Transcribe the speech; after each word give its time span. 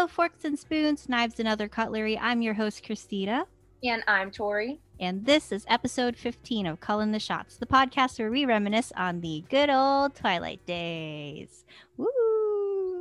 Hello, 0.00 0.08
forks 0.08 0.46
and 0.46 0.58
spoons, 0.58 1.10
knives 1.10 1.38
and 1.40 1.46
other 1.46 1.68
cutlery. 1.68 2.18
I'm 2.18 2.40
your 2.40 2.54
host, 2.54 2.86
Christina. 2.86 3.44
And 3.84 4.02
I'm 4.08 4.30
Tori. 4.30 4.80
And 4.98 5.26
this 5.26 5.52
is 5.52 5.66
episode 5.68 6.16
15 6.16 6.64
of 6.64 6.80
Culling 6.80 7.12
the 7.12 7.20
Shots, 7.20 7.58
the 7.58 7.66
podcast 7.66 8.18
where 8.18 8.30
we 8.30 8.46
reminisce 8.46 8.94
on 8.96 9.20
the 9.20 9.44
good 9.50 9.68
old 9.68 10.14
Twilight 10.14 10.64
days. 10.64 11.66
Woo! 11.98 12.06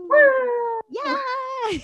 Woo! 0.09 0.81
Yeah! 0.89 1.77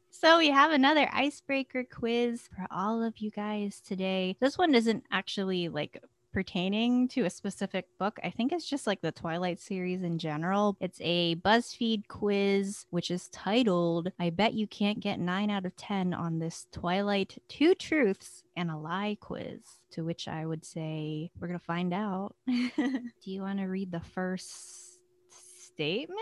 so 0.10 0.38
we 0.38 0.50
have 0.50 0.72
another 0.72 1.08
icebreaker 1.12 1.84
quiz 1.84 2.48
for 2.48 2.66
all 2.72 3.04
of 3.04 3.18
you 3.18 3.30
guys 3.30 3.80
today. 3.80 4.36
This 4.40 4.58
one 4.58 4.74
isn't 4.74 5.04
actually 5.12 5.68
like 5.68 6.02
pertaining 6.32 7.08
to 7.08 7.24
a 7.24 7.30
specific 7.30 7.86
book. 7.98 8.18
I 8.24 8.30
think 8.30 8.52
it's 8.52 8.68
just 8.68 8.86
like 8.86 9.00
the 9.00 9.12
Twilight 9.12 9.60
series 9.60 10.02
in 10.02 10.18
general. 10.18 10.76
It's 10.80 11.00
a 11.02 11.36
BuzzFeed 11.36 12.08
quiz, 12.08 12.86
which 12.90 13.10
is 13.10 13.28
titled, 13.28 14.10
I 14.18 14.30
Bet 14.30 14.54
You 14.54 14.66
Can't 14.66 15.00
Get 15.00 15.20
9 15.20 15.50
out 15.50 15.66
of 15.66 15.76
10 15.76 16.14
on 16.14 16.38
this 16.38 16.66
Twilight 16.72 17.38
Two 17.48 17.74
Truths 17.74 18.42
and 18.56 18.70
a 18.70 18.76
Lie 18.76 19.18
quiz. 19.20 19.60
To 19.92 20.04
which 20.04 20.26
I 20.26 20.46
would 20.46 20.64
say, 20.64 21.30
we're 21.38 21.48
going 21.48 21.60
to 21.60 21.64
find 21.64 21.92
out. 21.92 22.34
Do 22.46 23.02
you 23.24 23.42
want 23.42 23.58
to 23.58 23.66
read 23.66 23.92
the 23.92 24.00
first 24.00 24.98
statement? 25.30 26.18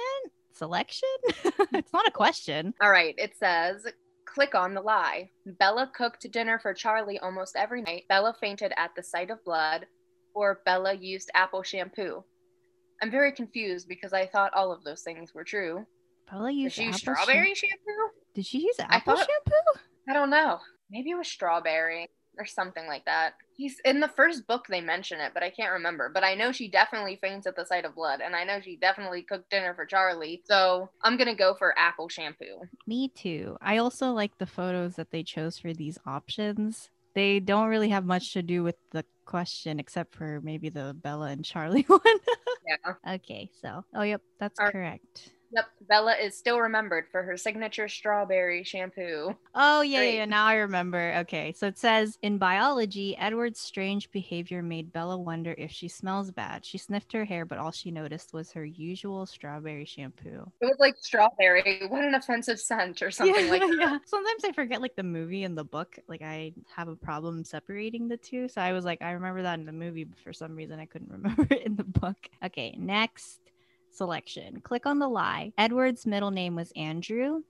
Selection? 0.52 1.08
it's 1.72 1.92
not 1.92 2.08
a 2.08 2.11
question. 2.11 2.74
All 2.83 2.91
right. 2.91 3.14
It 3.16 3.36
says, 3.38 3.86
Click 4.27 4.55
on 4.55 4.74
the 4.74 4.80
lie. 4.80 5.28
Bella 5.45 5.91
cooked 5.92 6.30
dinner 6.30 6.58
for 6.61 6.72
Charlie 6.72 7.19
almost 7.19 7.56
every 7.56 7.83
night. 7.83 8.05
Bella 8.08 8.33
fainted 8.41 8.72
at 8.77 8.95
the 8.95 9.02
sight 9.02 9.28
of 9.28 9.45
blood 9.45 9.86
or 10.34 10.61
Bella 10.65 10.95
used 10.95 11.30
apple 11.34 11.62
shampoo. 11.62 12.25
I'm 13.02 13.11
very 13.11 13.33
confused 13.33 13.89
because 13.89 14.12
I 14.12 14.27
thought 14.27 14.53
all 14.55 14.72
of 14.72 14.84
those 14.84 15.03
things 15.03 15.34
were 15.34 15.45
true. 15.45 15.87
Bella 16.31 16.50
used 16.50 16.77
Did 16.77 16.83
she 16.83 16.87
use 16.87 16.97
apple 17.03 17.14
strawberry 17.25 17.55
sham- 17.55 17.70
shampoo? 17.70 18.14
Did 18.34 18.47
she 18.47 18.59
use 18.61 18.77
apple 18.78 19.17
thought- 19.17 19.27
shampoo? 19.27 19.81
I 20.09 20.12
don't 20.12 20.31
know. 20.31 20.59
Maybe 20.91 21.11
it 21.11 21.17
was 21.17 21.28
strawberry 21.28 22.09
or 22.39 22.47
something 22.47 22.87
like 22.87 23.05
that. 23.05 23.34
He's 23.56 23.78
in 23.84 24.00
the 24.00 24.09
first 24.09 24.47
book 24.47 24.67
they 24.69 24.81
mention 24.81 25.20
it, 25.20 25.33
but 25.34 25.42
I 25.42 25.50
can't 25.50 25.72
remember. 25.72 26.11
But 26.12 26.25
I 26.25 26.34
know 26.34 26.53
she 26.53 26.69
definitely 26.70 27.17
faints 27.20 27.47
at 27.47 27.55
the 27.56 27.67
sight 27.67 27.84
of 27.84 27.94
blood, 27.94 28.20
and 28.20 28.34
I 28.34 28.44
know 28.44 28.61
she 28.61 28.77
definitely 28.77 29.22
cooked 29.22 29.50
dinner 29.50 29.75
for 29.75 29.84
Charlie. 29.84 30.42
So 30.47 30.91
I'm 31.03 31.17
gonna 31.17 31.34
go 31.34 31.55
for 31.55 31.78
apple 31.78 32.09
shampoo. 32.09 32.62
Me 32.87 33.09
too. 33.09 33.56
I 33.61 33.77
also 33.78 34.12
like 34.12 34.39
the 34.39 34.47
photos 34.47 34.94
that 34.97 35.11
they 35.11 35.22
chose 35.22 35.59
for 35.59 35.72
these 35.75 35.98
options. 36.06 36.91
They 37.14 37.41
don't 37.41 37.69
really 37.69 37.89
have 37.89 38.05
much 38.05 38.33
to 38.34 38.42
do 38.42 38.62
with 38.62 38.77
the 38.92 39.05
question 39.25 39.80
except 39.80 40.14
for 40.14 40.41
maybe 40.42 40.69
the 40.69 40.97
Bella 41.00 41.27
and 41.27 41.44
Charlie 41.44 41.83
one. 41.89 42.00
Yeah. 42.66 43.14
okay, 43.14 43.50
so 43.61 43.84
oh 43.94 44.03
yep, 44.03 44.22
that's 44.39 44.58
All 44.61 44.70
correct. 44.70 45.31
Yep. 45.53 45.67
Bella 45.89 46.15
is 46.15 46.37
still 46.37 46.61
remembered 46.61 47.06
for 47.11 47.23
her 47.23 47.37
signature 47.37 47.89
strawberry 47.89 48.62
shampoo. 48.62 49.34
Oh 49.55 49.81
yeah, 49.83 49.91
yeah, 49.91 49.98
Great. 49.98 50.17
yeah, 50.17 50.25
now 50.27 50.47
I 50.47 50.55
remember. 50.55 51.15
Okay, 51.19 51.53
so 51.56 51.67
it 51.67 51.77
says 51.79 52.19
in 52.23 52.39
biology, 52.39 53.17
Edward's 53.17 53.59
strange 53.59 54.11
behavior 54.12 54.62
made 54.62 54.93
Bella 54.93 55.19
wonder 55.19 55.55
if 55.59 55.73
she 55.73 55.89
smells 55.89 56.31
bad. 56.31 56.65
She 56.65 56.78
sniffed 56.78 57.12
her 57.12 57.25
hair, 57.25 57.45
but 57.45 57.59
all 57.59 57.73
she 57.73 57.91
noticed 57.91 58.33
was 58.33 58.53
her 58.53 58.65
usual 58.65 59.27
strawberry 59.27 59.84
shampoo. 59.84 60.51
It 60.61 60.67
was 60.67 60.77
like 60.78 60.95
strawberry. 60.98 61.83
What 61.89 62.05
an 62.05 62.15
offensive 62.15 62.61
scent 62.61 63.03
or 63.03 63.11
something 63.11 63.47
yeah, 63.47 63.51
like 63.51 63.61
that. 63.62 63.77
yeah. 63.81 63.98
Sometimes 64.06 64.45
I 64.45 64.53
forget 64.53 64.81
like 64.81 64.95
the 64.95 65.03
movie 65.03 65.43
and 65.43 65.59
the 65.59 65.65
book. 65.65 65.98
Like 66.06 66.23
I 66.23 66.53
have 66.77 66.87
a 66.89 66.97
problem 66.97 67.43
separating 67.43 68.06
the 68.06 68.17
two. 68.17 68.48
So 68.48 68.61
I 68.61 68.73
was 68.73 68.84
like, 68.84 69.03
I 69.03 69.12
remember 69.12 69.43
that 69.43 69.59
in 69.59 69.67
the 69.67 69.73
movie, 69.73 70.05
but 70.05 70.19
for 70.21 70.33
some 70.33 70.55
reason 70.55 70.78
I 70.78 70.87
couldn't 70.87 71.11
remember 71.12 71.47
it 71.51 71.62
in 71.67 71.75
the 71.75 71.84
book. 71.84 72.17
Okay, 72.45 72.77
next 72.78 73.39
selection. 73.91 74.60
Click 74.60 74.86
on 74.86 74.98
the 74.98 75.08
lie. 75.08 75.52
Edward's 75.58 76.06
middle 76.06 76.30
name 76.30 76.55
was 76.55 76.72
Andrew. 76.77 77.42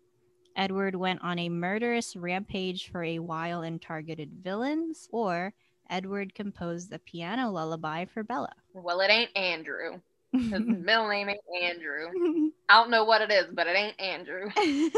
Edward 0.56 0.94
went 0.94 1.22
on 1.22 1.38
a 1.38 1.48
murderous 1.48 2.16
rampage 2.16 2.91
for 2.91 3.03
a 3.03 3.19
while 3.19 3.62
and 3.62 3.81
targeted 3.81 4.31
villains, 4.42 5.09
or 5.12 5.54
Edward 5.88 6.34
composed 6.34 6.92
a 6.92 6.98
piano 6.98 7.50
lullaby 7.50 8.04
for 8.04 8.22
Bella. 8.22 8.53
Well, 8.75 9.00
it 9.00 9.10
ain't 9.10 9.37
Andrew. 9.37 10.00
His 10.32 10.50
middle 10.66 11.09
name 11.09 11.28
ain't 11.28 11.41
Andrew. 11.62 12.50
I 12.69 12.81
don't 12.81 12.91
know 12.91 13.04
what 13.04 13.22
it 13.22 13.31
is, 13.31 13.47
but 13.53 13.66
it 13.66 13.76
ain't 13.76 14.00
Andrew. 14.00 14.50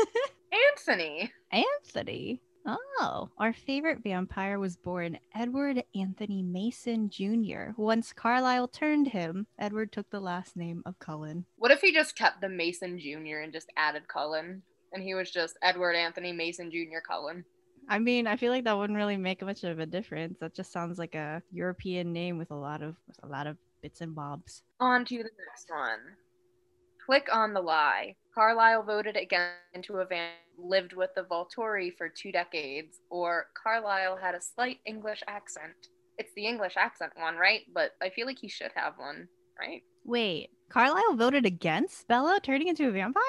Anthony. 0.76 1.32
Anthony. 1.50 2.40
Oh, 2.64 3.28
our 3.38 3.52
favorite 3.52 4.02
vampire 4.04 4.58
was 4.58 4.76
born 4.76 5.18
Edward 5.34 5.82
Anthony 5.94 6.42
Mason 6.42 7.10
Jr. 7.10 7.70
Once 7.76 8.12
Carlisle 8.12 8.68
turned 8.68 9.08
him, 9.08 9.46
Edward 9.58 9.90
took 9.90 10.08
the 10.10 10.20
last 10.20 10.56
name 10.56 10.82
of 10.86 10.98
Cullen. 10.98 11.44
What 11.56 11.72
if 11.72 11.80
he 11.80 11.92
just 11.92 12.16
kept 12.16 12.40
the 12.40 12.48
Mason 12.48 12.98
Jr. 12.98 13.38
and 13.42 13.52
just 13.52 13.70
added 13.76 14.06
Cullen? 14.06 14.62
And 14.92 15.02
he 15.02 15.14
was 15.14 15.30
just 15.30 15.58
Edward 15.62 15.96
Anthony 15.96 16.32
Mason 16.32 16.70
Jr. 16.70 17.00
Cullen. 17.06 17.44
I 17.88 17.98
mean, 17.98 18.26
I 18.26 18.36
feel 18.36 18.52
like 18.52 18.64
that 18.64 18.76
wouldn't 18.76 18.96
really 18.96 19.16
make 19.16 19.42
much 19.42 19.64
of 19.64 19.80
a 19.80 19.86
difference. 19.86 20.38
That 20.38 20.54
just 20.54 20.72
sounds 20.72 20.98
like 20.98 21.14
a 21.14 21.42
European 21.50 22.12
name 22.12 22.38
with 22.38 22.50
a 22.50 22.56
lot 22.56 22.82
of 22.82 22.96
a 23.22 23.26
lot 23.26 23.46
of 23.46 23.56
bits 23.82 24.00
and 24.00 24.14
bobs. 24.14 24.62
On 24.78 25.04
to 25.04 25.16
the 25.16 25.30
next 25.48 25.68
one. 25.68 25.98
Click 27.04 27.28
on 27.32 27.52
the 27.52 27.60
lie. 27.60 28.14
Carlisle 28.34 28.84
voted 28.84 29.16
again 29.16 29.50
into 29.74 29.96
a 29.96 30.06
van, 30.06 30.30
lived 30.58 30.92
with 30.92 31.10
the 31.14 31.22
Volturi 31.22 31.96
for 31.96 32.08
two 32.08 32.32
decades, 32.32 33.00
or 33.10 33.46
Carlisle 33.54 34.16
had 34.16 34.34
a 34.34 34.40
slight 34.40 34.78
English 34.86 35.22
accent. 35.26 35.74
It's 36.18 36.32
the 36.34 36.46
English 36.46 36.76
accent 36.76 37.12
one, 37.16 37.36
right? 37.36 37.62
But 37.72 37.92
I 38.00 38.10
feel 38.10 38.26
like 38.26 38.38
he 38.38 38.48
should 38.48 38.72
have 38.74 38.94
one, 38.96 39.28
right? 39.58 39.82
Wait, 40.04 40.50
Carlisle 40.68 41.16
voted 41.16 41.46
against 41.46 42.08
Bella 42.08 42.40
turning 42.42 42.68
into 42.68 42.88
a 42.88 42.92
vampire? 42.92 43.22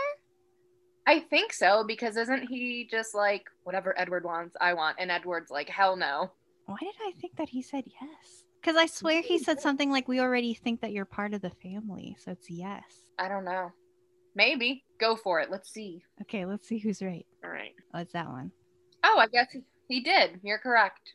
I 1.05 1.19
think 1.19 1.51
so 1.51 1.83
because 1.85 2.15
isn't 2.15 2.47
he 2.47 2.87
just 2.89 3.13
like 3.13 3.49
whatever 3.63 3.93
Edward 3.99 4.23
wants, 4.23 4.55
I 4.59 4.73
want, 4.73 4.97
and 4.99 5.11
Edward's 5.11 5.51
like 5.51 5.69
hell 5.69 5.95
no. 5.95 6.31
Why 6.65 6.77
did 6.79 6.95
I 7.05 7.11
think 7.19 7.35
that 7.35 7.49
he 7.49 7.61
said 7.61 7.83
yes? 8.01 8.45
Because 8.61 8.77
I 8.77 8.85
swear 8.85 9.21
he 9.21 9.37
said 9.37 9.59
something 9.59 9.91
like, 9.91 10.07
"We 10.07 10.21
already 10.21 10.53
think 10.53 10.79
that 10.79 10.93
you're 10.93 11.03
part 11.03 11.33
of 11.33 11.41
the 11.41 11.49
family, 11.49 12.15
so 12.17 12.31
it's 12.31 12.49
yes." 12.49 12.83
I 13.19 13.27
don't 13.27 13.43
know. 13.43 13.73
Maybe 14.35 14.83
go 14.99 15.15
for 15.15 15.39
it. 15.39 15.51
Let's 15.51 15.71
see. 15.71 16.03
Okay, 16.21 16.45
let's 16.45 16.67
see 16.67 16.79
who's 16.79 17.01
right. 17.01 17.25
All 17.43 17.49
right. 17.49 17.73
What's 17.91 18.13
that 18.13 18.29
one? 18.29 18.51
Oh, 19.03 19.17
I 19.19 19.27
guess 19.27 19.51
he, 19.51 19.61
he 19.87 20.01
did. 20.01 20.39
You're 20.43 20.57
correct. 20.57 21.13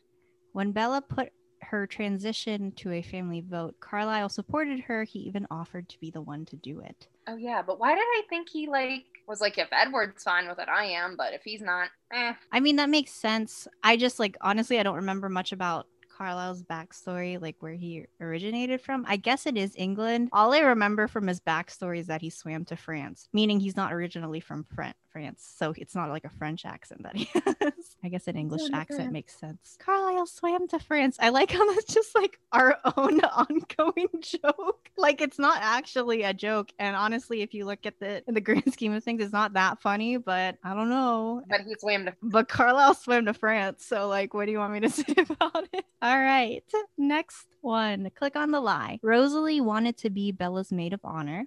When 0.53 0.71
Bella 0.71 1.01
put 1.01 1.31
her 1.61 1.85
transition 1.85 2.71
to 2.73 2.91
a 2.91 3.01
family 3.01 3.43
vote, 3.47 3.75
Carlisle 3.79 4.29
supported 4.29 4.79
her. 4.81 5.03
He 5.03 5.19
even 5.19 5.47
offered 5.51 5.89
to 5.89 5.99
be 5.99 6.11
the 6.11 6.21
one 6.21 6.45
to 6.45 6.55
do 6.57 6.79
it. 6.79 7.07
Oh 7.27 7.35
yeah, 7.35 7.61
but 7.61 7.79
why 7.79 7.93
did 7.93 8.01
I 8.01 8.21
think 8.29 8.49
he 8.49 8.67
like 8.67 9.05
was 9.27 9.41
like 9.41 9.57
if 9.57 9.67
Edward's 9.71 10.23
fine 10.23 10.47
with 10.47 10.59
it, 10.59 10.67
I 10.67 10.85
am, 10.85 11.15
but 11.15 11.33
if 11.33 11.41
he's 11.43 11.61
not, 11.61 11.89
eh. 12.11 12.33
I 12.51 12.59
mean, 12.59 12.77
that 12.77 12.89
makes 12.89 13.11
sense. 13.11 13.67
I 13.83 13.97
just 13.97 14.19
like 14.19 14.37
honestly, 14.41 14.79
I 14.79 14.83
don't 14.83 14.95
remember 14.95 15.29
much 15.29 15.51
about 15.51 15.87
Carlisle's 16.19 16.63
backstory, 16.63 17.41
like 17.41 17.55
where 17.59 17.73
he 17.73 18.05
originated 18.19 18.81
from. 18.81 19.05
I 19.07 19.15
guess 19.15 19.45
it 19.45 19.57
is 19.57 19.73
England. 19.77 20.29
All 20.33 20.53
I 20.53 20.59
remember 20.59 21.07
from 21.07 21.27
his 21.27 21.39
backstory 21.39 21.99
is 21.99 22.07
that 22.07 22.21
he 22.21 22.29
swam 22.29 22.65
to 22.65 22.75
France, 22.75 23.29
meaning 23.31 23.59
he's 23.59 23.77
not 23.77 23.93
originally 23.93 24.41
from 24.41 24.65
Fran- 24.75 24.93
France. 25.19 25.53
So 25.57 25.73
it's 25.77 25.95
not 25.95 26.09
like 26.09 26.23
a 26.23 26.29
French 26.29 26.65
accent 26.65 27.03
that 27.03 27.15
he 27.15 27.25
has. 27.33 27.73
I 28.03 28.07
guess 28.09 28.27
an 28.27 28.37
English 28.37 28.61
Swam 28.61 28.71
to 28.71 28.77
accent 28.77 28.99
France. 28.99 29.13
makes 29.13 29.37
sense. 29.37 29.77
Carlisle 29.79 30.27
swam 30.27 30.67
to 30.69 30.79
France. 30.79 31.17
I 31.19 31.29
like 31.29 31.51
how 31.51 31.73
that's 31.73 31.93
just 31.93 32.15
like 32.15 32.39
our 32.53 32.77
own 32.97 33.19
ongoing 33.19 34.07
joke. 34.21 34.89
Like 34.97 35.19
it's 35.21 35.37
not 35.39 35.57
actually 35.61 36.23
a 36.23 36.33
joke. 36.33 36.71
And 36.79 36.95
honestly, 36.95 37.41
if 37.41 37.53
you 37.53 37.65
look 37.65 37.85
at 37.85 37.99
the 37.99 38.23
in 38.27 38.33
the 38.33 38.41
grand 38.41 38.71
scheme 38.73 38.93
of 38.93 39.03
things, 39.03 39.21
it's 39.21 39.33
not 39.33 39.53
that 39.53 39.81
funny, 39.81 40.17
but 40.17 40.55
I 40.63 40.73
don't 40.73 40.89
know. 40.89 41.43
But 41.49 41.61
he 41.61 41.75
swam 41.79 42.05
to 42.05 42.13
But 42.23 42.47
Carlisle 42.47 42.95
swam 42.95 43.25
to 43.25 43.33
France. 43.33 43.85
So, 43.85 44.07
like, 44.07 44.33
what 44.33 44.45
do 44.45 44.51
you 44.53 44.59
want 44.59 44.73
me 44.73 44.79
to 44.81 44.89
say 44.89 45.13
about 45.17 45.67
it? 45.73 45.85
All 46.01 46.17
right. 46.17 46.63
Next 46.97 47.45
one. 47.61 48.09
Click 48.15 48.35
on 48.37 48.51
the 48.51 48.61
lie. 48.61 48.99
Rosalie 49.03 49.59
wanted 49.61 49.97
to 49.97 50.09
be 50.09 50.31
Bella's 50.31 50.71
maid 50.71 50.93
of 50.93 51.01
honor. 51.03 51.45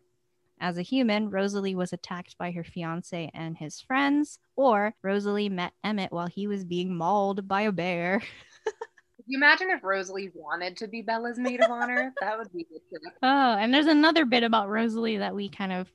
As 0.63 0.79
a 0.79 0.83
human, 0.83 1.29
Rosalie 1.29 1.75
was 1.75 1.93
attacked 1.93 2.39
by 2.39 2.53
her 2.53 2.63
fiance 2.63 3.33
and 3.35 3.57
his 3.59 3.81
friends, 3.81 4.39
or 4.55 4.95
Rosalie 5.03 5.49
met 5.49 5.73
Emmett 5.83 6.13
while 6.13 6.29
he 6.29 6.47
was 6.47 6.65
being 6.65 6.97
mauled 6.97 7.49
by 7.49 7.63
a 7.63 7.73
bear. 7.73 8.23
You 9.25 9.39
imagine 9.39 9.71
if 9.71 9.85
Rosalie 9.85 10.33
wanted 10.35 10.77
to 10.79 10.89
be 10.89 11.01
Bella's 11.01 11.39
maid 11.39 11.63
of 11.63 11.71
honor? 11.71 12.13
That 12.21 12.37
would 12.39 12.53
be 12.53 12.65
good. 12.65 12.81
too. 12.91 12.99
Oh, 13.23 13.57
and 13.57 13.73
there's 13.73 13.87
another 13.87 14.25
bit 14.25 14.43
about 14.43 14.69
Rosalie 14.69 15.19
that 15.19 15.35
we 15.35 15.49
kind 15.49 15.73
of 15.73 15.89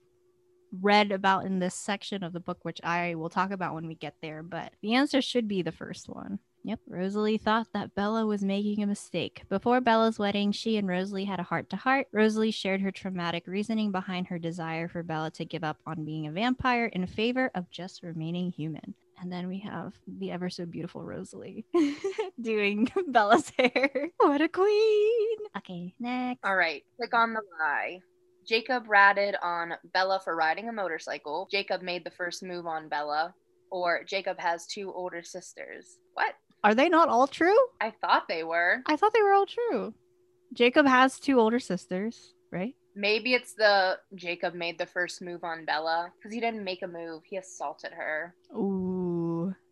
read 0.81 1.11
about 1.11 1.45
in 1.45 1.59
this 1.59 1.75
section 1.75 2.23
of 2.23 2.31
the 2.31 2.39
book, 2.39 2.59
which 2.61 2.79
I 2.85 3.15
will 3.15 3.29
talk 3.29 3.51
about 3.51 3.73
when 3.73 3.85
we 3.85 3.95
get 3.95 4.15
there. 4.21 4.43
But 4.43 4.71
the 4.81 4.95
answer 4.95 5.21
should 5.21 5.49
be 5.49 5.61
the 5.61 5.73
first 5.73 6.07
one. 6.07 6.39
Yep, 6.67 6.81
Rosalie 6.85 7.37
thought 7.37 7.67
that 7.71 7.95
Bella 7.95 8.25
was 8.25 8.43
making 8.43 8.83
a 8.83 8.87
mistake. 8.87 9.43
Before 9.47 9.79
Bella's 9.79 10.19
wedding, 10.19 10.51
she 10.51 10.75
and 10.75 10.85
Rosalie 10.85 11.23
had 11.23 11.39
a 11.39 11.43
heart 11.43 11.69
to 11.69 11.77
heart. 11.77 12.07
Rosalie 12.11 12.51
shared 12.51 12.81
her 12.81 12.91
traumatic 12.91 13.47
reasoning 13.47 13.93
behind 13.93 14.27
her 14.27 14.37
desire 14.37 14.89
for 14.89 15.01
Bella 15.01 15.31
to 15.31 15.45
give 15.45 15.63
up 15.63 15.79
on 15.85 16.03
being 16.03 16.27
a 16.27 16.31
vampire 16.33 16.87
in 16.87 17.07
favor 17.07 17.51
of 17.55 17.71
just 17.71 18.03
remaining 18.03 18.51
human. 18.51 18.95
And 19.21 19.31
then 19.31 19.47
we 19.47 19.59
have 19.59 19.93
the 20.19 20.29
ever 20.29 20.49
so 20.49 20.65
beautiful 20.65 21.05
Rosalie 21.05 21.65
doing 22.41 22.91
Bella's 23.07 23.49
hair. 23.57 24.09
What 24.17 24.41
a 24.41 24.49
queen! 24.49 25.37
Okay, 25.55 25.95
next. 26.01 26.41
All 26.43 26.57
right, 26.57 26.83
click 26.97 27.13
on 27.13 27.31
the 27.31 27.43
lie. 27.61 28.01
Jacob 28.45 28.89
ratted 28.89 29.37
on 29.41 29.75
Bella 29.93 30.19
for 30.21 30.35
riding 30.35 30.67
a 30.67 30.73
motorcycle. 30.73 31.47
Jacob 31.49 31.81
made 31.81 32.03
the 32.03 32.11
first 32.11 32.43
move 32.43 32.65
on 32.65 32.89
Bella. 32.89 33.33
Or 33.71 34.03
Jacob 34.03 34.37
has 34.39 34.67
two 34.67 34.91
older 34.93 35.23
sisters. 35.23 35.99
What? 36.13 36.33
Are 36.63 36.75
they 36.75 36.89
not 36.89 37.09
all 37.09 37.27
true? 37.27 37.57
I 37.79 37.91
thought 37.91 38.27
they 38.27 38.43
were. 38.43 38.81
I 38.85 38.95
thought 38.95 39.13
they 39.13 39.21
were 39.21 39.33
all 39.33 39.45
true. 39.45 39.93
Jacob 40.53 40.85
has 40.87 41.19
two 41.19 41.39
older 41.39 41.59
sisters, 41.59 42.33
right? 42.51 42.75
Maybe 42.95 43.33
it's 43.35 43.53
the 43.53 43.99
Jacob 44.15 44.55
made 44.55 44.79
the 44.79 44.85
first 44.87 45.21
move 45.21 45.43
on 45.43 45.65
Bella 45.65 46.11
because 46.17 46.33
he 46.33 46.39
didn't 46.39 46.63
make 46.63 46.81
a 46.81 46.87
move. 46.87 47.21
He 47.25 47.37
assaulted 47.37 47.91
her. 47.91 48.33
Ooh. 48.55 48.86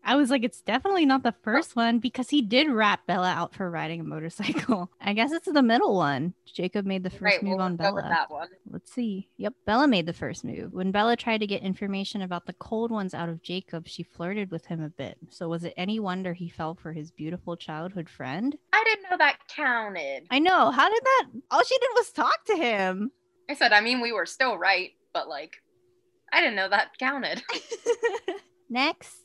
I 0.06 0.16
was 0.16 0.30
like, 0.30 0.44
it's 0.44 0.62
definitely 0.62 1.06
not 1.06 1.24
the 1.24 1.34
oh. 1.36 1.42
first 1.44 1.75
one 1.75 1.98
because 1.98 2.30
he 2.30 2.44
did 2.44 2.69
rat 2.69 3.00
Bella 3.07 3.31
out 3.31 3.56
for 3.56 3.69
riding 3.69 4.00
a 4.00 4.04
motorcycle. 4.04 4.92
I 5.02 5.13
guess 5.13 5.31
it's 5.31 5.52
the 5.52 5.63
middle 5.63 5.96
one. 5.96 6.36
Jacob 6.46 6.86
made 6.86 7.04
the 7.04 7.10
first 7.10 7.22
right, 7.22 7.44
move 7.44 7.57
we'll 7.57 7.62
on 7.62 7.75
Bella. 7.75 8.04
that 8.04 8.30
one. 8.30 8.50
Let's 8.69 8.94
see. 8.94 9.28
Yep, 9.38 9.56
Bella 9.66 9.88
made 9.88 10.06
the 10.06 10.13
first 10.13 10.46
move. 10.46 10.72
When 10.72 10.92
Bella 10.92 11.18
tried 11.18 11.40
to 11.40 11.48
get 11.48 11.63
information 11.63 12.22
about 12.22 12.46
the 12.46 12.54
cold 12.54 12.92
ones 12.92 13.16
out 13.16 13.30
of 13.30 13.42
Jacob, 13.42 13.88
she 13.88 14.04
flirted 14.04 14.52
with 14.52 14.66
him 14.66 14.81
a 14.81 14.90
bit. 14.90 15.18
So 15.31 15.50
was 15.50 15.63
it 15.63 15.74
any 15.75 16.00
wonder 16.00 16.34
he 16.34 16.50
fell 16.50 16.75
for 16.75 16.94
his 16.94 17.10
beautiful 17.10 17.57
childhood 17.57 18.07
friend? 18.07 18.56
I 18.72 18.84
didn't 18.86 19.10
know 19.10 19.18
that 19.18 19.40
counted. 19.48 20.28
I 20.30 20.38
know. 20.38 20.69
How 20.69 20.88
did 20.88 21.04
that? 21.04 21.25
All 21.50 21.63
she 21.63 21.78
did 21.80 21.90
was 21.96 22.12
talk 22.12 22.46
to 22.46 22.56
him. 22.56 23.12
I 23.50 23.56
said, 23.56 23.74
I 23.74 23.81
mean, 23.81 24.02
we 24.02 24.12
were 24.12 24.25
still 24.25 24.57
right, 24.57 24.92
but 25.13 25.28
like, 25.28 25.56
I 26.31 26.42
didn't 26.42 26.56
know 26.56 26.69
that 26.69 26.98
counted. 27.00 27.44
Next, 28.69 29.16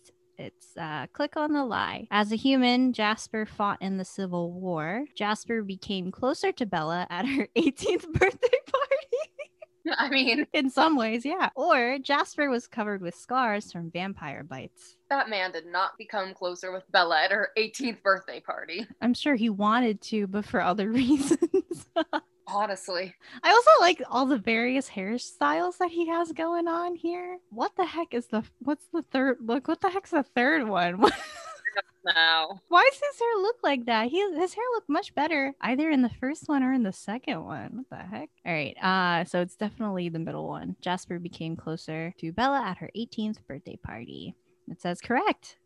it's 0.40 0.76
uh, 0.76 1.06
click 1.12 1.36
on 1.36 1.52
the 1.52 1.64
lie. 1.64 2.08
As 2.10 2.32
a 2.32 2.36
human, 2.36 2.92
Jasper 2.92 3.44
fought 3.46 3.80
in 3.80 3.98
the 3.98 4.04
Civil 4.04 4.52
War. 4.52 5.04
Jasper 5.14 5.62
became 5.62 6.10
closer 6.10 6.50
to 6.52 6.66
Bella 6.66 7.06
at 7.10 7.26
her 7.26 7.46
18th 7.56 8.10
birthday 8.12 8.58
party. 8.66 9.16
I 9.98 10.08
mean, 10.10 10.46
in 10.52 10.70
some 10.70 10.96
ways, 10.96 11.24
yeah. 11.24 11.48
Or 11.56 11.98
Jasper 12.02 12.48
was 12.50 12.66
covered 12.66 13.00
with 13.00 13.14
scars 13.14 13.72
from 13.72 13.90
vampire 13.90 14.44
bites. 14.44 14.96
that 15.08 15.28
man 15.28 15.52
did 15.52 15.66
not 15.66 15.96
become 15.98 16.34
closer 16.34 16.70
with 16.70 16.84
Bella 16.92 17.22
at 17.22 17.32
her 17.32 17.48
18th 17.58 18.02
birthday 18.02 18.40
party. 18.40 18.86
I'm 19.00 19.14
sure 19.14 19.34
he 19.34 19.50
wanted 19.50 20.00
to, 20.02 20.26
but 20.26 20.44
for 20.44 20.60
other 20.60 20.88
reasons. 20.92 21.86
Honestly. 22.52 23.14
I 23.42 23.50
also 23.50 23.70
like 23.80 24.02
all 24.10 24.26
the 24.26 24.38
various 24.38 24.88
hairstyles 24.88 25.78
that 25.78 25.90
he 25.90 26.08
has 26.08 26.32
going 26.32 26.68
on 26.68 26.96
here. 26.96 27.38
What 27.50 27.76
the 27.76 27.84
heck 27.84 28.14
is 28.14 28.26
the 28.26 28.42
what's 28.60 28.86
the 28.92 29.02
third 29.02 29.38
look? 29.40 29.68
What 29.68 29.80
the 29.80 29.90
heck's 29.90 30.10
the 30.10 30.22
third 30.22 30.68
one? 30.68 31.02
No. 32.04 32.58
Why 32.68 32.88
does 32.90 33.00
his 33.00 33.20
hair 33.20 33.42
look 33.42 33.56
like 33.62 33.84
that? 33.86 34.08
He 34.08 34.20
his 34.34 34.54
hair 34.54 34.64
looked 34.72 34.88
much 34.88 35.14
better 35.14 35.52
either 35.60 35.90
in 35.90 36.02
the 36.02 36.08
first 36.08 36.48
one 36.48 36.62
or 36.62 36.72
in 36.72 36.82
the 36.82 36.92
second 36.92 37.44
one. 37.44 37.70
What 37.74 37.90
the 37.90 37.96
heck? 37.96 38.30
All 38.46 38.52
right. 38.52 38.76
Uh 38.82 39.24
so 39.24 39.40
it's 39.40 39.56
definitely 39.56 40.08
the 40.08 40.18
middle 40.18 40.48
one. 40.48 40.76
Jasper 40.80 41.18
became 41.18 41.56
closer 41.56 42.14
to 42.18 42.32
Bella 42.32 42.62
at 42.64 42.78
her 42.78 42.90
18th 42.96 43.46
birthday 43.46 43.76
party. 43.76 44.34
It 44.68 44.80
says 44.80 45.00
correct. 45.00 45.58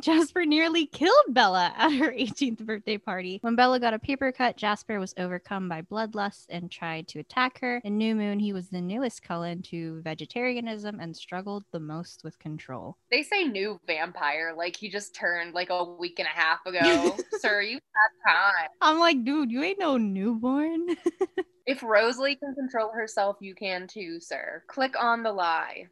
Jasper 0.00 0.44
nearly 0.44 0.86
killed 0.86 1.24
Bella 1.28 1.72
at 1.76 1.92
her 1.92 2.12
18th 2.18 2.64
birthday 2.64 2.98
party. 2.98 3.38
When 3.42 3.56
Bella 3.56 3.78
got 3.78 3.94
a 3.94 3.98
paper 3.98 4.32
cut, 4.32 4.56
Jasper 4.56 4.98
was 4.98 5.14
overcome 5.16 5.68
by 5.68 5.82
bloodlust 5.82 6.46
and 6.48 6.70
tried 6.70 7.08
to 7.08 7.20
attack 7.20 7.60
her. 7.60 7.80
In 7.84 7.96
New 7.96 8.14
Moon, 8.14 8.38
he 8.38 8.52
was 8.52 8.68
the 8.68 8.80
newest 8.80 9.22
Cullen 9.22 9.62
to 9.62 10.00
vegetarianism 10.02 11.00
and 11.00 11.16
struggled 11.16 11.64
the 11.72 11.80
most 11.80 12.22
with 12.24 12.38
control. 12.38 12.96
They 13.10 13.22
say 13.22 13.44
new 13.44 13.78
vampire, 13.86 14.54
like 14.56 14.76
he 14.76 14.88
just 14.88 15.14
turned 15.14 15.54
like 15.54 15.70
a 15.70 15.84
week 15.84 16.18
and 16.18 16.28
a 16.28 16.30
half 16.30 16.64
ago. 16.66 17.16
Sir, 17.38 17.60
you 17.62 17.74
had 17.74 18.32
time. 18.32 18.68
I'm 18.80 18.98
like, 18.98 19.24
dude, 19.24 19.50
you 19.50 19.62
ain't 19.62 19.78
no 19.78 19.96
newborn. 19.96 20.96
If 21.66 21.82
Rosalie 21.82 22.36
can 22.36 22.54
control 22.54 22.90
herself, 22.92 23.38
you 23.40 23.54
can 23.54 23.86
too, 23.86 24.20
sir. 24.20 24.62
Click 24.66 24.94
on 25.00 25.22
the 25.22 25.32
lie. 25.32 25.86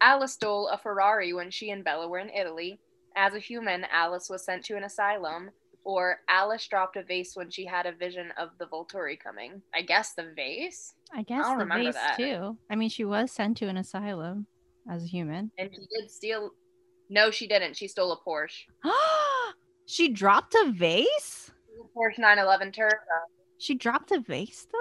Alice 0.00 0.32
stole 0.32 0.68
a 0.68 0.78
Ferrari 0.78 1.34
when 1.34 1.50
she 1.50 1.70
and 1.70 1.84
Bella 1.84 2.08
were 2.08 2.20
in 2.20 2.30
Italy. 2.30 2.80
As 3.16 3.34
a 3.34 3.38
human, 3.38 3.84
Alice 3.92 4.28
was 4.30 4.44
sent 4.44 4.64
to 4.66 4.76
an 4.76 4.84
asylum. 4.84 5.50
Or 5.82 6.18
Alice 6.28 6.66
dropped 6.66 6.96
a 6.96 7.02
vase 7.02 7.34
when 7.34 7.50
she 7.50 7.64
had 7.64 7.86
a 7.86 7.92
vision 7.92 8.32
of 8.38 8.50
the 8.58 8.66
Volturi 8.66 9.18
coming. 9.18 9.62
I 9.74 9.80
guess 9.80 10.12
the 10.12 10.32
vase? 10.36 10.94
I 11.14 11.22
guess 11.22 11.46
don't 11.46 11.58
the 11.58 11.64
vase 11.64 11.94
that. 11.94 12.16
too. 12.18 12.58
I 12.68 12.76
mean, 12.76 12.90
she 12.90 13.04
was 13.04 13.32
sent 13.32 13.56
to 13.58 13.68
an 13.68 13.78
asylum 13.78 14.46
as 14.90 15.04
a 15.04 15.06
human. 15.06 15.50
And 15.56 15.70
she 15.72 15.80
did 15.96 16.10
steal. 16.10 16.50
No, 17.08 17.30
she 17.30 17.46
didn't. 17.46 17.76
She 17.76 17.88
stole 17.88 18.12
a 18.12 18.28
Porsche. 18.28 18.66
she 19.86 20.08
dropped 20.08 20.54
a 20.54 20.70
vase? 20.70 21.50
Porsche 21.96 22.18
911 22.18 22.72
Turbo. 22.72 22.94
She 23.58 23.74
dropped 23.74 24.12
a 24.12 24.20
vase 24.20 24.66
though? 24.70 24.78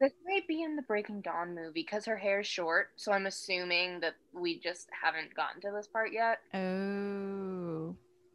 This 0.00 0.12
may 0.24 0.42
be 0.46 0.62
in 0.62 0.76
the 0.76 0.82
Breaking 0.82 1.20
Dawn 1.20 1.54
movie 1.54 1.70
because 1.72 2.04
her 2.04 2.16
hair 2.16 2.40
is 2.40 2.46
short, 2.46 2.88
so 2.96 3.12
I'm 3.12 3.26
assuming 3.26 4.00
that 4.00 4.14
we 4.32 4.58
just 4.58 4.88
haven't 5.02 5.34
gotten 5.34 5.60
to 5.62 5.70
this 5.74 5.86
part 5.86 6.12
yet. 6.12 6.40
Oh. 6.52 7.63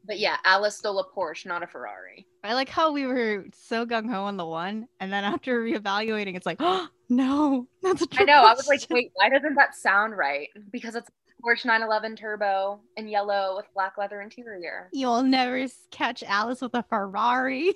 But 0.09 0.17
yeah, 0.17 0.37
Alice 0.43 0.75
stole 0.75 0.97
a 0.97 1.07
Porsche, 1.07 1.45
not 1.45 1.61
a 1.61 1.67
Ferrari. 1.67 2.25
I 2.43 2.55
like 2.55 2.67
how 2.67 2.91
we 2.91 3.05
were 3.05 3.45
so 3.53 3.85
gung 3.85 4.11
ho 4.11 4.23
on 4.23 4.37
the 4.37 4.45
one, 4.45 4.87
and 4.99 5.13
then 5.13 5.23
after 5.23 5.61
reevaluating, 5.61 6.35
it's 6.35 6.47
like, 6.47 6.57
oh 6.59 6.87
no, 7.09 7.67
that's 7.83 8.01
a 8.01 8.07
I 8.17 8.23
know. 8.23 8.41
I 8.41 8.55
was 8.55 8.67
like, 8.67 8.81
wait, 8.89 9.11
why 9.13 9.29
doesn't 9.29 9.53
that 9.53 9.75
sound 9.75 10.17
right? 10.17 10.49
Because 10.71 10.95
it's 10.95 11.07
a 11.07 11.43
Porsche 11.43 11.65
911 11.65 12.15
Turbo 12.15 12.79
in 12.97 13.07
yellow 13.07 13.53
with 13.55 13.67
black 13.75 13.99
leather 13.99 14.21
interior. 14.21 14.89
You'll 14.91 15.21
never 15.21 15.67
catch 15.91 16.23
Alice 16.23 16.61
with 16.61 16.73
a 16.73 16.83
Ferrari. 16.89 17.75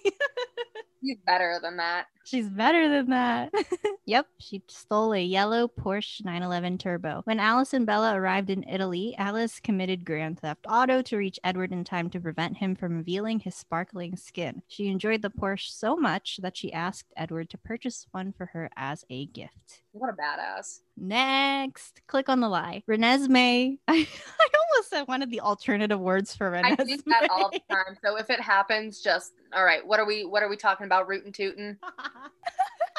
He's 1.04 1.20
better 1.28 1.60
than 1.62 1.78
that. 1.78 2.08
She's 2.26 2.50
better 2.50 2.90
than 2.90 3.10
that. 3.10 3.52
yep, 4.06 4.28
she 4.40 4.64
stole 4.68 5.14
a 5.14 5.22
yellow 5.22 5.68
Porsche 5.68 6.24
911 6.24 6.78
Turbo. 6.78 7.22
When 7.26 7.40
Alice 7.40 7.74
and 7.74 7.86
Bella 7.86 8.16
arrived 8.16 8.50
in 8.50 8.64
Italy, 8.68 9.14
Alice 9.18 9.60
committed 9.60 10.06
Grand 10.06 10.40
Theft 10.40 10.66
Auto 10.70 11.02
to 11.02 11.18
reach 11.18 11.40
Edward 11.44 11.74
in 11.74 11.84
time 11.84 12.10
to 12.12 12.22
prevent 12.22 12.58
him 12.58 12.76
from 12.76 12.98
revealing 12.98 13.40
his 13.40 13.56
sparkling 13.56 14.16
skin. 14.16 14.62
She 14.68 14.88
enjoyed 14.88 15.22
the 15.22 15.30
Porsche 15.30 15.70
so 15.70 15.96
much 15.96 16.40
that 16.42 16.56
she 16.56 16.72
asked 16.72 17.12
Edward 17.18 17.50
to 17.50 17.58
purchase 17.58 18.08
one 18.12 18.32
for 18.32 18.46
her 18.48 18.70
as 18.78 19.04
a 19.10 19.26
gift. 19.28 19.82
What 19.92 20.10
a 20.10 20.14
badass. 20.14 20.80
Next, 20.98 22.02
click 22.08 22.30
on 22.30 22.40
the 22.40 22.50
lie. 22.50 22.84
Renesmee. 22.90 23.78
I, 23.88 23.94
I 23.94 24.48
almost 24.74 24.90
said 24.90 25.04
one 25.04 25.22
of 25.22 25.30
the 25.30 25.42
alternative 25.42 26.00
words 26.00 26.36
for 26.36 26.52
Renesmee. 26.52 26.80
I 26.80 26.84
do 26.84 26.98
that 27.08 27.30
all 27.30 27.50
the 27.52 27.62
time. 27.70 27.98
So 28.04 28.16
if 28.18 28.30
it 28.30 28.40
happens, 28.40 29.02
just 29.02 29.34
all 29.54 29.64
right. 29.64 29.86
What 29.86 30.00
are 30.00 30.06
we? 30.06 30.26
What 30.26 30.42
are 30.42 30.50
we 30.50 30.58
talking 30.58 30.86
about? 30.86 31.08
Rootin' 31.08 31.32
tootin'. 31.32 31.78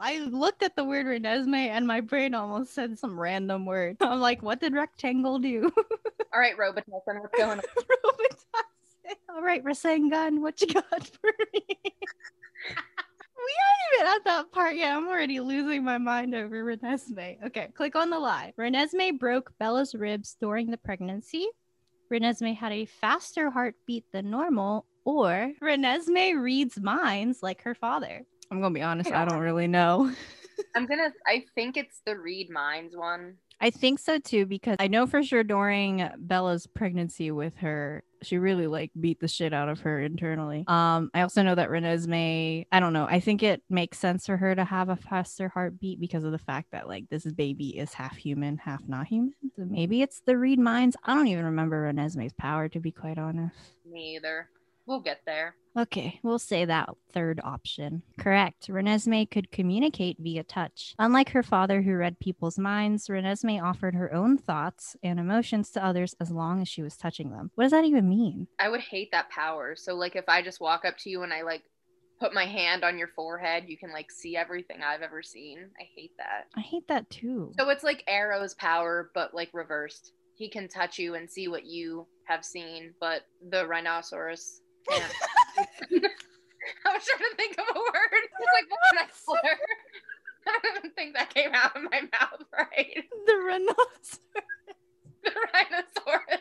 I, 0.00 0.14
I 0.14 0.18
looked 0.18 0.62
at 0.62 0.76
the 0.76 0.84
word 0.84 1.06
Renesmee 1.06 1.68
and 1.68 1.86
my 1.86 2.00
brain 2.00 2.34
almost 2.34 2.74
said 2.74 2.98
some 2.98 3.18
random 3.18 3.64
word. 3.64 3.96
I'm 4.00 4.20
like, 4.20 4.42
what 4.42 4.60
did 4.60 4.74
rectangle 4.74 5.38
do? 5.38 5.70
All 6.34 6.40
right, 6.40 6.56
Robitussin, 6.56 7.20
what's 7.20 7.36
going 7.36 7.58
on? 7.58 7.60
Robitussin. 7.60 9.14
All 9.30 9.42
right, 9.42 9.62
Rasengan, 9.64 10.40
what 10.40 10.60
you 10.60 10.66
got 10.68 11.06
for 11.06 11.30
me? 11.54 11.62
we 13.36 13.54
aren't 13.62 13.94
even 13.94 14.06
at 14.06 14.24
that 14.24 14.52
part 14.52 14.74
yet. 14.74 14.96
I'm 14.96 15.06
already 15.06 15.40
losing 15.40 15.84
my 15.84 15.98
mind 15.98 16.34
over 16.34 16.64
Renesmee. 16.64 17.44
Okay, 17.46 17.68
click 17.74 17.94
on 17.94 18.10
the 18.10 18.18
lie. 18.18 18.52
Renesmee 18.58 19.18
broke 19.18 19.52
Bella's 19.58 19.94
ribs 19.94 20.36
during 20.40 20.70
the 20.70 20.76
pregnancy. 20.76 21.48
Renesmee 22.12 22.56
had 22.56 22.72
a 22.72 22.86
faster 22.86 23.50
heartbeat 23.50 24.04
than 24.12 24.30
normal, 24.30 24.86
or 25.04 25.52
Renesmee 25.62 26.40
reads 26.40 26.80
minds 26.80 27.42
like 27.42 27.62
her 27.62 27.74
father. 27.74 28.24
I'm 28.50 28.60
gonna 28.60 28.74
be 28.74 28.82
honest, 28.82 29.10
I 29.10 29.24
don't 29.24 29.40
really 29.40 29.66
know. 29.66 30.12
I'm 30.74 30.86
gonna. 30.86 31.12
I 31.26 31.44
think 31.54 31.76
it's 31.76 32.00
the 32.06 32.16
read 32.18 32.50
minds 32.50 32.96
one. 32.96 33.36
I 33.60 33.70
think 33.70 33.98
so 33.98 34.18
too 34.18 34.44
because 34.44 34.76
I 34.78 34.88
know 34.88 35.06
for 35.06 35.22
sure 35.22 35.42
during 35.42 36.08
Bella's 36.18 36.66
pregnancy 36.66 37.30
with 37.30 37.56
her, 37.58 38.04
she 38.22 38.36
really 38.36 38.66
like 38.66 38.90
beat 39.00 39.18
the 39.20 39.28
shit 39.28 39.54
out 39.54 39.70
of 39.70 39.80
her 39.80 40.00
internally. 40.00 40.64
Um, 40.66 41.10
I 41.14 41.22
also 41.22 41.42
know 41.42 41.54
that 41.54 41.70
Renesmee, 41.70 42.66
I 42.70 42.80
don't 42.80 42.92
know, 42.92 43.06
I 43.06 43.20
think 43.20 43.42
it 43.42 43.62
makes 43.70 43.98
sense 43.98 44.26
for 44.26 44.36
her 44.36 44.54
to 44.54 44.64
have 44.64 44.90
a 44.90 44.96
faster 44.96 45.48
heartbeat 45.48 46.00
because 46.00 46.24
of 46.24 46.32
the 46.32 46.38
fact 46.38 46.72
that 46.72 46.86
like 46.86 47.08
this 47.08 47.24
baby 47.24 47.78
is 47.78 47.94
half 47.94 48.16
human, 48.16 48.58
half 48.58 48.82
not 48.86 49.06
human. 49.06 49.32
So 49.56 49.64
maybe 49.64 50.02
it's 50.02 50.20
the 50.26 50.36
read 50.36 50.58
minds. 50.58 50.96
I 51.04 51.14
don't 51.14 51.28
even 51.28 51.46
remember 51.46 51.90
Renesmee's 51.90 52.34
power 52.34 52.68
to 52.68 52.80
be 52.80 52.90
quite 52.92 53.18
honest. 53.18 53.56
Me 53.90 54.16
either. 54.16 54.50
We'll 54.84 55.00
get 55.00 55.22
there. 55.24 55.56
Okay, 55.76 56.20
we'll 56.22 56.38
say 56.38 56.64
that 56.64 56.88
third 57.12 57.40
option. 57.44 58.02
Correct. 58.18 58.68
Renesmee 58.68 59.30
could 59.30 59.50
communicate 59.50 60.16
via 60.18 60.42
touch. 60.42 60.94
Unlike 60.98 61.30
her 61.30 61.42
father, 61.42 61.82
who 61.82 61.94
read 61.94 62.18
people's 62.18 62.58
minds, 62.58 63.08
Renesmee 63.08 63.62
offered 63.62 63.94
her 63.94 64.12
own 64.12 64.38
thoughts 64.38 64.96
and 65.02 65.20
emotions 65.20 65.70
to 65.72 65.84
others 65.84 66.14
as 66.18 66.30
long 66.30 66.62
as 66.62 66.68
she 66.68 66.82
was 66.82 66.96
touching 66.96 67.30
them. 67.30 67.50
What 67.54 67.64
does 67.64 67.72
that 67.72 67.84
even 67.84 68.08
mean? 68.08 68.46
I 68.58 68.70
would 68.70 68.80
hate 68.80 69.10
that 69.12 69.28
power. 69.28 69.76
So 69.76 69.94
like, 69.94 70.16
if 70.16 70.28
I 70.28 70.40
just 70.40 70.60
walk 70.60 70.84
up 70.86 70.96
to 70.98 71.10
you 71.10 71.22
and 71.22 71.32
I 71.32 71.42
like 71.42 71.64
put 72.20 72.32
my 72.32 72.46
hand 72.46 72.82
on 72.82 72.98
your 72.98 73.08
forehead, 73.08 73.64
you 73.66 73.76
can 73.76 73.92
like 73.92 74.10
see 74.10 74.36
everything 74.36 74.78
I've 74.82 75.02
ever 75.02 75.22
seen. 75.22 75.58
I 75.78 75.84
hate 75.94 76.12
that. 76.16 76.46
I 76.56 76.60
hate 76.60 76.88
that 76.88 77.08
too. 77.10 77.52
So 77.58 77.68
it's 77.68 77.84
like 77.84 78.02
Aro's 78.08 78.54
power, 78.54 79.10
but 79.14 79.34
like 79.34 79.50
reversed. 79.52 80.12
He 80.34 80.48
can 80.48 80.68
touch 80.68 80.98
you 80.98 81.14
and 81.14 81.30
see 81.30 81.48
what 81.48 81.64
you 81.64 82.06
have 82.24 82.44
seen, 82.44 82.94
but 83.00 83.22
the 83.50 83.66
rhinoceros 83.66 84.60
can't. 84.88 85.12
I 85.58 86.92
was 86.92 87.04
trying 87.04 87.30
to 87.30 87.36
think 87.36 87.58
of 87.58 87.64
a 87.74 87.78
word. 87.78 88.22
It's 88.24 88.54
like 88.54 88.70
what 88.70 88.80
can 88.90 88.98
I 88.98 89.06
slur? 89.12 89.58
I 90.46 90.58
don't 90.62 90.78
even 90.78 90.90
think 90.92 91.14
that 91.14 91.32
came 91.32 91.50
out 91.54 91.76
of 91.76 91.82
my 91.90 92.02
mouth 92.02 92.44
right. 92.52 93.04
The 93.26 93.36
rhinoceros. 93.36 94.20
The 95.24 95.32
rhinoceros. 95.52 96.40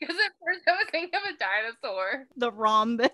Because 0.00 0.16
at 0.16 0.32
first 0.42 0.62
I 0.66 0.70
was 0.72 0.86
thinking 0.90 1.10
of 1.14 1.34
a 1.34 1.36
dinosaur. 1.36 2.26
The 2.38 2.50
rhombus. 2.50 3.10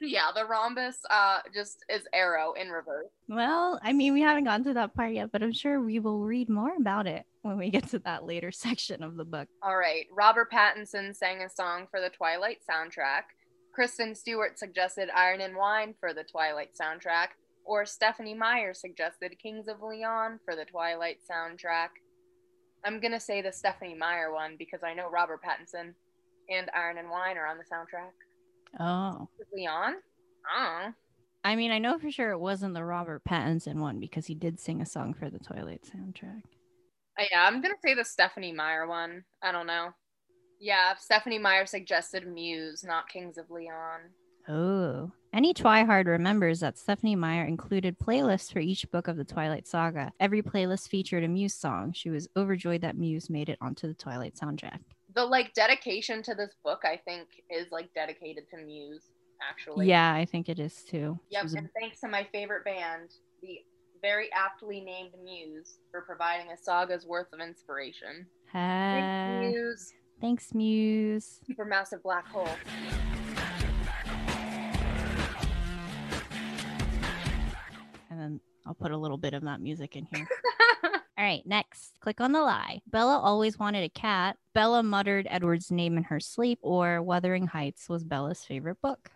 yeah, 0.00 0.30
the 0.34 0.44
rhombus 0.44 0.98
uh 1.08 1.38
just 1.54 1.84
is 1.88 2.02
Aro 2.12 2.56
in 2.56 2.70
reverse. 2.70 3.06
Well, 3.28 3.78
I 3.80 3.92
mean, 3.92 4.12
we 4.12 4.22
haven't 4.22 4.44
gotten 4.44 4.64
to 4.64 4.74
that 4.74 4.94
part 4.94 5.12
yet, 5.12 5.30
but 5.30 5.44
I'm 5.44 5.52
sure 5.52 5.80
we 5.80 6.00
will 6.00 6.18
read 6.18 6.48
more 6.48 6.74
about 6.76 7.06
it 7.06 7.26
when 7.48 7.58
we 7.58 7.70
get 7.70 7.88
to 7.88 7.98
that 8.00 8.24
later 8.24 8.52
section 8.52 9.02
of 9.02 9.16
the 9.16 9.24
book. 9.24 9.48
All 9.62 9.76
right. 9.76 10.06
Robert 10.14 10.52
Pattinson 10.52 11.16
sang 11.16 11.42
a 11.42 11.50
song 11.50 11.86
for 11.90 12.00
the 12.00 12.10
Twilight 12.10 12.58
soundtrack. 12.68 13.22
Kristen 13.72 14.14
Stewart 14.14 14.58
suggested 14.58 15.08
Iron 15.14 15.40
and 15.40 15.56
Wine 15.56 15.94
for 15.98 16.12
the 16.12 16.24
Twilight 16.24 16.70
soundtrack. 16.80 17.28
Or 17.64 17.84
Stephenie 17.84 18.34
Meyer 18.34 18.72
suggested 18.74 19.38
Kings 19.38 19.68
of 19.68 19.82
Leon 19.82 20.40
for 20.44 20.56
the 20.56 20.64
Twilight 20.64 21.18
soundtrack. 21.30 21.88
I'm 22.84 23.00
going 23.00 23.12
to 23.12 23.20
say 23.20 23.42
the 23.42 23.52
Stephenie 23.52 23.94
Meyer 23.94 24.32
one 24.32 24.56
because 24.58 24.82
I 24.82 24.94
know 24.94 25.10
Robert 25.10 25.40
Pattinson 25.42 25.94
and 26.48 26.70
Iron 26.74 26.98
and 26.98 27.10
Wine 27.10 27.36
are 27.36 27.46
on 27.46 27.58
the 27.58 27.64
soundtrack. 27.64 28.12
Oh. 28.80 29.28
Kings 29.36 29.40
of 29.40 29.46
Leon? 29.54 29.94
Oh. 30.56 30.88
I 31.44 31.56
mean, 31.56 31.70
I 31.70 31.78
know 31.78 31.98
for 31.98 32.10
sure 32.10 32.30
it 32.32 32.38
wasn't 32.38 32.74
the 32.74 32.84
Robert 32.84 33.22
Pattinson 33.24 33.76
one 33.76 34.00
because 34.00 34.26
he 34.26 34.34
did 34.34 34.58
sing 34.58 34.80
a 34.80 34.86
song 34.86 35.14
for 35.14 35.30
the 35.30 35.38
Twilight 35.38 35.82
soundtrack. 35.82 36.42
Uh, 37.18 37.24
yeah, 37.30 37.44
I'm 37.46 37.60
gonna 37.60 37.74
say 37.84 37.94
the 37.94 38.04
Stephenie 38.04 38.52
Meyer 38.52 38.86
one. 38.86 39.24
I 39.42 39.52
don't 39.52 39.66
know. 39.66 39.90
Yeah, 40.60 40.94
Stephenie 40.98 41.38
Meyer 41.38 41.66
suggested 41.66 42.26
Muse, 42.26 42.84
not 42.84 43.08
Kings 43.08 43.38
of 43.38 43.50
Leon. 43.50 44.00
Oh. 44.48 45.10
Any 45.32 45.52
Twihard 45.52 46.06
remembers 46.06 46.60
that 46.60 46.78
Stephenie 46.78 47.14
Meyer 47.16 47.44
included 47.44 47.98
playlists 47.98 48.50
for 48.50 48.60
each 48.60 48.90
book 48.90 49.06
of 49.06 49.16
the 49.16 49.24
Twilight 49.24 49.68
Saga. 49.68 50.10
Every 50.20 50.42
playlist 50.42 50.88
featured 50.88 51.22
a 51.22 51.28
Muse 51.28 51.54
song. 51.54 51.92
She 51.92 52.08
was 52.08 52.28
overjoyed 52.34 52.80
that 52.80 52.96
Muse 52.96 53.28
made 53.28 53.50
it 53.50 53.58
onto 53.60 53.86
the 53.86 53.94
Twilight 53.94 54.36
soundtrack. 54.36 54.78
The 55.14 55.24
like 55.24 55.52
dedication 55.52 56.22
to 56.22 56.34
this 56.34 56.54
book, 56.64 56.82
I 56.84 56.96
think, 57.04 57.28
is 57.50 57.66
like 57.70 57.92
dedicated 57.94 58.48
to 58.50 58.56
Muse. 58.56 59.04
Actually. 59.48 59.86
Yeah, 59.86 60.12
I 60.14 60.24
think 60.24 60.48
it 60.48 60.58
is 60.58 60.82
too. 60.82 61.18
Yep, 61.30 61.42
was 61.42 61.54
a- 61.54 61.58
and 61.58 61.68
thanks 61.78 62.00
to 62.00 62.08
my 62.08 62.26
favorite 62.32 62.64
band, 62.64 63.10
the 63.42 63.60
very 64.00 64.30
aptly 64.32 64.80
named 64.80 65.12
Muse, 65.22 65.78
for 65.90 66.02
providing 66.02 66.50
a 66.52 66.56
saga's 66.56 67.06
worth 67.06 67.32
of 67.32 67.40
inspiration. 67.40 68.26
Ha- 68.52 68.58
Thanks, 68.58 69.52
Muse. 69.54 69.92
Thanks, 70.20 70.54
Muse. 70.54 71.40
Supermassive 71.48 72.02
black 72.02 72.26
hole. 72.26 72.48
And 78.10 78.20
then 78.20 78.40
I'll 78.66 78.74
put 78.74 78.90
a 78.92 78.96
little 78.96 79.18
bit 79.18 79.34
of 79.34 79.42
that 79.44 79.60
music 79.60 79.96
in 79.96 80.06
here. 80.12 80.26
All 81.18 81.24
right, 81.24 81.42
next, 81.46 81.98
click 82.00 82.20
on 82.20 82.30
the 82.32 82.40
lie. 82.40 82.80
Bella 82.86 83.18
always 83.18 83.58
wanted 83.58 83.82
a 83.82 83.88
cat. 83.88 84.36
Bella 84.54 84.82
muttered 84.84 85.26
Edward's 85.28 85.70
name 85.72 85.96
in 85.96 86.04
her 86.04 86.20
sleep, 86.20 86.60
or 86.62 87.02
Wuthering 87.02 87.46
Heights 87.48 87.88
was 87.88 88.04
Bella's 88.04 88.44
favorite 88.44 88.80
book. 88.80 89.10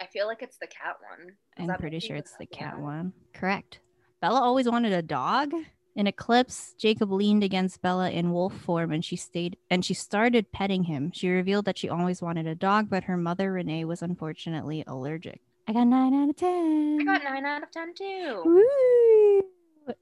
I 0.00 0.06
feel 0.06 0.26
like 0.26 0.42
it's 0.42 0.58
the 0.58 0.66
cat 0.66 0.96
one. 1.08 1.28
Is 1.56 1.70
I'm 1.70 1.78
pretty 1.78 2.00
sure 2.00 2.16
it's 2.16 2.34
the 2.36 2.46
cat 2.46 2.78
one. 2.78 3.12
Correct. 3.32 3.78
Bella 4.26 4.40
always 4.40 4.68
wanted 4.68 4.92
a 4.92 5.02
dog. 5.02 5.52
In 5.94 6.08
Eclipse, 6.08 6.74
Jacob 6.76 7.12
leaned 7.12 7.44
against 7.44 7.80
Bella 7.80 8.10
in 8.10 8.32
wolf 8.32 8.52
form 8.54 8.90
and 8.90 9.04
she 9.04 9.14
stayed 9.14 9.56
and 9.70 9.84
she 9.84 9.94
started 9.94 10.50
petting 10.50 10.82
him. 10.82 11.12
She 11.14 11.28
revealed 11.28 11.64
that 11.66 11.78
she 11.78 11.88
always 11.88 12.20
wanted 12.20 12.48
a 12.48 12.56
dog, 12.56 12.90
but 12.90 13.04
her 13.04 13.16
mother 13.16 13.52
Renee 13.52 13.84
was 13.84 14.02
unfortunately 14.02 14.82
allergic. 14.84 15.42
I 15.68 15.74
got 15.74 15.86
nine 15.86 16.12
out 16.12 16.30
of 16.30 16.34
ten. 16.34 16.98
I 17.02 17.04
got 17.04 17.22
nine 17.22 17.44
out 17.44 17.62
of 17.62 17.70
ten 17.70 17.94
too. 17.94 18.42
Woo! 18.44 19.42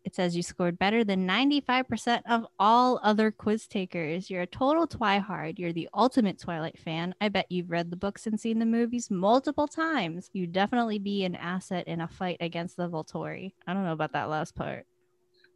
It 0.05 0.15
says 0.15 0.37
you 0.37 0.43
scored 0.43 0.79
better 0.79 1.05
than 1.05 1.29
95% 1.29 2.23
of 2.29 2.47
all 2.59 3.01
other 3.03 3.31
quiz 3.31 3.67
takers. 3.67 4.31
You're 4.31 4.43
a 4.43 4.47
total 4.47 4.87
Twihard. 4.87 5.59
You're 5.59 5.73
the 5.73 5.89
ultimate 5.95 6.39
Twilight 6.39 6.79
fan. 6.79 7.15
I 7.21 7.29
bet 7.29 7.47
you've 7.51 7.71
read 7.71 7.91
the 7.91 7.97
books 7.97 8.27
and 8.27 8.39
seen 8.39 8.59
the 8.59 8.67
movies 8.67 9.11
multiple 9.11 9.69
times. 9.69 10.31
You'd 10.33 10.53
definitely 10.53 10.99
be 10.99 11.25
an 11.25 11.35
asset 11.37 11.87
in 11.87 12.01
a 12.01 12.09
fight 12.09 12.39
against 12.41 12.77
the 12.77 12.89
Volturi. 12.89 13.53
I 13.67 13.75
don't 13.75 13.85
know 13.85 13.93
about 13.93 14.13
that 14.13 14.29
last 14.31 14.55
part. 14.55 14.87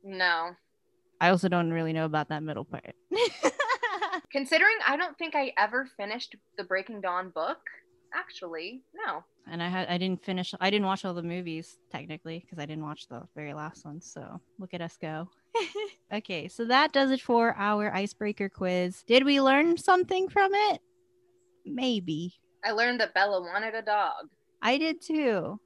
No. 0.04 0.50
I 1.20 1.30
also 1.30 1.48
don't 1.48 1.72
really 1.72 1.92
know 1.92 2.04
about 2.04 2.28
that 2.28 2.42
middle 2.42 2.64
part. 2.64 2.94
Considering 4.30 4.76
I 4.86 4.96
don't 4.96 5.16
think 5.18 5.34
I 5.34 5.52
ever 5.56 5.88
finished 5.96 6.36
the 6.56 6.64
Breaking 6.64 7.00
Dawn 7.00 7.30
book. 7.30 7.58
Actually, 8.14 8.82
no. 8.94 9.22
and 9.50 9.62
I 9.62 9.68
had 9.68 9.88
I 9.88 9.98
didn't 9.98 10.24
finish 10.24 10.54
I 10.60 10.70
didn't 10.70 10.86
watch 10.86 11.04
all 11.04 11.14
the 11.14 11.22
movies 11.22 11.78
technically 11.90 12.40
because 12.40 12.58
I 12.58 12.66
didn't 12.66 12.84
watch 12.84 13.06
the 13.08 13.22
very 13.34 13.54
last 13.54 13.84
one. 13.84 14.00
So 14.00 14.40
look 14.58 14.74
at 14.74 14.80
us 14.80 14.96
go. 15.00 15.28
okay, 16.12 16.48
so 16.48 16.64
that 16.64 16.92
does 16.92 17.10
it 17.10 17.20
for 17.20 17.54
our 17.56 17.94
icebreaker 17.94 18.48
quiz. 18.48 19.02
Did 19.06 19.24
we 19.24 19.40
learn 19.40 19.76
something 19.76 20.28
from 20.28 20.52
it? 20.54 20.80
Maybe. 21.66 22.34
I 22.64 22.72
learned 22.72 23.00
that 23.00 23.14
Bella 23.14 23.40
wanted 23.40 23.74
a 23.74 23.82
dog. 23.82 24.28
I 24.62 24.78
did 24.78 25.00
too. 25.00 25.60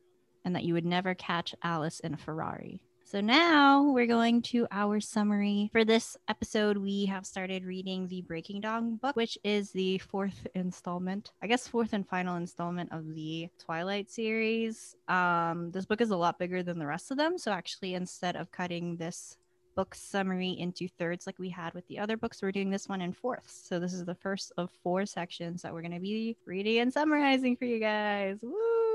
And 0.45 0.57
that 0.57 0.65
you 0.65 0.75
would 0.75 0.85
never 0.85 1.15
catch 1.15 1.55
Alice 1.63 2.01
in 2.01 2.15
a 2.15 2.17
Ferrari. 2.17 2.83
So 3.13 3.21
now 3.21 3.83
we're 3.83 4.07
going 4.07 4.41
to 4.53 4.67
our 4.71 4.99
summary. 4.99 5.69
For 5.71 5.85
this 5.85 6.17
episode, 6.29 6.79
we 6.79 7.05
have 7.05 7.27
started 7.27 7.67
reading 7.67 8.09
the 8.09 8.23
Breaking 8.23 8.59
Dawn 8.63 8.97
book, 8.97 9.17
which 9.17 9.37
is 9.45 9.71
the 9.71 9.99
fourth 9.99 10.47
installment, 10.55 11.33
I 11.43 11.47
guess, 11.47 11.69
fourth 11.69 11.93
and 11.93 12.09
final 12.09 12.37
installment 12.37 12.91
of 12.91 13.15
the 13.15 13.51
Twilight 13.59 14.11
series. 14.11 14.97
Um, 15.09 15.73
this 15.73 15.85
book 15.85 16.01
is 16.01 16.09
a 16.09 16.17
lot 16.17 16.39
bigger 16.39 16.63
than 16.63 16.79
the 16.79 16.87
rest 16.87 17.11
of 17.11 17.19
them. 17.19 17.37
So 17.37 17.53
actually, 17.53 17.93
instead 17.93 18.35
of 18.35 18.51
cutting 18.51 18.97
this 18.97 19.37
book 19.77 19.95
summary 19.95 20.53
into 20.53 20.89
thirds 20.89 21.27
like 21.27 21.39
we 21.39 21.51
had 21.51 21.75
with 21.75 21.87
the 21.89 21.99
other 21.99 22.17
books, 22.17 22.41
we're 22.41 22.51
doing 22.51 22.71
this 22.71 22.89
one 22.89 23.03
in 23.03 23.13
fourths. 23.13 23.69
So 23.69 23.79
this 23.79 23.93
is 23.93 24.07
the 24.07 24.15
first 24.15 24.53
of 24.57 24.71
four 24.83 25.05
sections 25.05 25.61
that 25.61 25.75
we're 25.75 25.83
going 25.83 25.93
to 25.93 26.01
be 26.01 26.39
reading 26.47 26.79
and 26.79 26.91
summarizing 26.91 27.59
for 27.59 27.67
you 27.67 27.79
guys. 27.79 28.39
Woo! 28.41 28.92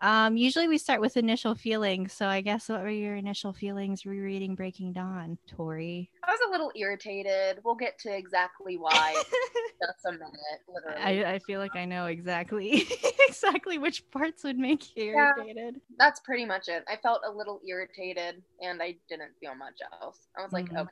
Um, 0.00 0.36
usually 0.36 0.68
we 0.68 0.78
start 0.78 1.00
with 1.00 1.16
initial 1.16 1.54
feelings. 1.54 2.12
So 2.12 2.26
I 2.26 2.40
guess 2.40 2.68
what 2.68 2.82
were 2.82 2.90
your 2.90 3.16
initial 3.16 3.52
feelings 3.52 4.04
rereading 4.04 4.54
Breaking 4.54 4.92
Dawn, 4.92 5.38
Tori? 5.46 6.10
I 6.26 6.30
was 6.30 6.40
a 6.48 6.50
little 6.50 6.72
irritated. 6.76 7.60
We'll 7.64 7.74
get 7.74 7.98
to 8.00 8.14
exactly 8.14 8.76
why 8.76 9.14
in 9.16 9.22
just 9.86 10.04
a 10.06 10.12
minute, 10.12 10.60
literally. 10.68 11.24
I, 11.24 11.34
I 11.34 11.38
feel 11.38 11.60
like 11.60 11.76
I 11.76 11.84
know 11.84 12.06
exactly 12.06 12.84
exactly 13.28 13.78
which 13.78 14.08
parts 14.10 14.44
would 14.44 14.58
make 14.58 14.96
you 14.96 15.04
Yeah. 15.14 15.32
irritated. 15.36 15.80
That's 15.98 16.20
pretty 16.20 16.44
much 16.44 16.68
it. 16.68 16.84
I 16.88 16.96
felt 17.02 17.20
a 17.26 17.30
little 17.30 17.60
irritated 17.68 18.42
and 18.60 18.82
I 18.82 18.96
didn't 19.08 19.32
feel 19.40 19.54
much 19.54 19.78
else. 20.00 20.28
I 20.38 20.42
was 20.42 20.52
like, 20.52 20.66
Mhm. 20.70 20.88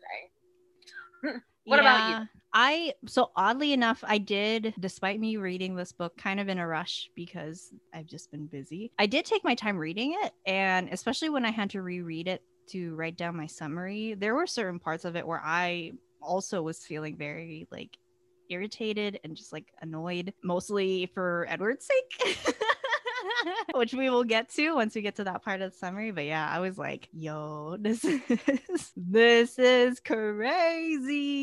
okay. 1.24 1.38
What 1.64 1.81
about 1.81 2.02
you? 2.04 2.16
I 2.54 2.95
so 3.07 3.31
oddly 3.35 3.73
enough, 3.73 4.04
I 4.07 4.19
did, 4.19 4.75
despite 4.78 5.19
me 5.19 5.37
reading 5.38 5.75
this 5.75 5.92
book 5.92 6.16
kind 6.19 6.38
of 6.38 6.49
in 6.49 6.59
a 6.59 6.66
rush 6.66 7.11
because 7.14 7.73
I've 7.95 8.07
just 8.07 8.31
been 8.31 8.47
busy. 8.47 8.92
I 8.99 9.07
did 9.07 9.25
take 9.25 9.42
my 9.42 9.54
time 9.54 9.78
reading 9.78 10.14
it, 10.23 10.33
and 10.45 10.88
especially 10.90 11.31
when 11.31 11.47
I 11.47 11.50
had 11.50 11.71
to 11.71 11.83
reread 11.83 12.28
it 12.28 12.42
to 12.69 12.95
write 12.95 13.16
down 13.16 13.37
my 13.37 13.47
summary, 13.47 14.14
there 14.14 14.35
were 14.35 14.47
certain 14.47 14.78
parts 14.78 15.04
of 15.04 15.16
it 15.16 15.26
where 15.26 15.40
I 15.42 15.92
also 16.21 16.62
was 16.62 16.85
feeling 16.85 17.16
very 17.16 17.66
like 17.71 17.97
irritated 18.50 19.19
and 19.25 19.35
just 19.35 19.52
like 19.52 19.73
annoyed, 19.81 20.35
mostly 20.45 21.11
for 21.14 21.47
Edward's 21.49 21.87
sake. 21.87 22.54
Which 23.75 23.94
we 23.94 24.11
will 24.11 24.25
get 24.25 24.49
to 24.50 24.75
once 24.75 24.94
we 24.94 25.02
get 25.02 25.16
to 25.16 25.25
that 25.25 25.42
part 25.42 25.61
of 25.61 25.72
the 25.72 25.76
summary. 25.76 26.11
But 26.11 26.25
yeah, 26.25 26.49
I 26.49 26.61
was 26.61 26.78
like, 26.78 27.08
yo, 27.12 27.76
this 27.80 28.04
is 28.04 28.20
this 28.96 29.58
is 29.58 30.00
crazy. 30.00 31.42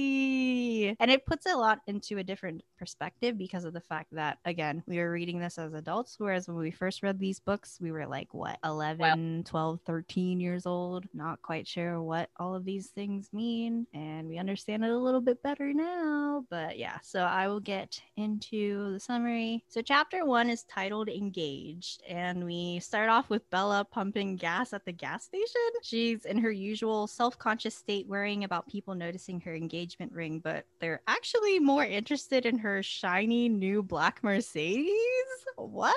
And 1.00 1.12
it 1.12 1.26
puts 1.26 1.46
a 1.46 1.56
lot 1.56 1.80
into 1.88 2.18
a 2.18 2.24
different 2.24 2.64
perspective 2.78 3.38
because 3.38 3.66
of 3.66 3.74
the 3.74 3.82
fact 3.82 4.08
that 4.14 4.38
again, 4.46 4.84
we 4.88 4.98
were 4.98 5.12
reading 5.12 5.40
this 5.40 5.58
as 5.58 5.74
adults, 5.74 6.16
whereas 6.18 6.48
when 6.48 6.58
we 6.58 6.72
first 6.72 7.04
read 7.04 7.20
these 7.20 7.40
books, 7.40 7.78
we 7.82 7.92
were 7.92 8.08
like 8.08 8.34
what 8.34 8.58
11, 8.64 9.44
12, 9.46 9.80
13 9.86 10.40
years 10.40 10.66
old, 10.66 11.06
not 11.14 11.42
quite 11.42 11.68
sure 11.68 12.02
what 12.02 12.30
all 12.38 12.56
of 12.56 12.64
these 12.66 12.88
things 12.88 13.30
mean, 13.34 13.86
and 13.94 14.28
we 14.28 14.38
understand 14.38 14.84
it 14.84 14.92
a 14.92 14.98
little 14.98 15.22
bit 15.22 15.42
better 15.44 15.74
now. 15.74 16.46
But 16.50 16.78
yeah, 16.78 16.98
so 17.02 17.22
I 17.22 17.48
will 17.48 17.60
get 17.60 18.02
into 18.18 18.94
the 18.94 19.00
summary. 19.00 19.64
So 19.68 19.82
chapter 19.82 20.26
1 20.26 20.50
is 20.50 20.64
titled 20.64 21.10
And 22.08 22.46
we 22.46 22.80
start 22.80 23.10
off 23.10 23.30
with 23.30 23.50
Bella 23.50 23.86
pumping 23.90 24.36
gas 24.36 24.74
at 24.74 24.86
the 24.86 24.92
gas 24.92 25.26
station. 25.26 25.62
She's 25.84 26.26
in 26.26 26.38
her 26.40 26.52
usual 26.52 27.08
self-conscious 27.08 27.76
state 27.76 28.08
worrying 28.08 28.44
about 28.44 28.68
people 28.68 28.96
noticing 28.96 29.40
her 29.42 29.56
engagement 29.56 30.12
ring, 30.12 30.40
but 30.40 30.66
they're 30.80 31.02
actually 31.08 31.60
more 31.60 31.86
interested 31.86 32.46
in 32.46 32.58
her 32.60 32.84
shiny 32.84 33.50
new 33.50 33.84
black 33.84 34.24
Mercedes. 34.24 34.90
What? 35.56 35.96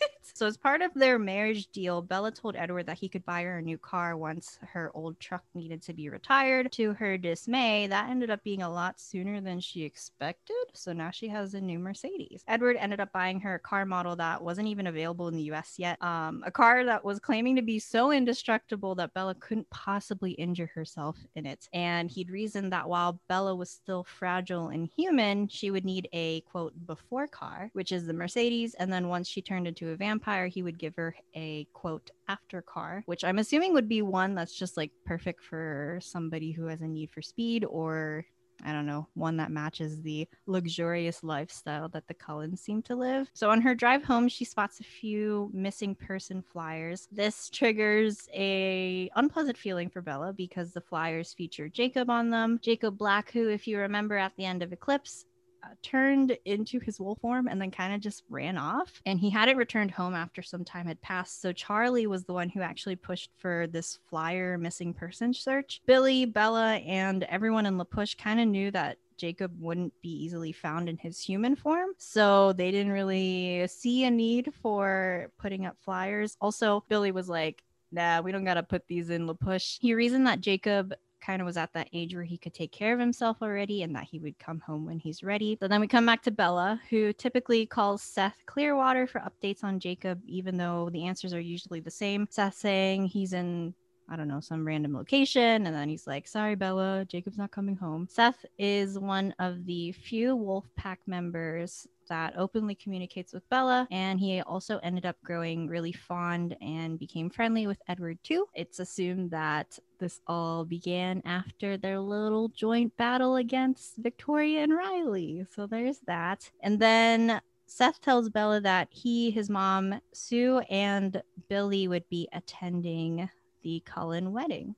So, 0.34 0.46
as 0.46 0.56
part 0.56 0.82
of 0.82 0.92
their 0.94 1.18
marriage 1.18 1.68
deal, 1.68 2.02
Bella 2.02 2.30
told 2.30 2.56
Edward 2.56 2.86
that 2.86 2.98
he 2.98 3.08
could 3.08 3.24
buy 3.24 3.42
her 3.42 3.58
a 3.58 3.62
new 3.62 3.78
car 3.78 4.16
once 4.16 4.58
her 4.72 4.90
old 4.94 5.18
truck 5.20 5.42
needed 5.54 5.82
to 5.82 5.92
be 5.92 6.08
retired. 6.08 6.70
To 6.72 6.92
her 6.94 7.18
dismay, 7.18 7.86
that 7.86 8.10
ended 8.10 8.30
up 8.30 8.44
being 8.44 8.62
a 8.62 8.70
lot 8.70 9.00
sooner 9.00 9.40
than 9.40 9.60
she 9.60 9.82
expected. 9.82 10.56
So 10.74 10.92
now 10.92 11.10
she 11.10 11.28
has 11.28 11.54
a 11.54 11.60
new 11.60 11.78
Mercedes. 11.78 12.44
Edward 12.46 12.76
ended 12.76 13.00
up 13.00 13.12
buying 13.12 13.40
her 13.40 13.54
a 13.54 13.58
car 13.58 13.84
model 13.84 14.16
that 14.16 14.42
wasn't 14.42 14.68
even 14.68 14.86
available 14.86 15.28
in 15.28 15.36
the 15.36 15.50
US 15.52 15.74
yet. 15.78 16.00
Um, 16.02 16.42
a 16.46 16.50
car 16.50 16.84
that 16.84 17.04
was 17.04 17.18
claiming 17.18 17.56
to 17.56 17.62
be 17.62 17.78
so 17.78 18.12
indestructible 18.12 18.94
that 18.96 19.14
Bella 19.14 19.34
couldn't 19.34 19.68
possibly 19.70 20.32
injure 20.32 20.70
herself 20.74 21.16
in 21.34 21.46
it. 21.46 21.68
And 21.72 22.10
he'd 22.10 22.30
reasoned 22.30 22.72
that 22.72 22.88
while 22.88 23.20
Bella 23.28 23.54
was 23.54 23.70
still 23.70 24.04
fragile 24.04 24.68
and 24.68 24.88
human, 24.96 25.48
she 25.48 25.70
would 25.70 25.84
need 25.84 26.08
a 26.12 26.40
quote 26.42 26.74
before 26.86 27.26
car, 27.26 27.70
which 27.72 27.92
is 27.92 28.06
the 28.06 28.12
Mercedes. 28.12 28.74
And 28.74 28.92
then 28.92 29.08
once 29.08 29.28
she 29.28 29.42
turned 29.42 29.66
into 29.66 29.90
a 29.90 29.96
vampire, 29.96 30.17
he 30.46 30.62
would 30.62 30.78
give 30.78 30.96
her 30.96 31.14
a 31.34 31.66
quote 31.72 32.10
after 32.28 32.62
car, 32.62 33.02
which 33.06 33.24
I'm 33.24 33.38
assuming 33.38 33.72
would 33.74 33.88
be 33.88 34.02
one 34.02 34.34
that's 34.34 34.54
just 34.54 34.76
like 34.76 34.90
perfect 35.04 35.42
for 35.42 35.98
somebody 36.02 36.52
who 36.52 36.66
has 36.66 36.80
a 36.80 36.88
need 36.88 37.10
for 37.10 37.22
speed 37.22 37.64
or 37.64 38.24
I 38.64 38.72
don't 38.72 38.86
know, 38.86 39.06
one 39.14 39.36
that 39.36 39.52
matches 39.52 40.02
the 40.02 40.28
luxurious 40.46 41.22
lifestyle 41.22 41.88
that 41.90 42.08
the 42.08 42.14
Cullens 42.14 42.60
seem 42.60 42.82
to 42.82 42.96
live. 42.96 43.30
So 43.32 43.50
on 43.50 43.60
her 43.60 43.74
drive 43.74 44.02
home, 44.02 44.28
she 44.28 44.44
spots 44.44 44.80
a 44.80 44.84
few 44.84 45.50
missing 45.52 45.94
person 45.94 46.42
flyers. 46.42 47.06
This 47.12 47.48
triggers 47.50 48.28
a 48.34 49.10
unpleasant 49.14 49.56
feeling 49.56 49.88
for 49.88 50.02
Bella 50.02 50.32
because 50.32 50.72
the 50.72 50.80
flyers 50.80 51.32
feature 51.32 51.68
Jacob 51.68 52.10
on 52.10 52.30
them. 52.30 52.58
Jacob 52.62 52.98
Black, 52.98 53.30
who, 53.30 53.48
if 53.48 53.66
you 53.68 53.78
remember 53.78 54.16
at 54.16 54.32
the 54.36 54.44
end 54.44 54.62
of 54.62 54.72
Eclipse, 54.72 55.24
Uh, 55.68 55.74
turned 55.82 56.36
into 56.44 56.78
his 56.80 57.00
wolf 57.00 57.18
form 57.20 57.48
and 57.48 57.60
then 57.60 57.70
kind 57.70 57.94
of 57.94 58.00
just 58.00 58.22
ran 58.28 58.56
off. 58.56 59.02
And 59.06 59.18
he 59.18 59.28
hadn't 59.30 59.56
returned 59.56 59.90
home 59.90 60.14
after 60.14 60.42
some 60.42 60.64
time 60.64 60.86
had 60.86 61.00
passed. 61.02 61.42
So 61.42 61.52
Charlie 61.52 62.06
was 62.06 62.24
the 62.24 62.32
one 62.32 62.48
who 62.48 62.60
actually 62.60 62.96
pushed 62.96 63.30
for 63.36 63.66
this 63.66 63.98
flyer 64.08 64.56
missing 64.56 64.94
person 64.94 65.34
search. 65.34 65.82
Billy, 65.86 66.24
Bella, 66.24 66.76
and 66.76 67.24
everyone 67.24 67.66
in 67.66 67.76
La 67.76 67.84
Push 67.84 68.14
kind 68.14 68.40
of 68.40 68.48
knew 68.48 68.70
that 68.70 68.98
Jacob 69.16 69.52
wouldn't 69.60 69.92
be 70.00 70.10
easily 70.10 70.52
found 70.52 70.88
in 70.88 70.96
his 70.96 71.20
human 71.20 71.56
form. 71.56 71.90
So 71.98 72.52
they 72.52 72.70
didn't 72.70 72.92
really 72.92 73.66
see 73.66 74.04
a 74.04 74.10
need 74.10 74.52
for 74.62 75.30
putting 75.38 75.66
up 75.66 75.76
flyers. 75.80 76.36
Also, 76.40 76.84
Billy 76.88 77.10
was 77.10 77.28
like, 77.28 77.62
nah, 77.90 78.20
we 78.20 78.32
don't 78.32 78.44
got 78.44 78.54
to 78.54 78.62
put 78.62 78.86
these 78.86 79.10
in 79.10 79.26
La 79.26 79.34
Push. 79.34 79.78
He 79.80 79.94
reasoned 79.94 80.26
that 80.26 80.40
Jacob 80.40 80.94
kind 81.28 81.42
of 81.42 81.46
was 81.46 81.58
at 81.58 81.74
that 81.74 81.90
age 81.92 82.14
where 82.14 82.24
he 82.24 82.38
could 82.38 82.54
take 82.54 82.72
care 82.72 82.94
of 82.94 82.98
himself 82.98 83.36
already 83.42 83.82
and 83.82 83.94
that 83.94 84.04
he 84.04 84.18
would 84.18 84.38
come 84.38 84.60
home 84.60 84.86
when 84.86 84.98
he's 84.98 85.22
ready. 85.22 85.58
So 85.60 85.68
then 85.68 85.78
we 85.78 85.86
come 85.86 86.06
back 86.06 86.22
to 86.22 86.30
Bella, 86.30 86.80
who 86.88 87.12
typically 87.12 87.66
calls 87.66 88.02
Seth 88.02 88.36
Clearwater 88.46 89.06
for 89.06 89.20
updates 89.20 89.62
on 89.62 89.78
Jacob, 89.78 90.22
even 90.26 90.56
though 90.56 90.88
the 90.90 91.04
answers 91.04 91.34
are 91.34 91.40
usually 91.40 91.80
the 91.80 91.90
same. 91.90 92.26
Seth 92.30 92.54
saying 92.54 93.06
he's 93.06 93.34
in 93.34 93.74
I 94.10 94.16
don't 94.16 94.28
know, 94.28 94.40
some 94.40 94.66
random 94.66 94.94
location. 94.94 95.66
And 95.66 95.76
then 95.76 95.86
he's 95.90 96.06
like, 96.06 96.26
sorry, 96.26 96.54
Bella, 96.54 97.04
Jacob's 97.06 97.36
not 97.36 97.50
coming 97.50 97.76
home. 97.76 98.08
Seth 98.10 98.42
is 98.58 98.98
one 98.98 99.34
of 99.38 99.66
the 99.66 99.92
few 99.92 100.34
Wolf 100.34 100.64
Pack 100.76 101.00
members 101.06 101.86
that 102.08 102.34
openly 102.36 102.74
communicates 102.74 103.32
with 103.32 103.48
Bella, 103.48 103.86
and 103.90 104.18
he 104.18 104.40
also 104.42 104.78
ended 104.82 105.06
up 105.06 105.16
growing 105.22 105.68
really 105.68 105.92
fond 105.92 106.56
and 106.60 106.98
became 106.98 107.30
friendly 107.30 107.66
with 107.66 107.80
Edward 107.88 108.18
too. 108.22 108.46
It's 108.54 108.78
assumed 108.80 109.30
that 109.30 109.78
this 109.98 110.20
all 110.26 110.64
began 110.64 111.22
after 111.24 111.76
their 111.76 112.00
little 112.00 112.48
joint 112.48 112.96
battle 112.96 113.36
against 113.36 113.96
Victoria 113.96 114.62
and 114.62 114.74
Riley. 114.74 115.44
So 115.54 115.66
there's 115.66 115.98
that. 116.06 116.50
And 116.62 116.78
then 116.78 117.40
Seth 117.66 118.00
tells 118.00 118.30
Bella 118.30 118.60
that 118.62 118.88
he, 118.90 119.30
his 119.30 119.50
mom, 119.50 120.00
Sue, 120.12 120.58
and 120.70 121.22
Billy 121.48 121.86
would 121.88 122.08
be 122.08 122.28
attending 122.32 123.28
the 123.62 123.82
Cullen 123.84 124.32
wedding. 124.32 124.74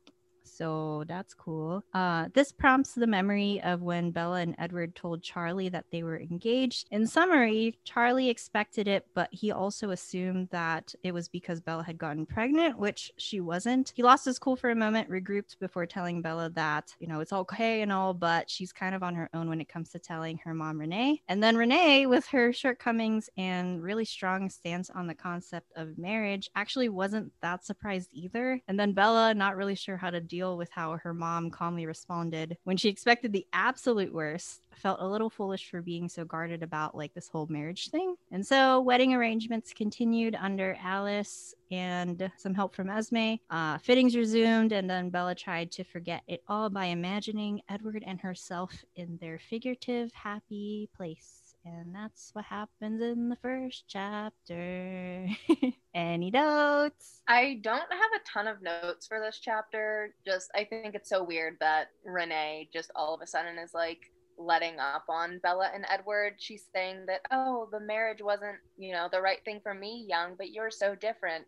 So 0.60 1.04
that's 1.08 1.32
cool. 1.32 1.82
Uh, 1.94 2.28
this 2.34 2.52
prompts 2.52 2.92
the 2.92 3.06
memory 3.06 3.62
of 3.62 3.80
when 3.80 4.10
Bella 4.10 4.40
and 4.40 4.54
Edward 4.58 4.94
told 4.94 5.22
Charlie 5.22 5.70
that 5.70 5.86
they 5.90 6.02
were 6.02 6.20
engaged. 6.20 6.86
In 6.90 7.06
summary, 7.06 7.78
Charlie 7.84 8.28
expected 8.28 8.86
it, 8.86 9.06
but 9.14 9.30
he 9.32 9.52
also 9.52 9.88
assumed 9.88 10.48
that 10.50 10.94
it 11.02 11.14
was 11.14 11.28
because 11.28 11.62
Bella 11.62 11.82
had 11.82 11.96
gotten 11.96 12.26
pregnant, 12.26 12.78
which 12.78 13.10
she 13.16 13.40
wasn't. 13.40 13.94
He 13.96 14.02
lost 14.02 14.26
his 14.26 14.38
cool 14.38 14.54
for 14.54 14.68
a 14.68 14.74
moment, 14.74 15.08
regrouped 15.08 15.58
before 15.60 15.86
telling 15.86 16.20
Bella 16.20 16.50
that, 16.50 16.94
you 17.00 17.06
know, 17.06 17.20
it's 17.20 17.32
okay 17.32 17.80
and 17.80 17.90
all, 17.90 18.12
but 18.12 18.50
she's 18.50 18.70
kind 18.70 18.94
of 18.94 19.02
on 19.02 19.14
her 19.14 19.30
own 19.32 19.48
when 19.48 19.62
it 19.62 19.68
comes 19.70 19.88
to 19.92 19.98
telling 19.98 20.36
her 20.44 20.52
mom, 20.52 20.78
Renee. 20.78 21.22
And 21.28 21.42
then 21.42 21.56
Renee, 21.56 22.04
with 22.04 22.26
her 22.26 22.52
shortcomings 22.52 23.30
and 23.38 23.82
really 23.82 24.04
strong 24.04 24.50
stance 24.50 24.90
on 24.90 25.06
the 25.06 25.14
concept 25.14 25.72
of 25.76 25.96
marriage, 25.96 26.50
actually 26.54 26.90
wasn't 26.90 27.32
that 27.40 27.64
surprised 27.64 28.10
either. 28.12 28.60
And 28.68 28.78
then 28.78 28.92
Bella, 28.92 29.32
not 29.32 29.56
really 29.56 29.74
sure 29.74 29.96
how 29.96 30.10
to 30.10 30.20
deal 30.20 30.49
with 30.56 30.70
how 30.70 30.96
her 31.02 31.14
mom 31.14 31.50
calmly 31.50 31.86
responded 31.86 32.56
when 32.64 32.76
she 32.76 32.88
expected 32.88 33.32
the 33.32 33.46
absolute 33.52 34.12
worst, 34.12 34.62
felt 34.74 35.00
a 35.00 35.06
little 35.06 35.30
foolish 35.30 35.70
for 35.70 35.82
being 35.82 36.08
so 36.08 36.24
guarded 36.24 36.62
about 36.62 36.96
like 36.96 37.12
this 37.14 37.28
whole 37.28 37.46
marriage 37.48 37.90
thing. 37.90 38.16
And 38.30 38.46
so 38.46 38.80
wedding 38.80 39.14
arrangements 39.14 39.72
continued 39.72 40.36
under 40.40 40.76
Alice 40.82 41.54
and 41.70 42.30
some 42.36 42.54
help 42.54 42.74
from 42.74 42.90
Esme. 42.90 43.34
Uh, 43.50 43.78
fittings 43.78 44.16
resumed, 44.16 44.72
and 44.72 44.88
then 44.88 45.10
Bella 45.10 45.34
tried 45.34 45.70
to 45.72 45.84
forget 45.84 46.22
it 46.26 46.42
all 46.48 46.70
by 46.70 46.86
imagining 46.86 47.60
Edward 47.68 48.04
and 48.06 48.20
herself 48.20 48.72
in 48.96 49.18
their 49.20 49.38
figurative 49.38 50.12
happy 50.12 50.88
place. 50.96 51.49
And 51.64 51.94
that's 51.94 52.30
what 52.32 52.46
happens 52.46 53.02
in 53.02 53.28
the 53.28 53.36
first 53.36 53.84
chapter. 53.86 55.28
Any 55.94 56.30
notes? 56.30 57.20
I 57.28 57.60
don't 57.62 57.78
have 57.78 58.10
a 58.16 58.28
ton 58.32 58.46
of 58.46 58.62
notes 58.62 59.06
for 59.06 59.20
this 59.20 59.38
chapter. 59.42 60.14
Just, 60.24 60.50
I 60.54 60.64
think 60.64 60.94
it's 60.94 61.10
so 61.10 61.22
weird 61.22 61.56
that 61.60 61.88
Renee 62.04 62.70
just 62.72 62.90
all 62.94 63.14
of 63.14 63.20
a 63.20 63.26
sudden 63.26 63.58
is 63.58 63.74
like, 63.74 64.10
letting 64.40 64.78
up 64.78 65.04
on 65.08 65.38
Bella 65.42 65.70
and 65.74 65.84
Edward. 65.88 66.34
She's 66.38 66.64
saying 66.74 67.04
that, 67.06 67.20
oh, 67.30 67.68
the 67.70 67.80
marriage 67.80 68.22
wasn't, 68.22 68.56
you 68.76 68.92
know, 68.92 69.08
the 69.12 69.20
right 69.20 69.44
thing 69.44 69.60
for 69.62 69.74
me, 69.74 70.06
young, 70.08 70.34
but 70.36 70.50
you're 70.50 70.70
so 70.70 70.94
different. 70.94 71.44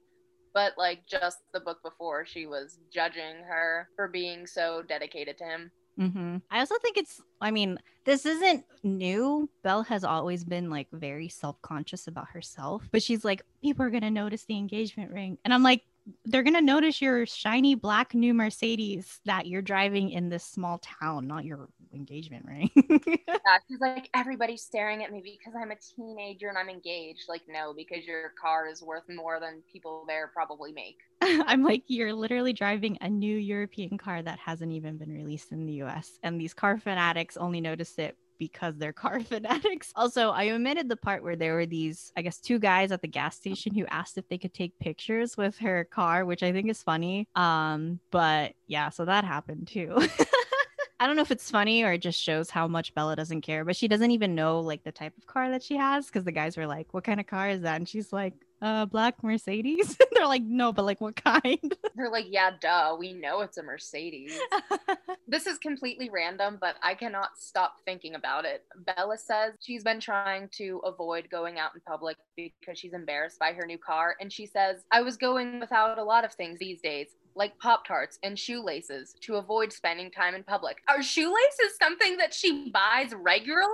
But 0.54 0.74
like 0.76 1.06
just 1.06 1.38
the 1.54 1.60
book 1.60 1.78
before, 1.82 2.26
she 2.26 2.46
was 2.46 2.78
judging 2.92 3.42
her 3.48 3.88
for 3.96 4.08
being 4.08 4.46
so 4.46 4.82
dedicated 4.86 5.38
to 5.38 5.44
him. 5.44 5.70
Mm-hmm. 5.98 6.38
I 6.50 6.58
also 6.60 6.76
think 6.80 6.96
it's, 6.96 7.20
I 7.40 7.50
mean, 7.50 7.78
this 8.04 8.26
isn't 8.26 8.64
new. 8.82 9.48
Belle 9.62 9.82
has 9.84 10.04
always 10.04 10.44
been 10.44 10.70
like 10.70 10.88
very 10.92 11.28
self 11.28 11.60
conscious 11.62 12.06
about 12.06 12.28
herself, 12.30 12.88
but 12.90 13.02
she's 13.02 13.24
like, 13.24 13.42
people 13.62 13.84
are 13.84 13.90
going 13.90 14.02
to 14.02 14.10
notice 14.10 14.44
the 14.44 14.56
engagement 14.56 15.12
ring. 15.12 15.38
And 15.44 15.52
I'm 15.52 15.62
like, 15.62 15.82
they're 16.24 16.42
going 16.42 16.54
to 16.54 16.60
notice 16.60 17.00
your 17.00 17.26
shiny 17.26 17.74
black 17.74 18.14
new 18.14 18.34
Mercedes 18.34 19.20
that 19.24 19.46
you're 19.46 19.62
driving 19.62 20.10
in 20.10 20.28
this 20.28 20.44
small 20.44 20.78
town, 20.78 21.26
not 21.26 21.44
your 21.44 21.68
engagement 21.94 22.44
ring. 22.46 22.70
yeah, 22.76 23.58
she's 23.68 23.80
like, 23.80 24.08
everybody's 24.14 24.62
staring 24.62 25.04
at 25.04 25.12
me 25.12 25.22
because 25.22 25.54
I'm 25.60 25.70
a 25.70 25.76
teenager 25.76 26.48
and 26.48 26.58
I'm 26.58 26.68
engaged. 26.68 27.24
Like, 27.28 27.42
no, 27.48 27.72
because 27.76 28.04
your 28.04 28.32
car 28.40 28.68
is 28.68 28.82
worth 28.82 29.04
more 29.08 29.38
than 29.40 29.62
people 29.70 30.04
there 30.08 30.30
probably 30.32 30.72
make. 30.72 30.98
I'm 31.22 31.62
like, 31.62 31.84
you're 31.86 32.12
literally 32.12 32.52
driving 32.52 32.98
a 33.00 33.08
new 33.08 33.36
European 33.36 33.96
car 33.96 34.22
that 34.22 34.38
hasn't 34.38 34.72
even 34.72 34.98
been 34.98 35.12
released 35.12 35.52
in 35.52 35.66
the 35.66 35.74
US. 35.84 36.18
And 36.22 36.40
these 36.40 36.54
car 36.54 36.78
fanatics 36.78 37.36
only 37.36 37.60
notice 37.60 37.98
it 37.98 38.16
because 38.42 38.76
they're 38.76 38.92
car 39.04 39.20
fanatics. 39.20 39.92
Also, 39.94 40.30
I 40.30 40.50
omitted 40.50 40.88
the 40.88 40.96
part 40.96 41.22
where 41.22 41.36
there 41.36 41.54
were 41.54 41.66
these, 41.66 42.12
I 42.16 42.22
guess, 42.22 42.38
two 42.38 42.58
guys 42.58 42.90
at 42.90 43.02
the 43.02 43.08
gas 43.08 43.36
station 43.36 43.74
who 43.74 43.86
asked 43.86 44.18
if 44.18 44.28
they 44.28 44.38
could 44.38 44.52
take 44.52 44.78
pictures 44.80 45.36
with 45.36 45.56
her 45.58 45.84
car, 45.84 46.24
which 46.24 46.42
I 46.42 46.52
think 46.52 46.68
is 46.68 46.82
funny. 46.82 47.28
Um, 47.34 48.00
but 48.10 48.54
yeah, 48.66 48.90
so 48.90 49.04
that 49.04 49.24
happened 49.24 49.68
too. 49.68 49.96
I 51.00 51.06
don't 51.06 51.16
know 51.16 51.22
if 51.22 51.32
it's 51.32 51.50
funny 51.50 51.82
or 51.82 51.92
it 51.92 51.98
just 51.98 52.20
shows 52.20 52.48
how 52.48 52.68
much 52.68 52.94
Bella 52.94 53.16
doesn't 53.16 53.40
care, 53.40 53.64
but 53.64 53.74
she 53.74 53.88
doesn't 53.88 54.12
even 54.12 54.34
know 54.36 54.60
like 54.60 54.84
the 54.84 54.92
type 54.92 55.16
of 55.18 55.26
car 55.26 55.50
that 55.50 55.62
she 55.62 55.76
has 55.76 56.06
because 56.06 56.24
the 56.24 56.30
guys 56.30 56.56
were 56.56 56.66
like, 56.66 56.94
"What 56.94 57.02
kind 57.02 57.18
of 57.18 57.26
car 57.26 57.48
is 57.48 57.62
that?" 57.62 57.76
And 57.76 57.88
she's 57.88 58.12
like, 58.12 58.34
"Uh, 58.62 58.86
black 58.86 59.22
Mercedes." 59.22 59.98
They're 60.12 60.26
like, 60.26 60.42
"No, 60.42 60.72
but 60.72 60.84
like 60.84 61.00
what 61.00 61.16
kind?" 61.16 61.76
They're 61.96 62.10
like, 62.10 62.26
"Yeah, 62.28 62.52
duh, 62.60 62.96
we 62.98 63.12
know 63.12 63.40
it's 63.40 63.58
a 63.58 63.62
Mercedes." 63.62 64.38
this 65.28 65.46
is 65.46 65.58
completely 65.58 66.08
random, 66.08 66.58
but 66.60 66.76
I 66.82 66.94
cannot 66.94 67.36
stop 67.36 67.76
thinking 67.84 68.14
about 68.14 68.44
it. 68.44 68.64
Bella 68.96 69.18
says 69.18 69.54
she's 69.60 69.82
been 69.82 70.00
trying 70.00 70.48
to 70.58 70.80
avoid 70.84 71.28
going 71.30 71.58
out 71.58 71.72
in 71.74 71.80
public 71.86 72.16
because 72.36 72.78
she's 72.78 72.94
embarrassed 72.94 73.38
by 73.38 73.52
her 73.52 73.66
new 73.66 73.78
car, 73.78 74.16
and 74.20 74.32
she 74.32 74.46
says, 74.46 74.84
"I 74.90 75.02
was 75.02 75.16
going 75.16 75.60
without 75.60 75.98
a 75.98 76.04
lot 76.04 76.24
of 76.24 76.32
things 76.32 76.58
these 76.58 76.80
days 76.80 77.08
like 77.34 77.58
Pop 77.58 77.86
Tarts 77.86 78.18
and 78.22 78.38
shoelaces 78.38 79.14
to 79.20 79.36
avoid 79.36 79.72
spending 79.72 80.10
time 80.10 80.34
in 80.34 80.42
public. 80.42 80.82
Are 80.88 81.02
shoelaces 81.02 81.76
something 81.80 82.16
that 82.18 82.34
she 82.34 82.70
buys 82.70 83.12
regularly? 83.14 83.68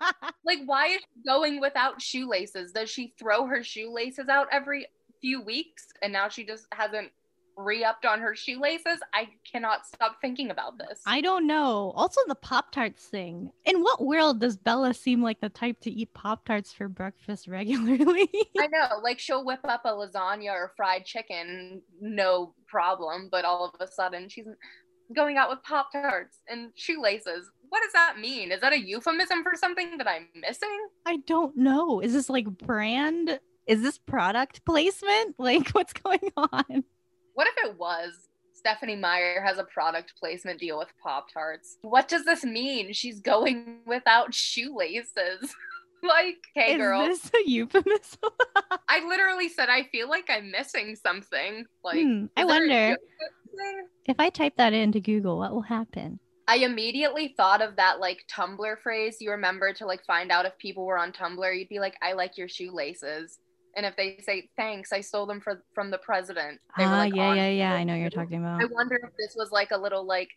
like, 0.44 0.60
why 0.66 0.88
is 0.88 1.00
she 1.00 1.22
going 1.26 1.60
without 1.60 2.00
shoelaces? 2.00 2.72
Does 2.72 2.90
she 2.90 3.14
throw 3.18 3.46
her 3.46 3.62
shoelaces 3.62 4.28
out 4.28 4.48
every 4.50 4.86
few 5.20 5.40
weeks 5.40 5.86
and 6.02 6.12
now 6.12 6.28
she 6.28 6.44
just 6.44 6.66
hasn't 6.72 7.10
re-upped 7.56 8.04
on 8.04 8.20
her 8.20 8.34
shoelaces. 8.34 9.00
I 9.12 9.28
cannot 9.50 9.86
stop 9.86 10.20
thinking 10.20 10.50
about 10.50 10.78
this. 10.78 11.00
I 11.06 11.20
don't 11.20 11.46
know. 11.46 11.92
Also, 11.96 12.20
the 12.26 12.34
Pop 12.34 12.72
Tarts 12.72 13.06
thing. 13.06 13.50
In 13.64 13.82
what 13.82 14.04
world 14.04 14.40
does 14.40 14.56
Bella 14.56 14.94
seem 14.94 15.22
like 15.22 15.40
the 15.40 15.48
type 15.48 15.80
to 15.80 15.90
eat 15.90 16.12
Pop 16.14 16.44
Tarts 16.44 16.72
for 16.72 16.88
breakfast 16.88 17.46
regularly? 17.48 18.30
I 18.58 18.66
know, 18.66 19.00
like 19.02 19.18
she'll 19.18 19.44
whip 19.44 19.60
up 19.64 19.82
a 19.84 19.92
lasagna 19.92 20.50
or 20.50 20.72
fried 20.76 21.04
chicken, 21.04 21.82
no 22.00 22.54
problem. 22.74 23.28
But 23.30 23.44
all 23.44 23.70
of 23.72 23.80
a 23.80 23.90
sudden, 23.90 24.28
she's 24.28 24.48
going 25.14 25.36
out 25.36 25.48
with 25.48 25.62
Pop 25.62 25.92
Tarts 25.92 26.38
and 26.48 26.72
shoelaces. 26.74 27.50
What 27.68 27.82
does 27.82 27.92
that 27.92 28.16
mean? 28.20 28.50
Is 28.50 28.60
that 28.62 28.72
a 28.72 28.80
euphemism 28.80 29.44
for 29.44 29.52
something 29.54 29.96
that 29.98 30.08
I'm 30.08 30.26
missing? 30.34 30.88
I 31.06 31.18
don't 31.18 31.56
know. 31.56 32.00
Is 32.00 32.12
this 32.12 32.28
like 32.28 32.46
brand? 32.46 33.38
Is 33.66 33.80
this 33.80 33.98
product 33.98 34.64
placement? 34.64 35.36
Like, 35.44 35.70
what's 35.70 35.92
going 35.92 36.30
on? 36.36 36.84
What 37.34 37.46
if 37.48 37.64
it 37.64 37.78
was? 37.78 38.12
Stephenie 38.52 38.96
Meyer 38.96 39.42
has 39.44 39.58
a 39.58 39.64
product 39.64 40.14
placement 40.18 40.58
deal 40.58 40.78
with 40.78 40.88
Pop 41.02 41.26
Tarts. 41.32 41.76
What 41.82 42.08
does 42.08 42.24
this 42.24 42.44
mean? 42.44 42.92
She's 42.92 43.20
going 43.20 43.78
without 43.86 44.34
shoelaces. 44.34 45.54
like, 46.04 46.36
hey, 46.54 46.72
Is 46.72 46.78
girl. 46.78 47.06
this 47.06 47.30
a 47.34 47.48
euphemism? 47.48 48.30
I 48.88 49.04
literally 49.06 49.48
said 49.48 49.68
I 49.68 49.84
feel 49.84 50.08
like 50.08 50.26
I'm 50.28 50.50
missing 50.50 50.96
something. 50.96 51.66
Like, 51.82 52.00
Hmm, 52.00 52.26
I 52.36 52.42
is 52.42 52.46
wonder. 52.46 52.96
if 54.06 54.16
I 54.18 54.30
type 54.30 54.54
that 54.56 54.72
into 54.72 55.00
Google, 55.00 55.38
what 55.38 55.52
will 55.52 55.62
happen? 55.62 56.18
I 56.46 56.56
immediately 56.56 57.28
thought 57.36 57.62
of 57.62 57.76
that 57.76 58.00
like 58.00 58.24
Tumblr 58.30 58.78
phrase 58.82 59.16
you 59.20 59.30
remember 59.30 59.72
to 59.74 59.86
like 59.86 60.04
find 60.04 60.30
out 60.30 60.44
if 60.44 60.56
people 60.58 60.84
were 60.84 60.98
on 60.98 61.12
Tumblr. 61.12 61.58
You'd 61.58 61.68
be 61.70 61.80
like, 61.80 61.96
"I 62.02 62.12
like 62.12 62.36
your 62.36 62.48
shoelaces," 62.48 63.38
and 63.76 63.86
if 63.86 63.96
they 63.96 64.18
say, 64.22 64.50
"Thanks, 64.56 64.92
I 64.92 65.00
stole 65.00 65.24
them 65.24 65.40
for 65.40 65.62
from 65.74 65.90
the 65.90 65.96
president," 65.98 66.60
they 66.76 66.84
were 66.84 66.90
Ah, 66.92 66.98
like, 66.98 67.14
yeah, 67.14 67.34
yeah, 67.34 67.48
yeah. 67.48 67.72
I 67.74 67.84
know 67.84 67.94
you're 67.94 68.10
talking 68.10 68.40
about. 68.40 68.60
I 68.60 68.66
wonder 68.66 68.96
if 68.96 69.16
this 69.18 69.34
was 69.34 69.52
like 69.52 69.70
a 69.70 69.78
little 69.78 70.04
like 70.04 70.28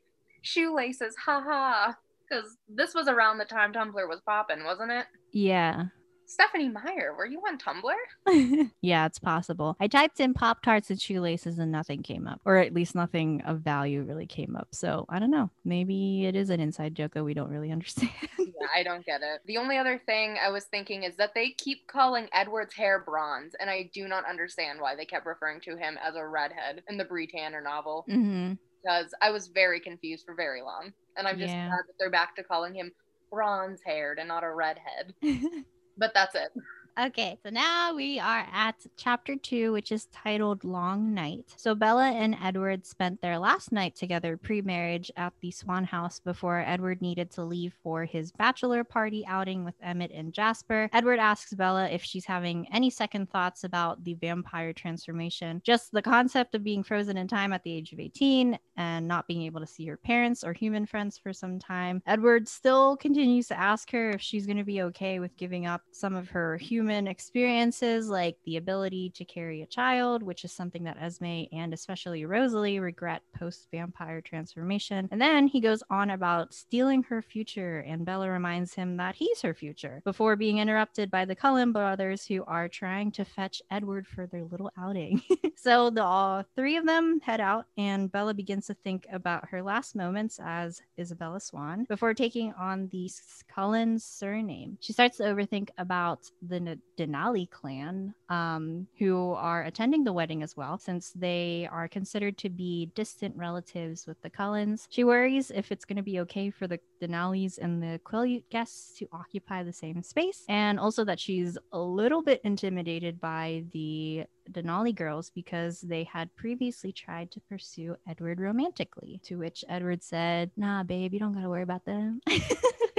shoelaces, 0.44 1.14
haha, 1.18 1.92
because 2.30 2.58
this 2.68 2.94
was 2.94 3.08
around 3.08 3.38
the 3.38 3.46
time 3.46 3.74
Tumblr 3.74 3.94
was 4.08 4.22
popping, 4.26 4.64
wasn't 4.64 4.92
it? 4.92 5.06
Yeah. 5.32 5.86
Stephenie 6.30 6.68
Meyer, 6.68 7.16
were 7.18 7.26
you 7.26 7.42
on 7.48 7.58
Tumblr? 7.58 8.70
yeah, 8.82 9.06
it's 9.06 9.18
possible. 9.18 9.78
I 9.80 9.88
typed 9.88 10.20
in 10.20 10.34
Pop 10.34 10.62
Tarts 10.62 10.90
and 10.90 11.00
shoelaces 11.00 11.58
and 11.58 11.72
nothing 11.72 12.04
came 12.04 12.28
up, 12.28 12.42
or 12.44 12.58
at 12.58 12.74
least 12.74 12.96
nothing 12.96 13.42
of 13.46 13.62
value 13.62 14.04
really 14.04 14.28
came 14.28 14.58
up. 14.58 14.68
So 14.74 15.06
I 15.08 15.20
don't 15.20 15.32
know. 15.32 15.50
Maybe 15.64 16.26
it 16.26 16.36
is 16.36 16.50
an 16.50 16.60
inside 16.60 16.96
joke 16.96 17.14
that 17.14 17.24
we 17.24 17.34
don't 17.34 17.50
really 17.50 17.72
understand. 17.72 18.12
yeah, 18.38 18.68
I 18.76 18.84
don't 18.84 19.06
get 19.06 19.22
it. 19.22 19.40
The 19.46 19.58
only 19.58 19.78
other 19.78 20.02
thing 20.06 20.36
I 20.46 20.50
was 20.50 20.66
thinking 20.66 21.04
is 21.04 21.16
that 21.16 21.34
they 21.34 21.52
keep 21.52 21.88
calling 21.88 22.28
Edward's 22.34 22.74
hair 22.74 23.00
bronze, 23.00 23.56
and 23.58 23.70
I 23.70 23.90
do 23.94 24.10
not 24.10 24.28
understand 24.28 24.82
why 24.82 24.98
they 24.98 25.06
kept 25.06 25.26
referring 25.26 25.62
to 25.62 25.78
him 25.78 25.98
as 26.06 26.16
a 26.16 26.28
redhead 26.28 26.84
in 26.90 26.98
the 26.98 27.06
Bree 27.06 27.28
Tanner 27.28 27.62
novel 27.62 28.04
hmm 28.10 28.54
because 28.84 29.14
I 29.22 29.32
was 29.32 29.48
very 29.48 29.80
confused 29.80 30.24
for 30.26 30.36
very 30.36 30.62
long. 30.62 30.92
And 31.18 31.28
I'm 31.28 31.38
just 31.40 31.54
Yeah. 31.54 31.68
glad 31.68 31.84
that 31.88 31.94
they're 32.00 32.12
back 32.12 32.36
to 32.36 32.44
calling 32.44 32.76
him 32.76 32.92
bronze 33.32 33.82
haired 33.86 34.20
and 34.20 34.28
not 34.28 34.44
a 34.44 34.54
redhead. 34.54 35.16
But 35.98 36.14
that's 36.14 36.36
it. 36.36 36.52
Okay, 37.00 37.38
so 37.44 37.52
now 37.52 37.94
we 37.94 38.18
are 38.18 38.48
at 38.52 38.84
chapter 38.96 39.36
two, 39.36 39.72
which 39.72 39.92
is 39.92 40.08
titled 40.08 40.64
Long 40.64 41.14
Night. 41.14 41.54
So 41.56 41.76
Bella 41.76 42.10
and 42.10 42.36
Edward 42.44 42.88
spent 42.88 43.22
their 43.22 43.38
last 43.38 43.72
night 43.72 43.96
together 43.96 44.36
pre 44.36 44.64
marriage 44.64 45.12
at 45.16 45.32
the 45.40 45.52
Swan 45.52 45.84
House 45.84 46.20
before 46.20 46.64
Edward 46.66 47.00
needed 47.04 47.30
to 47.32 47.44
leave 47.44 47.76
for 47.84 48.04
his 48.04 48.32
bachelor 48.32 48.84
party 48.84 49.24
outing 49.28 49.64
with 49.64 49.76
Emmett 49.80 50.10
and 50.10 50.34
Jasper. 50.34 50.90
Edward 50.92 51.20
asks 51.20 51.54
Bella 51.54 51.88
if 51.88 52.04
she's 52.04 52.26
having 52.26 52.68
any 52.74 52.90
second 52.90 53.30
thoughts 53.30 53.64
about 53.64 54.04
the 54.04 54.16
vampire 54.16 54.74
transformation, 54.74 55.62
just 55.64 55.92
the 55.92 56.02
concept 56.02 56.56
of 56.56 56.64
being 56.64 56.82
frozen 56.82 57.16
in 57.16 57.28
time 57.28 57.54
at 57.54 57.62
the 57.62 57.74
age 57.74 57.94
of 57.94 58.00
18 58.00 58.58
and 58.76 59.08
not 59.08 59.28
being 59.28 59.44
able 59.44 59.60
to 59.60 59.68
see 59.68 59.86
her 59.86 59.98
parents 59.98 60.44
or 60.44 60.52
human 60.52 60.88
friends 60.88 61.16
for 61.16 61.32
some 61.32 61.60
time. 61.60 62.02
Edward 62.08 62.48
still 62.48 62.98
continues 62.98 63.48
to 63.50 63.60
ask 63.60 63.92
her 63.92 64.10
if 64.10 64.22
she's 64.22 64.48
going 64.48 64.58
to 64.58 64.64
be 64.64 64.82
okay 64.82 65.20
with 65.20 65.38
giving 65.38 65.68
up 65.68 65.84
some 65.92 66.16
of 66.16 66.30
her 66.30 66.58
human 66.58 66.87
experiences, 66.90 68.10
like 68.10 68.38
the 68.46 68.58
ability 68.58 69.12
to 69.12 69.26
carry 69.26 69.62
a 69.62 69.68
child, 69.68 70.24
which 70.24 70.44
is 70.44 70.52
something 70.52 70.84
that 70.84 70.98
Esme 71.02 71.46
and 71.52 71.74
especially 71.74 72.26
Rosalie 72.26 72.80
regret 72.80 73.22
post 73.38 73.68
vampire 73.72 74.22
transformation. 74.22 75.08
And 75.12 75.22
then 75.22 75.48
he 75.48 75.60
goes 75.60 75.84
on 75.90 76.12
about 76.12 76.54
stealing 76.54 77.04
her 77.04 77.22
future, 77.22 77.80
and 77.80 78.06
Bella 78.06 78.30
reminds 78.30 78.74
him 78.74 78.98
that 78.98 79.16
he's 79.16 79.42
her 79.42 79.54
future 79.54 80.02
before 80.04 80.36
being 80.36 80.60
interrupted 80.60 81.12
by 81.12 81.26
the 81.26 81.36
Cullen 81.36 81.72
brothers 81.72 82.26
who 82.26 82.44
are 82.46 82.68
trying 82.68 83.12
to 83.14 83.26
fetch 83.26 83.62
Edward 83.72 84.08
for 84.08 84.28
their 84.28 84.44
little 84.44 84.72
outing. 84.78 85.22
so 85.56 85.90
the 85.90 86.04
all 86.04 86.44
three 86.56 86.78
of 86.78 86.86
them 86.86 87.20
head 87.22 87.42
out, 87.42 87.66
and 87.78 88.12
Bella 88.12 88.34
begins 88.34 88.68
to 88.68 88.74
think 88.74 89.06
about 89.12 89.50
her 89.50 89.62
last 89.62 89.96
moments 89.96 90.40
as 90.44 90.82
Isabella 91.00 91.40
Swan 91.40 91.86
before 91.86 92.14
taking 92.14 92.54
on 92.54 92.88
the 92.90 93.10
Cullen 93.54 94.00
surname. 94.00 94.78
She 94.82 94.94
starts 94.94 95.18
to 95.18 95.24
overthink 95.24 95.70
about 95.78 96.30
the 96.42 96.77
Denali 96.98 97.50
clan, 97.50 98.14
um, 98.30 98.88
who 98.98 99.34
are 99.34 99.64
attending 99.64 100.04
the 100.04 100.14
wedding 100.14 100.44
as 100.44 100.58
well, 100.58 100.78
since 100.78 101.12
they 101.12 101.68
are 101.72 101.88
considered 101.88 102.38
to 102.40 102.50
be 102.50 102.92
distant 102.96 103.36
relatives 103.36 104.08
with 104.08 104.22
the 104.22 104.30
Cullens. 104.30 104.88
She 104.90 105.04
worries 105.04 105.52
if 105.52 105.72
it's 105.72 105.86
going 105.86 105.98
to 105.98 106.04
be 106.04 106.20
okay 106.22 106.50
for 106.50 106.68
the 106.68 106.80
Denalis 107.02 107.58
and 107.60 107.82
the 107.82 108.00
Quileute 108.04 108.50
guests 108.50 108.98
to 108.98 109.08
occupy 109.12 109.64
the 109.64 109.74
same 109.74 110.02
space, 110.02 110.44
and 110.50 110.80
also 110.80 111.04
that 111.06 111.20
she's 111.20 111.58
a 111.72 111.80
little 111.80 112.22
bit 112.22 112.42
intimidated 112.44 113.20
by 113.22 113.64
the 113.72 114.26
Denali 114.52 114.96
girls 114.96 115.30
because 115.30 115.82
they 115.82 116.04
had 116.04 116.36
previously 116.36 116.92
tried 116.92 117.32
to 117.32 117.42
pursue 117.42 117.96
Edward 118.08 118.40
romantically. 118.40 119.20
To 119.26 119.38
which 119.38 119.64
Edward 119.68 120.04
said, 120.04 120.52
Nah, 120.58 120.84
babe, 120.84 121.14
you 121.14 121.20
don't 121.20 121.34
gotta 121.34 121.50
worry 121.50 121.64
about 121.64 121.86
them. 121.86 122.22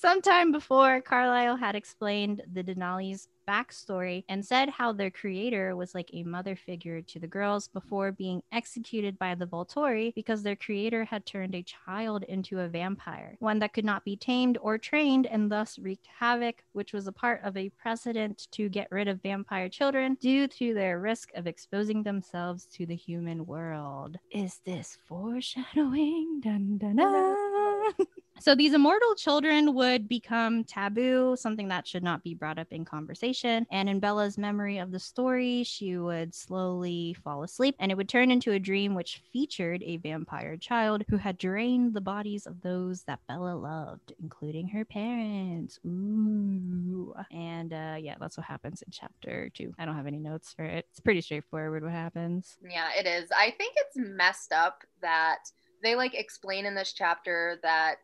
Sometime 0.00 0.50
before, 0.50 1.02
Carlisle 1.02 1.56
had 1.56 1.74
explained 1.74 2.40
the 2.50 2.64
Denali's 2.64 3.28
backstory 3.46 4.24
and 4.30 4.42
said 4.42 4.70
how 4.70 4.94
their 4.94 5.10
creator 5.10 5.76
was 5.76 5.94
like 5.94 6.08
a 6.14 6.22
mother 6.22 6.56
figure 6.56 7.02
to 7.02 7.18
the 7.18 7.26
girls 7.26 7.68
before 7.68 8.10
being 8.10 8.42
executed 8.50 9.18
by 9.18 9.34
the 9.34 9.44
Volturi 9.44 10.14
because 10.14 10.42
their 10.42 10.56
creator 10.56 11.04
had 11.04 11.26
turned 11.26 11.54
a 11.54 11.62
child 11.64 12.22
into 12.22 12.60
a 12.60 12.68
vampire, 12.68 13.36
one 13.40 13.58
that 13.58 13.74
could 13.74 13.84
not 13.84 14.02
be 14.02 14.16
tamed 14.16 14.56
or 14.62 14.78
trained 14.78 15.26
and 15.26 15.52
thus 15.52 15.78
wreaked 15.78 16.08
havoc, 16.18 16.64
which 16.72 16.94
was 16.94 17.06
a 17.06 17.12
part 17.12 17.42
of 17.44 17.54
a 17.58 17.68
precedent 17.68 18.48
to 18.52 18.70
get 18.70 18.90
rid 18.90 19.06
of 19.06 19.20
vampire 19.20 19.68
children 19.68 20.16
due 20.18 20.48
to 20.48 20.72
their 20.72 20.98
risk 20.98 21.30
of 21.34 21.46
exposing 21.46 22.02
themselves 22.02 22.64
to 22.72 22.86
the 22.86 22.96
human 22.96 23.44
world. 23.44 24.18
Is 24.30 24.60
this 24.64 24.96
foreshadowing? 25.06 26.40
Dun, 26.42 26.78
dun, 26.78 26.96
dun. 26.96 28.06
So 28.40 28.54
these 28.54 28.72
immortal 28.72 29.14
children 29.16 29.74
would 29.74 30.08
become 30.08 30.64
taboo, 30.64 31.36
something 31.36 31.68
that 31.68 31.86
should 31.86 32.02
not 32.02 32.24
be 32.24 32.34
brought 32.34 32.58
up 32.58 32.68
in 32.70 32.86
conversation. 32.86 33.66
And 33.70 33.86
in 33.86 34.00
Bella's 34.00 34.38
memory 34.38 34.78
of 34.78 34.92
the 34.92 34.98
story, 34.98 35.62
she 35.62 35.98
would 35.98 36.34
slowly 36.34 37.14
fall 37.22 37.42
asleep 37.42 37.76
and 37.78 37.92
it 37.92 37.96
would 37.96 38.08
turn 38.08 38.30
into 38.30 38.52
a 38.52 38.58
dream 38.58 38.94
which 38.94 39.22
featured 39.30 39.82
a 39.82 39.98
vampire 39.98 40.56
child 40.56 41.04
who 41.10 41.18
had 41.18 41.36
drained 41.36 41.92
the 41.92 42.00
bodies 42.00 42.46
of 42.46 42.62
those 42.62 43.02
that 43.02 43.20
Bella 43.28 43.54
loved, 43.54 44.14
including 44.22 44.68
her 44.68 44.86
parents. 44.86 45.78
Ooh. 45.86 47.12
And 47.30 47.74
uh, 47.74 47.96
yeah, 48.00 48.14
that's 48.18 48.38
what 48.38 48.46
happens 48.46 48.80
in 48.80 48.90
chapter 48.90 49.50
two. 49.50 49.74
I 49.78 49.84
don't 49.84 49.96
have 49.96 50.06
any 50.06 50.18
notes 50.18 50.54
for 50.54 50.64
it. 50.64 50.86
It's 50.90 51.00
pretty 51.00 51.20
straightforward 51.20 51.82
what 51.82 51.92
happens. 51.92 52.56
Yeah, 52.66 52.88
it 52.98 53.06
is. 53.06 53.30
I 53.36 53.50
think 53.50 53.74
it's 53.76 53.96
messed 53.96 54.52
up 54.52 54.84
that 55.02 55.50
they 55.82 55.94
like 55.94 56.14
explain 56.14 56.66
in 56.66 56.74
this 56.74 56.92
chapter 56.92 57.58
that 57.62 57.98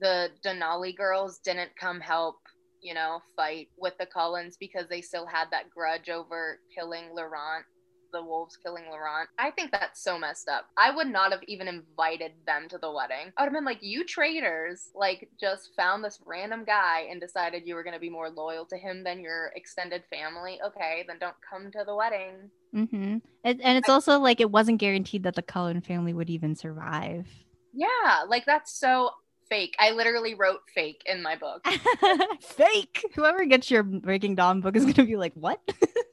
the 0.00 0.30
Denali 0.44 0.96
girls 0.96 1.38
didn't 1.38 1.76
come 1.76 2.00
help, 2.00 2.36
you 2.80 2.94
know, 2.94 3.20
fight 3.36 3.68
with 3.76 3.94
the 3.98 4.06
Cullens 4.06 4.56
because 4.58 4.88
they 4.88 5.00
still 5.00 5.26
had 5.26 5.46
that 5.50 5.70
grudge 5.70 6.08
over 6.08 6.60
killing 6.74 7.04
Laurent, 7.14 7.64
the 8.12 8.22
wolves 8.22 8.56
killing 8.56 8.84
Laurent. 8.90 9.28
I 9.38 9.50
think 9.50 9.72
that's 9.72 10.02
so 10.02 10.18
messed 10.18 10.48
up. 10.48 10.66
I 10.76 10.94
would 10.94 11.08
not 11.08 11.32
have 11.32 11.42
even 11.46 11.68
invited 11.68 12.32
them 12.46 12.68
to 12.70 12.78
the 12.78 12.90
wedding. 12.90 13.32
I 13.36 13.42
would 13.42 13.48
have 13.48 13.52
been 13.52 13.64
like, 13.64 13.82
you 13.82 14.04
traitors, 14.04 14.90
like 14.94 15.28
just 15.40 15.70
found 15.76 16.02
this 16.02 16.20
random 16.24 16.64
guy 16.64 17.08
and 17.10 17.20
decided 17.20 17.64
you 17.66 17.74
were 17.74 17.82
going 17.82 17.94
to 17.94 18.00
be 18.00 18.10
more 18.10 18.30
loyal 18.30 18.64
to 18.66 18.76
him 18.76 19.04
than 19.04 19.20
your 19.20 19.52
extended 19.56 20.04
family. 20.10 20.60
Okay, 20.64 21.04
then 21.06 21.18
don't 21.18 21.36
come 21.48 21.70
to 21.72 21.84
the 21.86 21.94
wedding. 21.94 22.50
Mm-hmm. 22.74 23.18
And, 23.44 23.60
and 23.62 23.78
it's 23.78 23.88
also 23.88 24.18
like 24.18 24.40
it 24.40 24.50
wasn't 24.50 24.78
guaranteed 24.78 25.24
that 25.24 25.34
the 25.34 25.42
Cullen 25.42 25.80
family 25.80 26.12
would 26.12 26.30
even 26.30 26.54
survive. 26.54 27.26
Yeah, 27.74 28.22
like 28.26 28.46
that's 28.46 28.72
so 28.72 29.10
fake. 29.48 29.74
I 29.78 29.92
literally 29.92 30.34
wrote 30.34 30.60
fake 30.74 31.02
in 31.06 31.22
my 31.22 31.36
book. 31.36 31.66
Fake. 32.40 33.04
Whoever 33.14 33.44
gets 33.44 33.70
your 33.70 33.82
Breaking 33.82 34.34
Dawn 34.34 34.60
book 34.60 34.76
is 34.76 34.84
gonna 34.84 35.06
be 35.06 35.16
like, 35.16 35.32
what? 35.34 35.60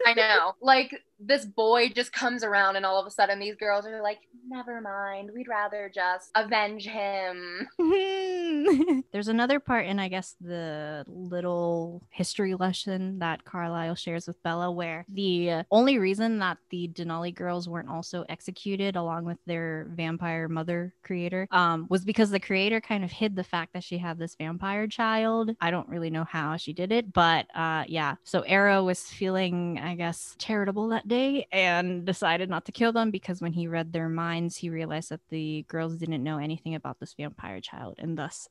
I 0.05 0.13
know. 0.13 0.53
Like 0.61 1.03
this 1.19 1.45
boy 1.45 1.89
just 1.89 2.11
comes 2.11 2.43
around 2.43 2.75
and 2.75 2.85
all 2.85 2.99
of 2.99 3.07
a 3.07 3.11
sudden 3.11 3.39
these 3.39 3.55
girls 3.55 3.85
are 3.85 4.01
like, 4.01 4.19
never 4.47 4.81
mind, 4.81 5.31
we'd 5.33 5.47
rather 5.47 5.89
just 5.93 6.29
avenge 6.35 6.85
him. 6.85 7.67
There's 9.11 9.29
another 9.29 9.59
part 9.59 9.85
in, 9.85 9.97
I 9.97 10.09
guess, 10.09 10.35
the 10.41 11.05
little 11.07 12.03
history 12.09 12.53
lesson 12.53 13.19
that 13.19 13.45
Carlisle 13.45 13.95
shares 13.95 14.27
with 14.27 14.41
Bella 14.43 14.71
where 14.71 15.05
the 15.07 15.63
only 15.71 15.97
reason 15.97 16.39
that 16.39 16.57
the 16.69 16.89
Denali 16.89 17.33
girls 17.33 17.69
weren't 17.69 17.89
also 17.89 18.25
executed 18.27 18.95
along 18.95 19.25
with 19.25 19.37
their 19.45 19.87
vampire 19.91 20.47
mother 20.49 20.93
creator 21.03 21.47
um, 21.51 21.87
was 21.89 22.03
because 22.03 22.29
the 22.29 22.39
creator 22.39 22.81
kind 22.81 23.03
of 23.03 23.11
hid 23.11 23.24
the 23.33 23.43
fact 23.43 23.71
that 23.73 23.83
she 23.83 23.97
had 23.97 24.19
this 24.19 24.35
vampire 24.35 24.87
child. 24.87 25.55
I 25.61 25.71
don't 25.71 25.87
really 25.87 26.09
know 26.09 26.25
how 26.25 26.57
she 26.57 26.73
did 26.73 26.91
it, 26.91 27.13
but 27.13 27.47
uh, 27.55 27.85
yeah. 27.87 28.15
So 28.25 28.41
Aro 28.41 28.85
was 28.85 29.01
feeling, 29.03 29.79
I 29.81 29.95
guess, 29.95 30.35
charitable 30.37 30.89
that 30.89 31.07
day 31.07 31.47
and 31.51 32.05
decided 32.05 32.49
not 32.49 32.65
to 32.65 32.73
kill 32.73 32.91
them 32.91 33.09
because 33.09 33.41
when 33.41 33.53
he 33.53 33.67
read 33.67 33.93
their 33.93 34.09
minds, 34.09 34.57
he 34.57 34.69
realized 34.69 35.09
that 35.09 35.21
the 35.29 35.65
girls 35.69 35.95
didn't 35.95 36.23
know 36.23 36.37
anything 36.37 36.75
about 36.75 36.99
this 36.99 37.15
vampire 37.17 37.61
child 37.61 37.95
and 37.97 38.17
thus 38.17 38.49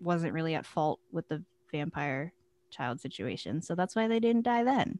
wasn't 0.00 0.32
really 0.32 0.54
at 0.54 0.66
fault 0.66 1.00
with 1.12 1.28
the 1.28 1.44
vampire 1.70 2.32
child 2.70 3.00
situation. 3.00 3.60
So 3.60 3.74
that's 3.74 3.94
why 3.94 4.08
they 4.08 4.20
didn't 4.20 4.42
die 4.42 4.64
then. 4.64 4.98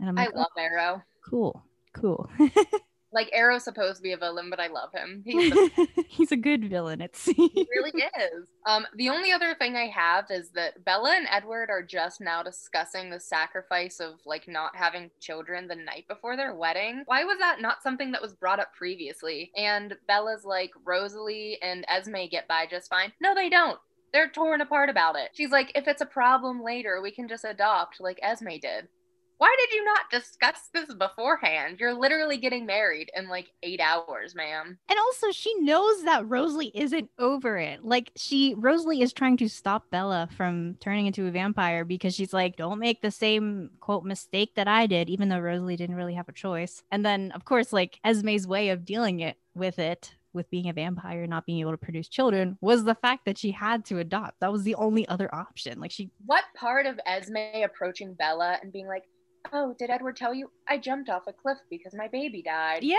And 0.00 0.08
I'm 0.08 0.14
like, 0.16 0.34
I 0.34 0.36
love 0.36 0.48
oh, 0.56 0.60
Aro. 0.60 1.02
Cool. 1.24 1.62
Cool. 1.92 2.28
like 3.12 3.30
Aro's 3.32 3.64
supposed 3.64 3.96
to 3.96 4.02
be 4.02 4.12
a 4.12 4.16
villain, 4.16 4.50
but 4.50 4.60
I 4.60 4.68
love 4.68 4.92
him. 4.92 5.22
He's, 5.26 5.50
the- 5.52 5.88
He's 6.08 6.32
a 6.32 6.36
good 6.36 6.68
villain, 6.70 7.00
it 7.00 7.16
seems. 7.16 7.50
He 7.52 7.66
really 7.74 7.92
is. 7.92 8.48
Um, 8.66 8.86
the 8.96 9.08
only 9.08 9.32
other 9.32 9.54
thing 9.54 9.76
I 9.76 9.86
have 9.88 10.26
is 10.30 10.50
that 10.50 10.84
Bella 10.84 11.14
and 11.16 11.26
Edward 11.30 11.70
are 11.70 11.82
just 11.82 12.20
now 12.20 12.42
discussing 12.42 13.10
the 13.10 13.18
sacrifice 13.20 14.00
of 14.00 14.20
like 14.26 14.46
not 14.46 14.76
having 14.76 15.10
children 15.20 15.66
the 15.66 15.74
night 15.74 16.06
before 16.08 16.36
their 16.36 16.54
wedding. 16.54 17.02
Why 17.06 17.24
was 17.24 17.38
that 17.38 17.60
not 17.60 17.82
something 17.82 18.12
that 18.12 18.22
was 18.22 18.32
brought 18.34 18.60
up 18.60 18.72
previously? 18.74 19.50
And 19.56 19.96
Bella's 20.06 20.44
like, 20.44 20.70
Rosalie 20.84 21.58
and 21.62 21.84
Esme 21.88 22.26
get 22.30 22.46
by 22.48 22.66
just 22.70 22.88
fine. 22.90 23.12
No, 23.20 23.34
they 23.34 23.48
don't. 23.48 23.78
They're 24.12 24.28
torn 24.28 24.60
apart 24.60 24.88
about 24.88 25.16
it. 25.16 25.30
She's 25.34 25.50
like, 25.50 25.70
if 25.74 25.86
it's 25.86 26.02
a 26.02 26.06
problem 26.06 26.62
later, 26.62 27.00
we 27.00 27.10
can 27.12 27.28
just 27.28 27.44
adopt 27.44 28.00
like 28.00 28.18
Esme 28.22 28.58
did 28.60 28.88
why 29.40 29.56
did 29.58 29.74
you 29.74 29.82
not 29.86 30.10
discuss 30.10 30.68
this 30.74 30.92
beforehand? 30.92 31.78
You're 31.80 31.94
literally 31.94 32.36
getting 32.36 32.66
married 32.66 33.10
in 33.16 33.26
like 33.26 33.50
eight 33.62 33.80
hours, 33.80 34.34
ma'am. 34.34 34.76
And 34.86 34.98
also, 34.98 35.30
she 35.30 35.54
knows 35.60 36.04
that 36.04 36.28
Rosalie 36.28 36.70
isn't 36.74 37.08
over 37.18 37.56
it. 37.56 37.82
Like, 37.82 38.12
she, 38.16 38.54
Rosalie 38.58 39.00
is 39.00 39.14
trying 39.14 39.38
to 39.38 39.48
stop 39.48 39.90
Bella 39.90 40.28
from 40.36 40.74
turning 40.80 41.06
into 41.06 41.26
a 41.26 41.30
vampire 41.30 41.86
because 41.86 42.14
she's 42.14 42.34
like, 42.34 42.56
don't 42.58 42.78
make 42.78 43.00
the 43.00 43.10
same 43.10 43.70
quote 43.80 44.04
mistake 44.04 44.56
that 44.56 44.68
I 44.68 44.86
did, 44.86 45.08
even 45.08 45.30
though 45.30 45.38
Rosalie 45.38 45.76
didn't 45.76 45.96
really 45.96 46.14
have 46.14 46.28
a 46.28 46.32
choice. 46.32 46.82
And 46.90 47.02
then, 47.02 47.32
of 47.32 47.46
course, 47.46 47.72
like 47.72 47.98
Esme's 48.04 48.46
way 48.46 48.68
of 48.68 48.84
dealing 48.84 49.20
it 49.20 49.38
with 49.54 49.78
it 49.78 50.14
with 50.34 50.50
being 50.50 50.68
a 50.68 50.74
vampire 50.74 51.26
not 51.26 51.46
being 51.46 51.60
able 51.60 51.72
to 51.72 51.78
produce 51.78 52.08
children 52.08 52.58
was 52.60 52.84
the 52.84 52.94
fact 52.94 53.24
that 53.24 53.38
she 53.38 53.50
had 53.50 53.86
to 53.86 54.00
adopt. 54.00 54.38
That 54.40 54.52
was 54.52 54.64
the 54.64 54.74
only 54.74 55.08
other 55.08 55.34
option. 55.34 55.80
Like 55.80 55.90
she 55.92 56.10
What 56.26 56.44
part 56.54 56.84
of 56.84 57.00
Esme 57.06 57.64
approaching 57.64 58.12
Bella 58.12 58.58
and 58.62 58.70
being 58.70 58.86
like, 58.86 59.04
Oh, 59.52 59.74
did 59.78 59.90
Edward 59.90 60.16
tell 60.16 60.34
you? 60.34 60.50
I 60.68 60.78
jumped 60.78 61.08
off 61.08 61.26
a 61.26 61.32
cliff 61.32 61.58
because 61.70 61.94
my 61.94 62.08
baby 62.08 62.42
died. 62.42 62.82
Yeah. 62.82 62.96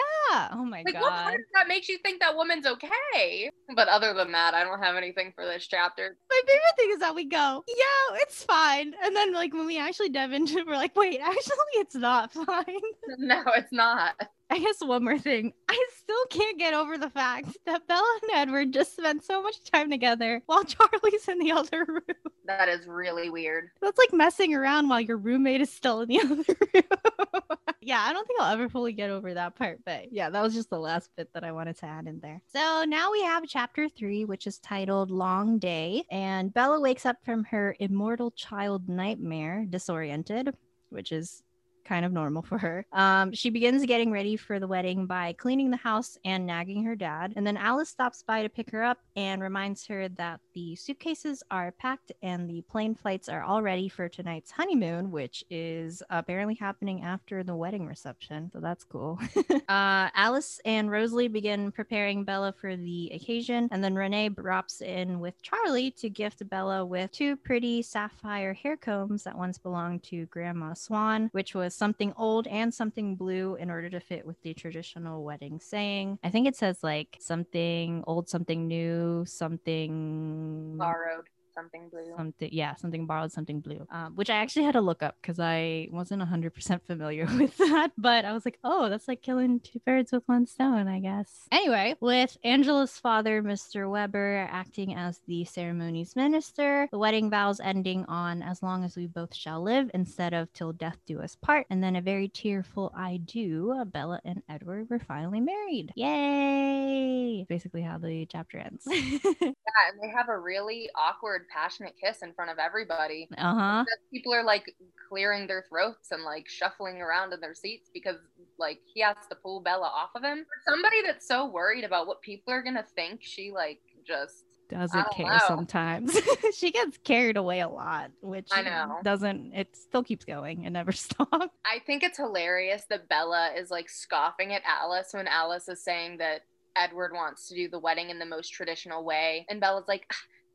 Oh 0.51 0.65
my 0.65 0.83
like, 0.83 0.93
god. 0.93 1.01
What 1.01 1.11
part 1.11 1.35
of 1.35 1.45
that 1.53 1.67
makes 1.67 1.87
you 1.87 1.97
think 1.99 2.19
that 2.19 2.35
woman's 2.35 2.65
okay? 2.65 3.49
But 3.75 3.87
other 3.87 4.13
than 4.13 4.31
that, 4.33 4.53
I 4.53 4.63
don't 4.63 4.81
have 4.81 4.95
anything 4.95 5.31
for 5.35 5.45
this 5.45 5.67
chapter. 5.67 6.17
My 6.29 6.41
favorite 6.45 6.75
thing 6.77 6.89
is 6.93 6.99
that 6.99 7.15
we 7.15 7.25
go, 7.25 7.63
yeah, 7.67 8.17
it's 8.21 8.43
fine. 8.43 8.93
And 9.03 9.15
then 9.15 9.33
like 9.33 9.53
when 9.53 9.65
we 9.65 9.79
actually 9.79 10.09
dive 10.09 10.33
into 10.33 10.57
it, 10.59 10.67
we're 10.67 10.75
like, 10.75 10.95
wait, 10.95 11.19
actually 11.23 11.55
it's 11.75 11.95
not 11.95 12.33
fine. 12.33 12.65
no, 13.17 13.43
it's 13.55 13.71
not. 13.71 14.15
I 14.51 14.59
guess 14.59 14.81
one 14.81 15.05
more 15.05 15.17
thing. 15.17 15.53
I 15.69 15.85
still 15.97 16.25
can't 16.29 16.59
get 16.59 16.73
over 16.73 16.97
the 16.97 17.09
fact 17.09 17.57
that 17.65 17.87
Bella 17.87 18.19
and 18.21 18.31
Edward 18.35 18.73
just 18.73 18.97
spent 18.97 19.23
so 19.23 19.41
much 19.41 19.63
time 19.71 19.89
together 19.89 20.43
while 20.45 20.63
Charlie's 20.65 21.29
in 21.29 21.39
the 21.39 21.53
other 21.53 21.85
room. 21.87 22.31
That 22.47 22.67
is 22.67 22.85
really 22.85 23.29
weird. 23.29 23.69
That's 23.81 23.97
like 23.97 24.11
messing 24.11 24.53
around 24.53 24.89
while 24.89 24.99
your 24.99 25.15
roommate 25.15 25.61
is 25.61 25.71
still 25.71 26.01
in 26.01 26.09
the 26.09 26.19
other 26.23 26.43
room. 26.73 27.57
yeah, 27.79 28.03
I 28.05 28.11
don't 28.11 28.27
think 28.27 28.41
I'll 28.41 28.51
ever 28.51 28.67
fully 28.67 28.91
get 28.91 29.09
over 29.09 29.33
that 29.33 29.55
part, 29.55 29.79
but 29.85 30.11
yeah, 30.11 30.29
that 30.29 30.43
was 30.43 30.53
just 30.53 30.69
the 30.69 30.79
last 30.79 31.11
bit 31.15 31.29
that 31.33 31.45
I 31.45 31.53
wanted 31.53 31.77
to 31.77 31.85
add 31.85 32.07
in 32.07 32.19
there. 32.19 32.41
So 32.51 32.83
now 32.85 33.09
we 33.09 33.23
have 33.23 33.45
chapter 33.47 33.87
three, 33.87 34.25
which 34.25 34.47
is 34.47 34.59
titled 34.59 35.11
Long 35.11 35.59
Day, 35.59 36.03
and 36.11 36.53
Bella 36.53 36.81
wakes 36.81 37.05
up 37.05 37.23
from 37.23 37.45
her 37.45 37.73
immortal 37.79 38.31
child 38.31 38.89
nightmare, 38.89 39.65
disoriented, 39.69 40.53
which 40.89 41.13
is 41.13 41.41
kind 41.83 42.05
of 42.05 42.11
normal 42.11 42.41
for 42.49 42.57
her. 42.57 42.85
Um, 42.91 43.33
she 43.33 43.49
begins 43.49 43.85
getting 43.85 44.11
ready 44.11 44.37
for 44.37 44.59
the 44.59 44.67
wedding 44.67 45.05
by 45.05 45.33
cleaning 45.33 45.71
the 45.71 45.77
house 45.77 46.17
and 46.23 46.45
nagging 46.45 46.83
her 46.83 46.95
dad. 46.95 47.33
And 47.35 47.45
then 47.45 47.57
Alice 47.57 47.89
stops 47.89 48.23
by 48.23 48.43
to 48.43 48.49
pick 48.49 48.71
her 48.71 48.83
up 48.83 48.99
and 49.15 49.41
reminds 49.41 49.85
her 49.87 50.09
that 50.09 50.39
the 50.53 50.75
suitcases 50.75 51.43
are 51.51 51.71
packed 51.71 52.11
and 52.21 52.49
the 52.49 52.61
plane 52.63 52.95
flights 52.95 53.29
are 53.29 53.43
all 53.43 53.61
ready 53.61 53.89
for 53.89 54.07
tonight's 54.07 54.51
honeymoon, 54.51 55.11
which 55.11 55.43
is 55.49 56.01
apparently 56.09 56.55
happening 56.55 57.03
after 57.03 57.43
the 57.43 57.55
wedding 57.55 57.85
reception. 57.85 58.49
So 58.53 58.59
that's 58.59 58.83
cool. 58.83 59.19
uh, 59.69 60.09
Alice 60.15 60.59
and 60.65 60.89
Rosalie 60.89 61.27
begin 61.27 61.71
preparing 61.71 62.23
Bella 62.23 62.53
for 62.53 62.75
the 62.75 63.11
occasion. 63.13 63.67
And 63.71 63.83
then 63.83 63.95
Renee 63.95 64.29
drops 64.29 64.81
in 64.81 65.19
with 65.19 65.41
Charlie 65.41 65.91
to 65.91 66.09
gift 66.09 66.47
Bella 66.49 66.85
with 66.85 67.11
two 67.11 67.35
pretty 67.35 67.81
sapphire 67.81 68.53
hair 68.53 68.77
combs 68.77 69.23
that 69.23 69.37
once 69.37 69.57
belonged 69.57 70.03
to 70.03 70.25
Grandma 70.27 70.73
Swan, 70.73 71.29
which 71.33 71.55
was 71.55 71.75
something 71.75 72.13
old 72.17 72.47
and 72.47 72.73
something 72.73 73.15
blue 73.15 73.55
in 73.55 73.69
order 73.69 73.89
to 73.89 73.99
fit 73.99 74.25
with 74.25 74.41
the 74.41 74.53
traditional 74.53 75.23
wedding 75.23 75.59
saying. 75.59 76.19
I 76.23 76.29
think 76.29 76.47
it 76.47 76.55
says 76.55 76.79
like 76.83 77.17
something 77.19 78.03
old, 78.07 78.29
something 78.29 78.67
new, 78.67 79.00
something 79.25 80.75
borrowed 80.77 81.27
something 81.53 81.89
blue. 81.89 82.13
Something, 82.15 82.49
yeah, 82.51 82.75
something 82.75 83.05
borrowed, 83.05 83.31
something 83.31 83.59
blue. 83.59 83.85
Um, 83.91 84.15
which 84.15 84.29
I 84.29 84.35
actually 84.35 84.65
had 84.65 84.73
to 84.73 84.81
look 84.81 85.03
up 85.03 85.15
because 85.21 85.39
I 85.39 85.87
wasn't 85.91 86.21
hundred 86.23 86.53
percent 86.53 86.85
familiar 86.85 87.25
with 87.39 87.55
that. 87.57 87.91
But 87.97 88.25
I 88.25 88.33
was 88.33 88.45
like, 88.45 88.59
oh, 88.63 88.89
that's 88.89 89.07
like 89.07 89.21
killing 89.21 89.59
two 89.59 89.79
birds 89.85 90.11
with 90.11 90.23
one 90.27 90.45
stone, 90.47 90.87
I 90.87 90.99
guess. 90.99 91.47
Anyway, 91.51 91.95
with 91.99 92.37
Angela's 92.43 92.97
father, 92.97 93.41
Mr. 93.41 93.89
Weber, 93.89 94.47
acting 94.51 94.95
as 94.95 95.19
the 95.27 95.45
ceremony's 95.45 96.15
minister, 96.15 96.87
the 96.91 96.99
wedding 96.99 97.29
vows 97.29 97.59
ending 97.59 98.05
on 98.05 98.41
"As 98.41 98.63
long 98.63 98.83
as 98.83 98.95
we 98.95 99.07
both 99.07 99.35
shall 99.35 99.61
live" 99.61 99.91
instead 99.93 100.33
of 100.33 100.51
"Till 100.53 100.73
death 100.73 100.97
do 101.05 101.21
us 101.21 101.35
part," 101.35 101.65
and 101.69 101.83
then 101.83 101.95
a 101.95 102.01
very 102.01 102.27
tearful 102.27 102.91
"I 102.95 103.17
do." 103.17 103.83
Bella 103.85 104.19
and 104.25 104.41
Edward 104.49 104.89
were 104.89 104.99
finally 104.99 105.39
married. 105.41 105.91
Yay! 105.95 107.45
Basically, 107.49 107.81
how 107.81 107.97
the 107.97 108.25
chapter 108.25 108.57
ends. 108.57 108.83
yeah, 108.89 109.89
and 109.89 110.01
they 110.01 110.09
have 110.15 110.29
a 110.29 110.37
really 110.37 110.89
awkward 110.95 111.40
passionate 111.49 111.93
kiss 112.01 112.21
in 112.21 112.33
front 112.33 112.51
of 112.51 112.59
everybody. 112.59 113.27
Uh 113.37 113.55
huh. 113.55 113.85
People 114.11 114.33
are 114.33 114.43
like 114.43 114.75
clearing 115.09 115.47
their 115.47 115.65
throats 115.69 116.11
and 116.11 116.23
like 116.23 116.47
shuffling 116.47 117.01
around 117.01 117.33
in 117.33 117.39
their 117.39 117.55
seats 117.55 117.89
because 117.93 118.17
like 118.57 118.79
he 118.85 119.01
has 119.01 119.15
to 119.29 119.35
pull 119.35 119.61
Bella 119.61 119.87
off 119.87 120.11
of 120.15 120.23
him. 120.23 120.39
For 120.39 120.71
somebody 120.71 121.01
that's 121.05 121.27
so 121.27 121.47
worried 121.47 121.83
about 121.83 122.07
what 122.07 122.21
people 122.21 122.53
are 122.53 122.61
gonna 122.61 122.85
think, 122.95 123.21
she 123.23 123.51
like 123.51 123.81
just 124.05 124.45
doesn't 124.71 125.11
care 125.11 125.27
know. 125.27 125.39
sometimes. 125.47 126.17
she 126.55 126.71
gets 126.71 126.97
carried 127.03 127.37
away 127.37 127.59
a 127.59 127.67
lot, 127.67 128.11
which 128.21 128.47
I 128.51 128.61
know 128.61 128.99
doesn't. 129.03 129.53
It 129.53 129.75
still 129.75 130.03
keeps 130.03 130.25
going. 130.25 130.63
It 130.63 130.71
never 130.71 130.91
stops. 130.93 131.53
I 131.65 131.79
think 131.85 132.03
it's 132.03 132.17
hilarious 132.17 132.85
that 132.89 133.09
Bella 133.09 133.51
is 133.55 133.69
like 133.69 133.89
scoffing 133.89 134.53
at 134.53 134.61
Alice 134.65 135.09
when 135.11 135.27
Alice 135.27 135.67
is 135.67 135.83
saying 135.83 136.17
that 136.17 136.41
Edward 136.75 137.11
wants 137.13 137.49
to 137.49 137.55
do 137.55 137.67
the 137.67 137.79
wedding 137.79 138.09
in 138.09 138.17
the 138.17 138.25
most 138.25 138.49
traditional 138.49 139.03
way, 139.03 139.45
and 139.49 139.59
Bella's 139.59 139.87
like, 139.87 140.09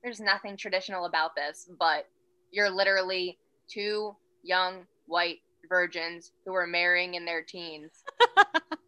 there's 0.06 0.20
nothing 0.20 0.56
traditional 0.56 1.06
about 1.06 1.34
this, 1.34 1.68
but 1.80 2.06
you're 2.52 2.70
literally 2.70 3.36
two 3.68 4.14
young 4.44 4.86
white 5.06 5.38
virgins 5.68 6.30
who 6.44 6.54
are 6.54 6.64
marrying 6.64 7.14
in 7.14 7.24
their 7.24 7.42
teens. 7.42 8.04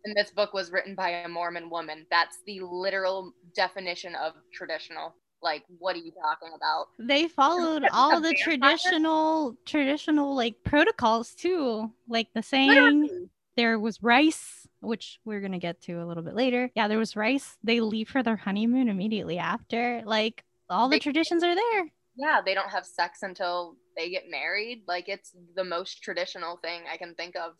and 0.05 0.15
this 0.15 0.31
book 0.31 0.55
was 0.55 0.71
written 0.71 0.95
by 0.95 1.09
a 1.09 1.29
Mormon 1.29 1.71
woman. 1.71 2.07
That's 2.09 2.39
the 2.47 2.61
literal 2.61 3.33
definition 3.57 4.15
of 4.15 4.35
traditional. 4.55 5.13
Like, 5.43 5.65
what 5.81 5.97
are 5.97 5.99
you 5.99 6.13
talking 6.13 6.53
about? 6.55 6.87
They 7.01 7.27
followed 7.27 7.83
all 7.93 8.21
the 8.21 8.35
traditional, 8.35 9.57
traditional 9.67 10.37
like 10.37 10.55
protocols 10.63 11.35
too. 11.35 11.91
Like 12.09 12.29
the 12.33 12.45
saying, 12.45 13.03
Literally. 13.03 13.29
there 13.57 13.77
was 13.81 14.05
rice, 14.05 14.69
which 14.79 15.19
we're 15.25 15.41
gonna 15.41 15.59
get 15.59 15.81
to 15.83 15.95
a 15.95 16.07
little 16.07 16.23
bit 16.23 16.35
later. 16.35 16.71
Yeah, 16.77 16.87
there 16.87 16.99
was 16.99 17.17
rice. 17.17 17.57
They 17.65 17.81
leave 17.81 18.09
for 18.09 18.23
their 18.23 18.37
honeymoon 18.37 18.89
immediately 18.89 19.39
after. 19.39 20.03
Like, 20.05 20.45
all 20.71 20.89
the 20.89 20.97
they, 20.97 21.01
traditions 21.01 21.43
are 21.43 21.55
there. 21.55 21.87
Yeah, 22.17 22.41
they 22.45 22.55
don't 22.55 22.71
have 22.71 22.85
sex 22.85 23.23
until 23.23 23.77
they 23.97 24.11
get 24.11 24.31
married. 24.31 24.83
Like 24.87 25.09
it's 25.09 25.35
the 25.55 25.65
most 25.65 26.03
traditional 26.03 26.57
thing 26.57 26.83
I 26.93 26.97
can 26.97 27.15
think 27.15 27.37
of. 27.37 27.53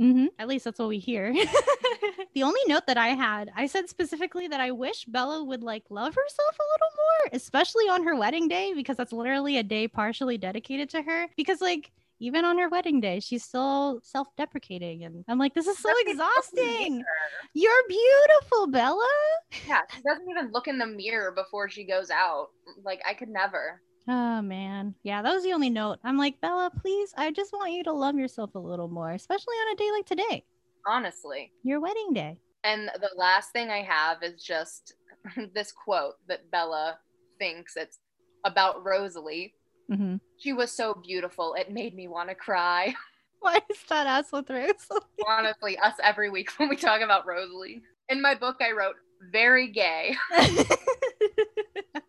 Mm-hmm. 0.00 0.26
At 0.38 0.48
least 0.48 0.64
that's 0.64 0.78
what 0.78 0.88
we 0.88 0.98
hear. 0.98 1.32
the 2.34 2.42
only 2.42 2.60
note 2.66 2.86
that 2.86 2.98
I 2.98 3.08
had, 3.08 3.50
I 3.56 3.66
said 3.66 3.88
specifically 3.88 4.46
that 4.48 4.60
I 4.60 4.70
wish 4.70 5.04
Bella 5.06 5.42
would 5.42 5.62
like 5.62 5.84
love 5.88 6.14
herself 6.14 6.58
a 6.58 6.68
little 6.72 6.96
more, 6.96 7.30
especially 7.32 7.84
on 7.84 8.04
her 8.04 8.14
wedding 8.14 8.48
day, 8.48 8.74
because 8.74 8.96
that's 8.96 9.12
literally 9.12 9.56
a 9.56 9.62
day 9.62 9.88
partially 9.88 10.36
dedicated 10.36 10.90
to 10.90 11.02
her. 11.02 11.28
Because, 11.36 11.60
like, 11.62 11.92
even 12.20 12.44
on 12.44 12.58
her 12.58 12.68
wedding 12.68 13.00
day, 13.00 13.20
she's 13.20 13.44
still 13.44 14.00
self 14.02 14.28
deprecating. 14.36 15.04
And 15.04 15.24
I'm 15.28 15.38
like, 15.38 15.54
this 15.54 15.66
is 15.66 15.78
so 15.78 15.88
Doesn't 15.90 16.08
even 16.08 16.16
look 16.18 16.36
in 16.48 16.56
the 16.56 16.62
exhausting. 16.64 17.04
You're 17.54 17.88
beautiful, 17.88 18.66
Bella. 18.68 19.08
Yeah, 19.66 19.80
she 19.94 20.00
doesn't 20.02 20.28
even 20.30 20.50
look 20.52 20.68
in 20.68 20.78
the 20.78 20.86
mirror 20.86 21.32
before 21.32 21.68
she 21.68 21.84
goes 21.84 22.10
out. 22.10 22.48
Like 22.84 23.00
I 23.08 23.14
could 23.14 23.28
never. 23.28 23.80
Oh 24.08 24.40
man. 24.40 24.94
Yeah, 25.02 25.22
that 25.22 25.34
was 25.34 25.42
the 25.42 25.52
only 25.52 25.70
note. 25.70 25.98
I'm 26.04 26.16
like, 26.16 26.40
Bella, 26.40 26.70
please, 26.80 27.12
I 27.16 27.32
just 27.32 27.52
want 27.52 27.72
you 27.72 27.82
to 27.84 27.92
love 27.92 28.16
yourself 28.16 28.54
a 28.54 28.58
little 28.58 28.88
more, 28.88 29.10
especially 29.10 29.54
on 29.56 29.74
a 29.74 29.76
day 29.76 29.90
like 29.90 30.06
today, 30.06 30.44
Honestly. 30.86 31.52
your 31.64 31.80
wedding 31.80 32.12
day. 32.12 32.38
And 32.62 32.88
the 33.00 33.10
last 33.16 33.50
thing 33.52 33.70
I 33.70 33.82
have 33.82 34.22
is 34.22 34.42
just 34.42 34.94
this 35.54 35.72
quote 35.72 36.14
that 36.28 36.50
Bella 36.50 36.98
thinks 37.38 37.76
it's 37.76 37.98
about 38.44 38.84
Rosalie. 38.84 39.54
Hmm 39.90 40.16
She 40.38 40.52
was 40.52 40.72
so 40.72 40.94
beautiful, 40.94 41.54
it 41.54 41.70
made 41.70 41.94
me 41.94 42.08
want 42.08 42.28
to 42.28 42.34
cry. 42.34 42.94
Why 43.40 43.60
is 43.70 43.78
that 43.88 44.06
ass 44.06 44.32
with 44.32 44.50
Rosalie? 44.50 45.00
Honestly, 45.26 45.78
us 45.78 45.94
every 46.02 46.30
week 46.30 46.50
when 46.56 46.68
we 46.68 46.76
talk 46.76 47.00
about 47.00 47.26
Rosalie. 47.26 47.82
In 48.08 48.22
my 48.22 48.34
book, 48.34 48.56
I 48.60 48.72
wrote, 48.72 48.96
very 49.32 49.68
gay. 49.68 50.16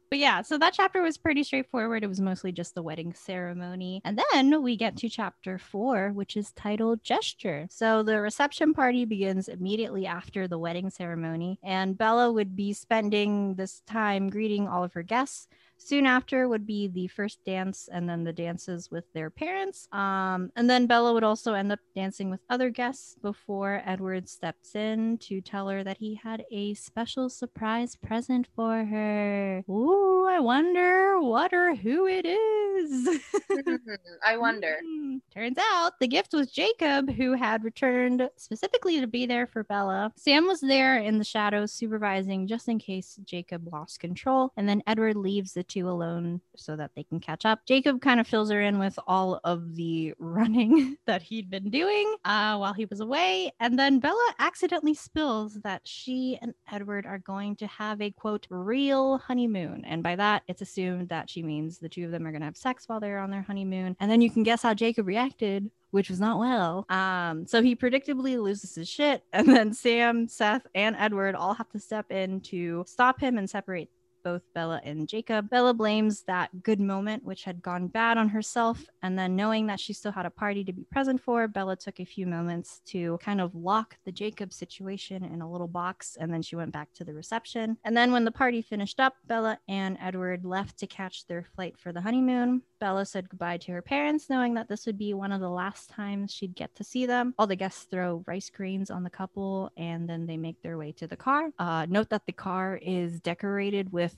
but 0.10 0.20
yeah, 0.20 0.42
so 0.42 0.58
that 0.58 0.74
chapter 0.74 1.02
was 1.02 1.18
pretty 1.18 1.44
straightforward. 1.44 2.04
It 2.04 2.08
was 2.08 2.20
mostly 2.20 2.52
just 2.52 2.76
the 2.76 2.84
wedding 2.84 3.14
ceremony. 3.14 4.02
And 4.04 4.22
then 4.32 4.62
we 4.62 4.78
get 4.78 4.98
to 4.98 5.10
chapter 5.10 5.58
four, 5.58 6.12
which 6.14 6.38
is 6.38 6.52
titled 6.52 7.04
Gesture. 7.04 7.68
So 7.70 8.04
the 8.04 8.20
reception 8.20 8.74
party 8.74 9.06
begins 9.06 9.48
immediately 9.48 10.06
after 10.06 10.48
the 10.48 10.60
wedding 10.60 10.90
ceremony, 10.90 11.60
and 11.64 11.98
Bella 11.98 12.32
would 12.32 12.56
be 12.56 12.74
spending 12.74 13.56
this 13.56 13.82
time 13.88 14.30
greeting 14.30 14.68
all 14.68 14.84
of 14.84 14.94
her 14.94 15.04
guests. 15.04 15.48
Soon 15.78 16.06
after 16.06 16.48
would 16.48 16.66
be 16.66 16.88
the 16.88 17.08
first 17.08 17.44
dance 17.46 17.88
and 17.92 18.10
then 18.10 18.24
the 18.24 18.34
dances 18.34 18.90
with 18.92 19.06
their 19.14 19.30
parents. 19.30 19.88
Um, 19.92 20.52
and 20.56 20.70
then 20.70 20.88
Bella 20.88 21.14
would 21.14 21.24
also 21.24 21.54
end 21.54 21.72
up 21.72 21.80
dancing 21.96 22.30
with 22.30 22.42
other 22.50 22.70
guests 22.70 23.16
before 23.22 23.82
Edward 23.86 24.28
steps 24.28 24.76
in 24.76 25.18
to 25.20 25.42
tell 25.42 25.70
her 25.70 25.84
that 25.84 25.98
he 25.98 26.20
had 26.22 26.44
a 26.52 26.74
special 26.74 27.30
surprise 27.30 27.96
present 27.96 28.48
for 28.56 28.86
her. 28.86 29.64
Ooh, 29.70 30.28
I 30.28 30.40
wonder 30.40 31.20
what 31.22 31.54
or 31.54 31.76
who 31.76 32.08
it 32.08 32.26
is. 32.26 33.22
I 34.26 34.38
wonder. 34.38 34.78
Hmm. 34.84 35.18
Turns 35.34 35.58
out 35.74 36.00
the 36.00 36.08
gift 36.08 36.34
was 36.34 36.52
Jacob, 36.52 37.12
who 37.12 37.34
had 37.34 37.64
returned 37.64 38.30
specifically 38.38 39.00
to 39.00 39.08
be 39.08 39.26
there 39.26 39.48
for 39.48 39.64
Bella. 39.64 40.12
Sam 40.16 40.48
was 40.48 40.62
there 40.62 40.98
in 40.98 41.18
the 41.18 41.24
shadows 41.24 41.72
supervising 41.72 42.48
just 42.48 42.68
in 42.68 42.80
case 42.80 43.20
Jacob 43.24 43.72
lost 43.72 44.00
control, 44.00 44.52
and 44.58 44.68
then 44.68 44.84
Edward 44.88 45.16
leaves 45.16 45.54
the 45.54 45.64
two 45.68 45.90
alone 45.90 46.42
so 46.56 46.76
that 46.76 46.92
they 46.96 47.04
can 47.04 47.20
catch 47.20 47.46
up. 47.46 47.66
Jacob 47.66 48.02
kind 48.02 48.20
of 48.20 48.28
fills 48.28 48.52
her 48.52 48.62
in 48.62 48.80
with 48.80 48.98
all 49.08 49.40
of 49.44 49.76
the 49.76 50.14
running 50.20 50.98
that 51.06 51.22
he'd 51.22 51.50
been 51.50 51.70
doing 51.70 52.16
uh, 52.26 52.58
while 52.58 52.74
he 52.74 52.86
was 52.86 53.00
away, 53.00 53.52
and 53.60 53.78
then 53.78 54.00
Bella 54.00 54.34
accidentally 54.40 54.94
spills 54.94 55.56
that 55.64 55.82
she 55.86 56.38
and 56.42 56.54
Edward 56.72 57.06
are 57.06 57.20
going 57.20 57.56
to 57.58 57.68
have 57.68 58.02
a 58.02 58.12
quote 58.12 58.48
real 58.50 59.18
honeymoon, 59.18 59.84
and 59.86 60.04
by 60.04 60.16
that 60.16 60.44
it's 60.48 60.62
assumed 60.62 61.10
that 61.10 61.30
she 61.30 61.44
means 61.44 61.78
the 61.78 61.90
two 61.90 62.06
of 62.06 62.12
them 62.12 62.26
are 62.26 62.32
going 62.32 62.42
to 62.42 62.46
have 62.46 62.58
sex 62.58 62.88
while 62.88 63.00
they're 63.00 63.20
on 63.20 63.32
their 63.32 63.42
honeymoon, 63.42 63.96
and 64.00 64.10
then 64.10 64.22
you 64.22 64.30
can 64.30 64.44
guess 64.44 64.62
how 64.62 64.74
Jacob 64.74 65.08
reacted 65.08 65.70
which 65.92 66.10
was 66.10 66.20
not 66.20 66.40
well. 66.40 66.86
Um, 66.90 67.46
so 67.46 67.62
he 67.62 67.76
predictably 67.76 68.42
loses 68.42 68.76
his 68.76 68.90
shit, 68.90 69.24
and 69.34 69.48
then 69.48 69.74
Sam, 69.74 70.28
Seth, 70.28 70.68
and 70.76 70.96
Edward 70.98 71.36
all 71.36 71.54
have 71.54 71.70
to 71.70 71.80
step 71.80 72.12
in 72.12 72.42
to 72.42 72.84
stop 72.88 73.20
him 73.20 73.38
and 73.38 73.50
separate 73.50 73.90
both 74.28 74.42
Bella 74.54 74.82
and 74.84 75.08
Jacob. 75.08 75.50
Bella 75.50 75.74
blames 75.74 76.24
that 76.24 76.62
good 76.62 76.82
moment, 76.82 77.24
which 77.24 77.46
had 77.46 77.62
gone 77.62 77.88
bad, 77.88 78.18
on 78.18 78.28
herself, 78.28 78.84
and 79.02 79.18
then 79.18 79.38
knowing 79.38 79.68
that 79.68 79.80
she 79.80 79.94
still 79.94 80.12
had 80.12 80.26
a 80.26 80.30
party 80.30 80.66
to 80.66 80.74
be 80.74 80.84
present 80.92 81.22
for, 81.22 81.48
Bella 81.48 81.78
took 81.78 82.02
a 82.02 82.06
few 82.06 82.28
moments 82.28 82.82
to 82.88 83.18
kind 83.20 83.40
of 83.40 83.56
lock 83.56 83.96
the 84.04 84.12
Jacob 84.12 84.52
situation 84.52 85.24
in 85.24 85.42
a 85.42 85.50
little 85.50 85.70
box, 85.70 86.18
and 86.20 86.34
then 86.34 86.42
she 86.42 86.58
went 86.58 86.74
back 86.74 86.92
to 86.96 87.06
the 87.06 87.14
reception. 87.14 87.78
And 87.86 87.96
then 87.96 88.12
when 88.12 88.26
the 88.26 88.32
party 88.32 88.62
finished 88.62 89.00
up, 89.00 89.16
Bella 89.28 89.60
and 89.70 89.98
Edward 90.02 90.44
left 90.44 90.78
to 90.80 90.88
catch 90.88 91.26
their 91.26 91.46
flight 91.56 91.78
for 91.78 91.94
the 91.94 92.02
honeymoon. 92.02 92.64
Bella 92.80 93.06
said 93.06 93.30
goodbye 93.30 93.58
to 93.58 93.72
her 93.72 93.82
parents, 93.82 94.30
knowing 94.30 94.54
that 94.56 94.70
this 94.70 94.86
would 94.86 94.98
be 94.98 95.14
one 95.14 95.32
of 95.32 95.42
the 95.42 95.50
last 95.50 95.90
times 95.90 96.32
she'd 96.32 96.56
get 96.56 96.76
to 96.76 96.84
see 96.84 97.06
them. 97.06 97.34
All 97.38 97.48
the 97.48 97.56
guests 97.56 97.84
throw 97.90 98.24
rice 98.28 98.50
grains 98.50 98.92
on 98.92 99.04
the 99.04 99.10
couple, 99.10 99.72
and 99.78 100.08
then 100.08 100.26
they 100.26 100.38
make 100.38 100.62
their 100.62 100.78
way 100.78 100.92
to 100.94 101.08
the 101.08 101.18
car. 101.18 101.50
Uh, 101.58 101.86
note 101.90 102.10
that 102.10 102.26
the 102.26 102.34
car 102.34 102.80
is 102.82 103.20
decorated 103.20 103.92
with 103.92 104.16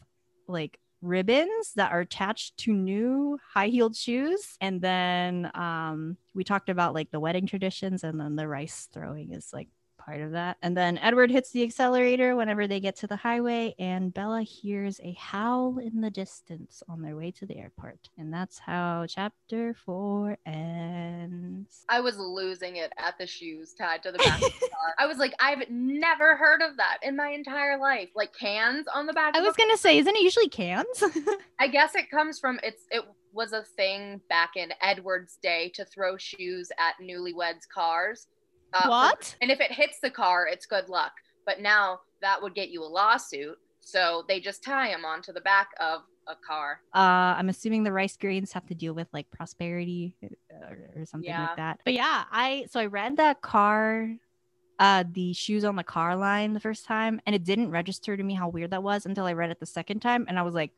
like 0.48 0.80
ribbons 1.02 1.74
that 1.76 1.92
are 1.92 2.02
attached 2.02 2.58
to 2.58 2.74
new 2.74 3.40
high-heeled 3.54 3.96
shoes 3.96 4.58
and 4.60 4.82
then 4.82 5.50
um 5.54 6.18
we 6.34 6.44
talked 6.44 6.68
about 6.68 6.94
like 6.94 7.10
the 7.10 7.20
wedding 7.20 7.48
traditions 7.48 8.04
and 8.04 8.20
then 8.20 8.36
the 8.36 8.46
rice 8.46 8.90
throwing 8.92 9.32
is 9.32 9.52
like 9.54 9.70
part 10.10 10.22
of 10.22 10.32
that 10.32 10.58
and 10.62 10.76
then 10.76 10.98
edward 10.98 11.30
hits 11.30 11.52
the 11.52 11.62
accelerator 11.62 12.36
whenever 12.36 12.68
they 12.68 12.80
get 12.80 12.96
to 12.96 13.06
the 13.06 13.16
highway 13.16 13.76
and 13.78 14.14
bella 14.14 14.42
hears 14.42 15.00
a 15.04 15.14
howl 15.14 15.78
in 15.78 16.02
the 16.02 16.10
distance 16.10 16.82
on 16.90 17.02
their 17.02 17.16
way 17.16 17.30
to 17.30 17.46
the 17.46 17.58
airport 17.58 18.10
and 18.18 18.34
that's 18.34 18.58
how 18.58 19.06
chapter 19.08 19.74
four 19.74 20.38
ends 20.46 21.86
I 21.90 22.00
was 22.02 22.18
losing 22.18 22.78
it 22.78 22.94
at 22.98 23.18
the 23.18 23.28
shoes 23.28 23.74
tied 23.74 24.04
to 24.04 24.12
the 24.12 24.18
back 24.20 24.42
of 24.42 24.54
the 24.60 24.70
car. 24.72 24.96
I 24.98 25.08
was 25.08 25.18
like, 25.18 25.34
I've 25.40 25.70
never 25.70 26.36
heard 26.36 26.62
of 26.62 26.78
that 26.78 27.00
in 27.02 27.16
my 27.16 27.30
entire 27.30 27.78
life. 27.78 28.10
Like 28.16 28.34
cans 28.34 28.86
on 28.94 29.06
the 29.06 29.14
back. 29.14 29.36
i 29.36 29.42
was 29.42 29.56
gonna 29.56 29.78
say 29.78 29.98
isn't 29.98 30.16
it 30.16 30.22
usually 30.22 30.50
cans 30.50 31.04
I 31.60 31.68
guess 31.68 31.96
it 31.96 32.10
comes 32.10 32.40
from 32.40 32.60
it's 32.64 32.84
it 32.92 33.04
was 33.34 33.54
a 33.54 33.64
thing 33.64 34.22
back 34.30 34.52
in 34.56 34.74
Edward's 34.82 35.38
day 35.38 35.72
to 35.76 35.86
throw 35.86 36.18
shoes 36.18 36.72
at 36.80 36.96
newlyweds 37.02 37.68
cars. 37.72 38.28
Uh, 38.74 38.88
what 38.88 39.36
and 39.42 39.52
if 39.52 39.60
it 39.60 39.72
hits 39.72 40.00
the 40.02 40.12
car, 40.12 40.48
it's 40.48 40.66
good 40.66 40.90
luck. 40.90 41.12
But 41.46 41.62
now 41.62 42.00
that 42.22 42.42
would 42.42 42.54
get 42.56 42.70
you 42.70 42.84
a 42.84 42.86
lawsuit, 42.86 43.58
so 43.80 44.24
they 44.28 44.40
just 44.40 44.64
tie 44.64 44.90
them 44.92 45.06
onto 45.06 45.34
the 45.34 45.42
back 45.42 45.70
of 45.80 46.02
a 46.28 46.36
car. 46.46 46.80
uh 46.94 47.34
i'm 47.40 47.50
assuming 47.50 47.84
the 47.84 47.92
rice 47.92 48.16
grains 48.16 48.52
have 48.52 48.64
to 48.68 48.76
deal 48.76 48.94
with 48.94 49.08
like 49.12 49.28
prosperity 49.32 50.16
or, 50.52 50.78
or 50.96 51.06
something 51.08 51.28
Yeah. 51.32 51.48
like 51.48 51.56
that 51.56 51.80
but 51.84 51.94
yeah 51.96 52.26
i 52.32 52.68
so 52.70 52.80
i 52.80 52.86
read 52.86 53.18
that 53.18 53.42
car 53.42 54.14
uh 54.78 55.04
the 55.12 55.34
shoes 55.34 55.66
on 55.66 55.76
the 55.76 55.84
car 55.84 56.16
line 56.16 56.54
the 56.54 56.60
first 56.60 56.86
time 56.86 57.20
and 57.26 57.34
it 57.34 57.44
didn't 57.44 57.72
register 57.72 58.16
to 58.16 58.22
me 58.22 58.36
how 58.36 58.48
weird 58.48 58.70
that 58.70 58.84
was 58.84 59.08
until 59.08 59.26
i 59.26 59.34
read 59.34 59.50
it 59.50 59.60
the 59.60 59.66
second 59.66 60.02
time 60.02 60.26
and 60.28 60.38
i 60.38 60.44
was 60.44 60.54
like 60.54 60.72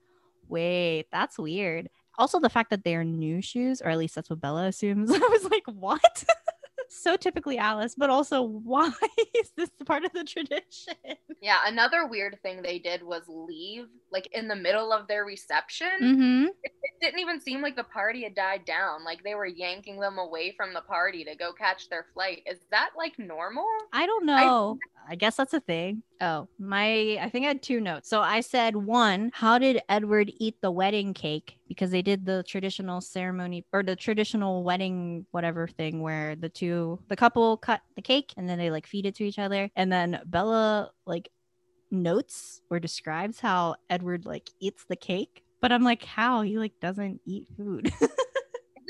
wait 0.48 1.06
that's 1.12 1.38
weird 1.38 1.90
also 2.18 2.40
the 2.40 2.50
fact 2.50 2.70
that 2.70 2.86
they 2.86 2.96
are 2.96 3.04
new 3.04 3.42
shoes 3.42 3.82
or 3.82 3.90
at 3.90 3.98
least 3.98 4.16
that's 4.16 4.30
what 4.30 4.40
bella 4.40 4.68
assumes 4.68 5.12
i 5.14 5.18
was 5.18 5.44
like 5.52 5.64
what 5.66 6.24
so 6.92 7.16
typically 7.16 7.58
alice 7.58 7.96
but 7.98 8.10
also 8.10 8.42
why 8.42 8.92
is 9.40 9.52
this 9.56 9.70
part 9.86 10.04
of 10.04 10.12
the 10.14 10.24
tradition 10.24 10.94
Yeah, 11.42 11.58
another 11.66 12.06
weird 12.06 12.38
thing 12.44 12.62
they 12.62 12.78
did 12.78 13.02
was 13.02 13.24
leave 13.28 13.88
like 14.12 14.30
in 14.32 14.48
the 14.48 14.56
middle 14.56 14.94
of 14.94 15.08
their 15.08 15.26
reception. 15.26 15.88
mm-hmm 16.02 16.46
It, 16.64 16.72
it 16.84 16.92
didn't 17.02 17.20
even 17.20 17.42
seem 17.42 17.62
like 17.62 17.76
the 17.76 17.84
party 17.84 18.24
had 18.24 18.36
died 18.36 18.64
down. 18.66 19.04
Like 19.04 19.24
they 19.24 19.34
were 19.34 19.48
yanking 19.48 20.00
them 20.00 20.20
away 20.20 20.54
from 20.56 20.74
the 20.74 20.82
party 20.82 21.24
to 21.24 21.36
go 21.36 21.52
catch 21.52 21.90
their 21.90 22.06
flight. 22.14 22.44
Is 22.46 22.60
that 22.70 22.92
like 22.96 23.18
normal? 23.18 23.66
I 23.92 24.06
don't 24.06 24.26
know. 24.26 24.78
I, 25.10 25.16
guess 25.16 25.38
that's 25.38 25.54
a 25.54 25.60
thing. 25.60 26.04
Oh, 26.22 26.48
my, 26.60 27.18
I 27.20 27.30
think 27.30 27.46
I 27.46 27.50
had 27.50 27.64
two 27.64 27.82
notes. 27.82 28.08
So 28.08 28.22
I 28.22 28.42
said, 28.42 28.76
one, 28.76 29.32
how 29.34 29.58
did 29.58 29.82
Edward 29.90 30.32
eat 30.38 30.58
the 30.62 30.72
wedding 30.72 31.16
cake? 31.16 31.58
Because 31.72 31.90
they 31.90 32.02
did 32.02 32.26
the 32.26 32.44
traditional 32.44 33.00
ceremony 33.00 33.66
or 33.72 33.82
the 33.82 33.96
traditional 33.96 34.64
wedding, 34.64 35.26
whatever 35.32 35.70
thing 35.70 36.02
where 36.02 36.36
the 36.36 36.50
two, 36.50 37.00
the 37.08 37.16
couple 37.16 37.56
cut 37.56 37.80
the 37.96 38.02
cake 38.02 38.34
and 38.36 38.50
then 38.50 38.58
they 38.58 38.70
like 38.70 38.86
feed 38.86 39.06
it 39.06 39.16
to 39.16 39.24
each 39.24 39.40
other. 39.40 39.70
And 39.78 39.90
then 39.90 40.20
Bella 40.26 40.92
like 41.06 41.30
notes 41.90 42.62
or 42.70 42.80
describes 42.80 43.40
how 43.40 43.76
Edward 43.90 44.26
like 44.26 44.50
eats 44.60 44.84
the 44.90 44.98
cake. 44.98 45.44
But 45.62 45.72
I'm 45.72 45.84
like, 45.84 46.04
how? 46.04 46.42
He 46.42 46.58
like 46.58 46.74
doesn't 46.82 47.22
eat 47.26 47.48
food. 47.56 47.94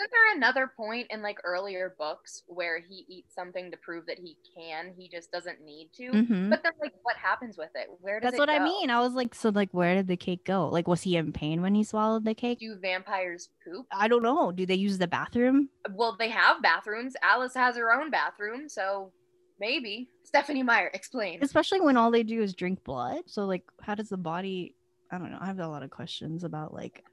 Isn't 0.02 0.12
there 0.12 0.36
another 0.36 0.72
point 0.76 1.08
in 1.12 1.22
like 1.22 1.38
earlier 1.44 1.94
books 2.00 2.42
where 2.48 2.80
he 2.80 3.06
eats 3.08 3.36
something 3.36 3.70
to 3.70 3.78
prove 3.78 4.08
that 4.08 4.18
he 4.18 4.36
can? 4.56 4.94
He 4.98 5.08
just 5.08 5.32
doesn't 5.32 5.62
need 5.62 5.92
to. 5.98 6.10
Mhm. 6.10 6.50
But 6.50 6.64
then, 6.64 6.72
like, 6.82 6.94
what 7.04 7.16
happens 7.18 7.56
with 7.56 7.70
it? 7.76 7.88
Where 8.00 8.20
does 8.20 8.32
That's 8.32 8.40
what 8.40 8.50
I 8.50 8.64
mean. 8.64 8.90
I 8.90 9.00
was 9.00 9.14
like, 9.14 9.36
so 9.36 9.50
like, 9.50 9.70
where 9.74 9.94
did 9.94 10.08
the 10.08 10.18
cake 10.18 10.44
go? 10.44 10.70
Like, 10.70 10.88
was 10.88 11.04
he 11.04 11.18
in 11.18 11.32
pain 11.32 11.62
when 11.62 11.76
he 11.76 11.84
swallowed 11.84 12.26
the 12.26 12.34
cake? 12.34 12.60
Do 12.60 12.76
vampires 12.82 13.50
poop? 13.64 13.86
I 13.92 14.08
don't 14.08 14.24
know. 14.24 14.52
Do 14.52 14.66
they 14.66 14.74
use 14.74 14.98
the 14.98 15.08
bathroom? 15.08 15.70
Well, 15.92 16.16
they 16.18 16.30
have 16.30 16.64
bathrooms. 16.64 17.14
Alice 17.22 17.54
has 17.54 17.76
her 17.78 17.92
own 17.94 18.10
bathroom, 18.10 18.70
so 18.70 19.12
maybe. 19.60 20.10
Stephenie 20.24 20.64
Meyer, 20.64 20.90
explain. 20.96 21.44
Especially 21.44 21.80
when 21.80 21.96
all 21.96 22.10
they 22.10 22.24
do 22.24 22.42
is 22.42 22.56
drink 22.56 22.84
blood. 22.84 23.22
So 23.28 23.46
like 23.46 23.66
how 23.82 23.94
does 23.94 24.10
the 24.10 24.18
body 24.18 24.76
I 25.12 25.18
don't 25.18 25.30
know. 25.30 25.38
I 25.40 25.46
have 25.46 25.60
a 25.60 25.68
lot 25.68 25.84
of 25.84 25.92
questions 25.92 26.44
about 26.44 26.74
like 26.74 27.04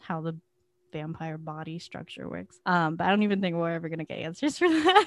how 0.00 0.20
the 0.20 0.36
vampire 0.92 1.38
body 1.38 1.78
structure 1.78 2.28
works. 2.28 2.60
Um, 2.66 2.96
but 2.96 3.04
I 3.06 3.10
don't 3.10 3.22
even 3.22 3.40
think 3.40 3.56
we're 3.56 3.72
ever 3.72 3.88
gonna 3.88 4.04
get 4.04 4.18
answers 4.18 4.58
for 4.58 4.68
that. 4.70 5.06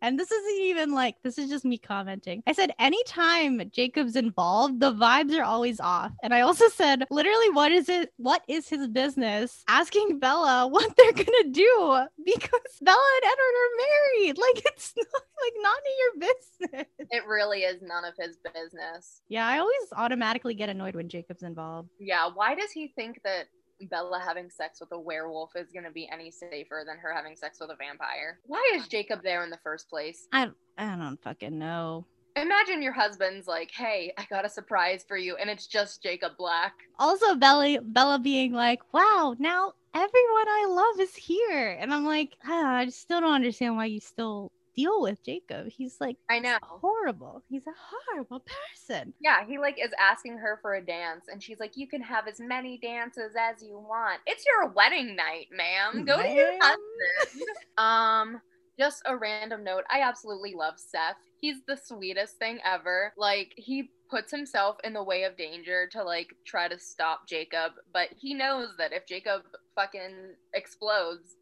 and 0.00 0.16
this 0.18 0.30
isn't 0.30 0.62
even 0.62 0.92
like 0.94 1.16
this 1.24 1.38
is 1.38 1.48
just 1.50 1.64
me 1.64 1.76
commenting. 1.78 2.42
I 2.46 2.52
said 2.52 2.72
anytime 2.78 3.68
Jacob's 3.72 4.14
involved, 4.14 4.78
the 4.80 4.92
vibes 4.92 5.36
are 5.36 5.42
always 5.42 5.80
off. 5.80 6.12
And 6.22 6.32
I 6.32 6.42
also 6.42 6.68
said, 6.68 7.04
literally, 7.10 7.50
what 7.50 7.72
is 7.72 7.88
it? 7.88 8.12
What 8.16 8.42
is 8.48 8.68
his 8.68 8.86
business? 8.88 9.64
Asking 9.68 10.18
Bella 10.20 10.68
what 10.68 10.96
they're 10.96 11.12
gonna 11.12 11.50
do 11.50 12.00
because 12.24 12.72
Bella 12.80 13.08
and 13.16 13.24
Edward 13.24 13.56
are 13.62 13.76
married. 13.78 14.38
Like 14.48 14.62
it's 14.66 14.94
not 14.96 15.22
like 15.42 15.52
not 15.60 15.78
in 15.86 15.94
your 15.98 16.30
business. 16.30 16.86
It 17.10 17.26
really 17.26 17.60
is 17.62 17.82
none 17.82 18.04
of 18.04 18.14
his 18.18 18.36
business. 18.54 19.22
Yeah, 19.28 19.46
I 19.46 19.58
always 19.58 19.74
automatically 19.96 20.54
get 20.54 20.68
annoyed 20.68 20.94
when 20.94 21.08
Jacob's 21.08 21.42
involved. 21.42 21.90
Yeah, 21.98 22.28
why 22.32 22.54
does 22.54 22.70
he 22.70 22.88
think 22.88 23.20
that 23.24 23.46
Bella 23.86 24.20
having 24.24 24.50
sex 24.50 24.80
with 24.80 24.92
a 24.92 24.98
werewolf 24.98 25.56
is 25.56 25.70
going 25.72 25.84
to 25.84 25.90
be 25.90 26.08
any 26.12 26.30
safer 26.30 26.84
than 26.86 26.98
her 26.98 27.12
having 27.12 27.36
sex 27.36 27.58
with 27.60 27.70
a 27.70 27.76
vampire. 27.76 28.40
Why 28.46 28.62
is 28.74 28.88
Jacob 28.88 29.22
there 29.22 29.44
in 29.44 29.50
the 29.50 29.58
first 29.62 29.88
place? 29.88 30.28
I 30.32 30.50
I 30.76 30.96
don't 30.96 31.20
fucking 31.22 31.58
know. 31.58 32.06
Imagine 32.36 32.82
your 32.82 32.92
husband's 32.92 33.48
like, 33.48 33.70
"Hey, 33.70 34.12
I 34.16 34.24
got 34.30 34.44
a 34.44 34.48
surprise 34.48 35.04
for 35.06 35.16
you," 35.16 35.36
and 35.36 35.50
it's 35.50 35.66
just 35.66 36.02
Jacob 36.02 36.36
Black. 36.36 36.74
Also, 36.98 37.34
Bella 37.34 37.80
Bella 37.82 38.18
being 38.18 38.52
like, 38.52 38.80
"Wow, 38.92 39.34
now 39.38 39.72
everyone 39.94 40.48
I 40.48 40.66
love 40.68 41.00
is 41.00 41.16
here," 41.16 41.76
and 41.80 41.92
I'm 41.92 42.04
like, 42.04 42.36
ah, 42.44 42.76
I 42.76 42.88
still 42.90 43.20
don't 43.20 43.32
understand 43.32 43.76
why 43.76 43.86
you 43.86 44.00
still 44.00 44.52
deal 44.78 45.02
with 45.02 45.22
Jacob. 45.24 45.68
He's 45.68 45.96
like, 46.00 46.16
I 46.30 46.38
know, 46.38 46.56
horrible. 46.62 47.42
He's 47.48 47.66
a 47.66 47.74
horrible 47.76 48.40
person. 48.40 49.12
Yeah, 49.20 49.44
he 49.44 49.58
like 49.58 49.76
is 49.82 49.92
asking 49.98 50.38
her 50.38 50.58
for 50.62 50.76
a 50.76 50.84
dance, 50.84 51.24
and 51.30 51.42
she's 51.42 51.58
like, 51.58 51.76
"You 51.76 51.88
can 51.88 52.00
have 52.02 52.28
as 52.28 52.38
many 52.38 52.78
dances 52.78 53.34
as 53.38 53.62
you 53.62 53.78
want. 53.78 54.20
It's 54.26 54.44
your 54.46 54.70
wedding 54.70 55.16
night, 55.16 55.48
ma'am. 55.50 56.04
Go 56.04 56.22
to 56.22 56.28
your 56.28 56.52
husband." 56.60 57.48
um, 57.78 58.40
just 58.78 59.02
a 59.06 59.16
random 59.16 59.64
note. 59.64 59.84
I 59.90 60.02
absolutely 60.02 60.54
love 60.54 60.74
Seth. 60.76 61.16
He's 61.40 61.56
the 61.66 61.76
sweetest 61.76 62.36
thing 62.36 62.60
ever. 62.64 63.12
Like 63.16 63.54
he 63.56 63.90
puts 64.08 64.30
himself 64.30 64.76
in 64.84 64.92
the 64.92 65.02
way 65.02 65.24
of 65.24 65.36
danger 65.36 65.88
to 65.92 66.02
like 66.04 66.28
try 66.46 66.68
to 66.68 66.78
stop 66.78 67.26
Jacob, 67.28 67.72
but 67.92 68.08
he 68.16 68.32
knows 68.32 68.68
that 68.78 68.92
if 68.92 69.06
Jacob 69.06 69.42
fucking 69.74 70.34
explodes, 70.54 71.34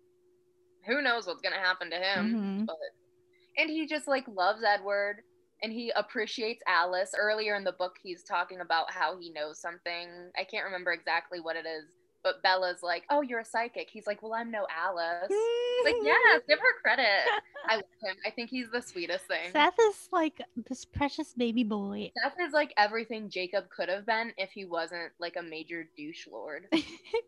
who 0.87 1.03
knows 1.03 1.27
what's 1.27 1.43
gonna 1.43 1.57
happen 1.57 1.91
to 1.91 1.97
him. 1.97 2.35
Mm-hmm. 2.35 2.65
But 2.65 2.77
and 3.59 3.71
he 3.71 3.87
just 3.87 4.07
like 4.09 4.27
loves 4.29 4.63
Edward 4.63 5.23
and 5.63 5.73
he 5.73 5.91
appreciates 5.97 6.63
Alice. 6.67 7.13
Earlier 7.19 7.55
in 7.55 7.65
the 7.65 7.73
book, 7.73 7.97
he's 8.03 8.23
talking 8.23 8.61
about 8.61 8.91
how 8.91 9.19
he 9.19 9.31
knows 9.31 9.59
something. 9.59 10.09
I 10.39 10.45
can't 10.45 10.65
remember 10.65 10.93
exactly 10.93 11.41
what 11.41 11.57
it 11.57 11.67
is, 11.67 11.85
but 12.23 12.43
Bella's 12.43 12.83
like, 12.83 13.05
"Oh, 13.11 13.23
you're 13.23 13.41
a 13.41 13.45
psychic." 13.45 13.89
He's 13.91 14.07
like, 14.07 14.23
"Well, 14.23 14.35
I'm 14.35 14.51
no 14.51 14.67
Alice." 14.71 15.31
like, 15.85 15.97
yes, 16.03 16.43
give 16.49 16.59
her 16.59 16.81
credit. 16.83 17.27
I 17.69 17.77
love 17.77 17.85
him. 18.03 18.17
I 18.25 18.31
think 18.31 18.51
he's 18.51 18.71
the 18.71 18.81
sweetest 18.81 19.27
thing. 19.27 19.53
Seth 19.53 19.79
is 19.79 20.09
like 20.13 20.41
this 20.69 20.85
precious 20.85 21.33
baby 21.35 21.65
boy. 21.65 22.11
Seth 22.23 22.37
is 22.41 22.53
like 22.53 22.73
everything 22.77 23.29
Jacob 23.29 23.69
could 23.71 23.89
have 23.89 24.07
been 24.07 24.33
if 24.37 24.51
he 24.51 24.65
wasn't 24.65 25.13
like 25.19 25.37
a 25.37 25.43
major 25.43 25.89
douche 25.97 26.27
lord. 26.31 26.67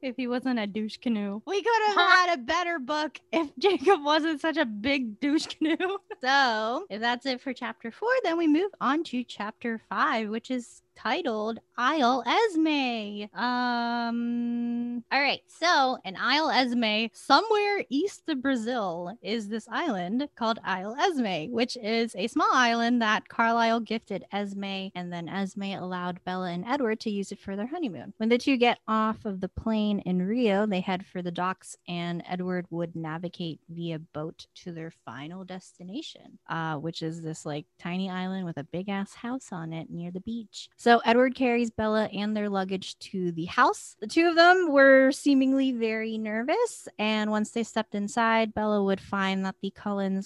if 0.02 0.16
he 0.16 0.26
wasn't 0.26 0.58
a 0.58 0.66
douche 0.66 0.98
canoe, 0.98 1.42
we 1.46 1.62
could 1.62 1.82
have 1.86 1.96
had 1.96 2.34
a 2.34 2.42
better 2.42 2.78
book 2.78 3.20
if 3.32 3.50
Jacob 3.58 4.02
wasn't 4.02 4.40
such 4.40 4.56
a 4.56 4.64
big 4.64 5.20
douche 5.20 5.46
canoe. 5.46 5.76
so, 6.22 6.86
if 6.90 7.00
that's 7.00 7.26
it 7.26 7.40
for 7.40 7.52
chapter 7.52 7.90
four, 7.90 8.10
then 8.24 8.38
we 8.38 8.46
move 8.46 8.70
on 8.80 9.04
to 9.04 9.24
chapter 9.24 9.80
five, 9.88 10.28
which 10.28 10.50
is 10.50 10.82
titled 10.98 11.60
Isle 11.76 12.24
Esme. 12.26 13.28
Um, 13.38 15.04
all 15.12 15.20
right, 15.20 15.40
so 15.46 15.98
in 16.04 16.16
Isle 16.18 16.50
Esme, 16.50 17.06
somewhere 17.12 17.84
east 17.88 18.22
of 18.28 18.42
Brazil, 18.42 19.16
is 19.22 19.48
this 19.48 19.68
island 19.70 20.27
called 20.36 20.58
Isle 20.64 20.96
Esme, 20.98 21.52
which 21.52 21.76
is 21.76 22.14
a 22.16 22.26
small 22.26 22.50
island 22.52 23.02
that 23.02 23.28
Carlisle 23.28 23.80
gifted 23.80 24.24
Esme, 24.32 24.88
and 24.94 25.12
then 25.12 25.28
Esme 25.28 25.62
allowed 25.62 26.22
Bella 26.24 26.50
and 26.50 26.64
Edward 26.66 27.00
to 27.00 27.10
use 27.10 27.32
it 27.32 27.38
for 27.38 27.56
their 27.56 27.66
honeymoon. 27.66 28.14
When 28.16 28.28
the 28.28 28.38
two 28.38 28.56
get 28.56 28.78
off 28.88 29.24
of 29.24 29.40
the 29.40 29.48
plane 29.48 30.00
in 30.00 30.22
Rio, 30.22 30.66
they 30.66 30.80
head 30.80 31.04
for 31.06 31.22
the 31.22 31.30
docks, 31.30 31.76
and 31.86 32.22
Edward 32.28 32.66
would 32.70 32.96
navigate 32.96 33.60
via 33.68 33.98
boat 33.98 34.46
to 34.56 34.72
their 34.72 34.92
final 35.04 35.44
destination, 35.44 36.38
uh, 36.48 36.76
which 36.76 37.02
is 37.02 37.22
this 37.22 37.44
like 37.44 37.66
tiny 37.78 38.10
island 38.10 38.44
with 38.44 38.58
a 38.58 38.64
big 38.64 38.88
ass 38.88 39.14
house 39.14 39.52
on 39.52 39.72
it 39.72 39.90
near 39.90 40.10
the 40.10 40.20
beach. 40.20 40.68
So 40.76 41.00
Edward 41.04 41.34
carries 41.34 41.70
Bella 41.70 42.04
and 42.12 42.36
their 42.36 42.48
luggage 42.48 42.98
to 43.00 43.32
the 43.32 43.46
house. 43.46 43.96
The 44.00 44.06
two 44.06 44.28
of 44.28 44.36
them 44.36 44.70
were 44.70 45.12
seemingly 45.12 45.72
very 45.72 46.18
nervous, 46.18 46.88
and 46.98 47.30
once 47.30 47.50
they 47.50 47.62
stepped 47.62 47.94
inside, 47.94 48.54
Bella 48.54 48.82
would 48.82 49.00
find 49.00 49.44
that 49.44 49.56
the 49.60 49.70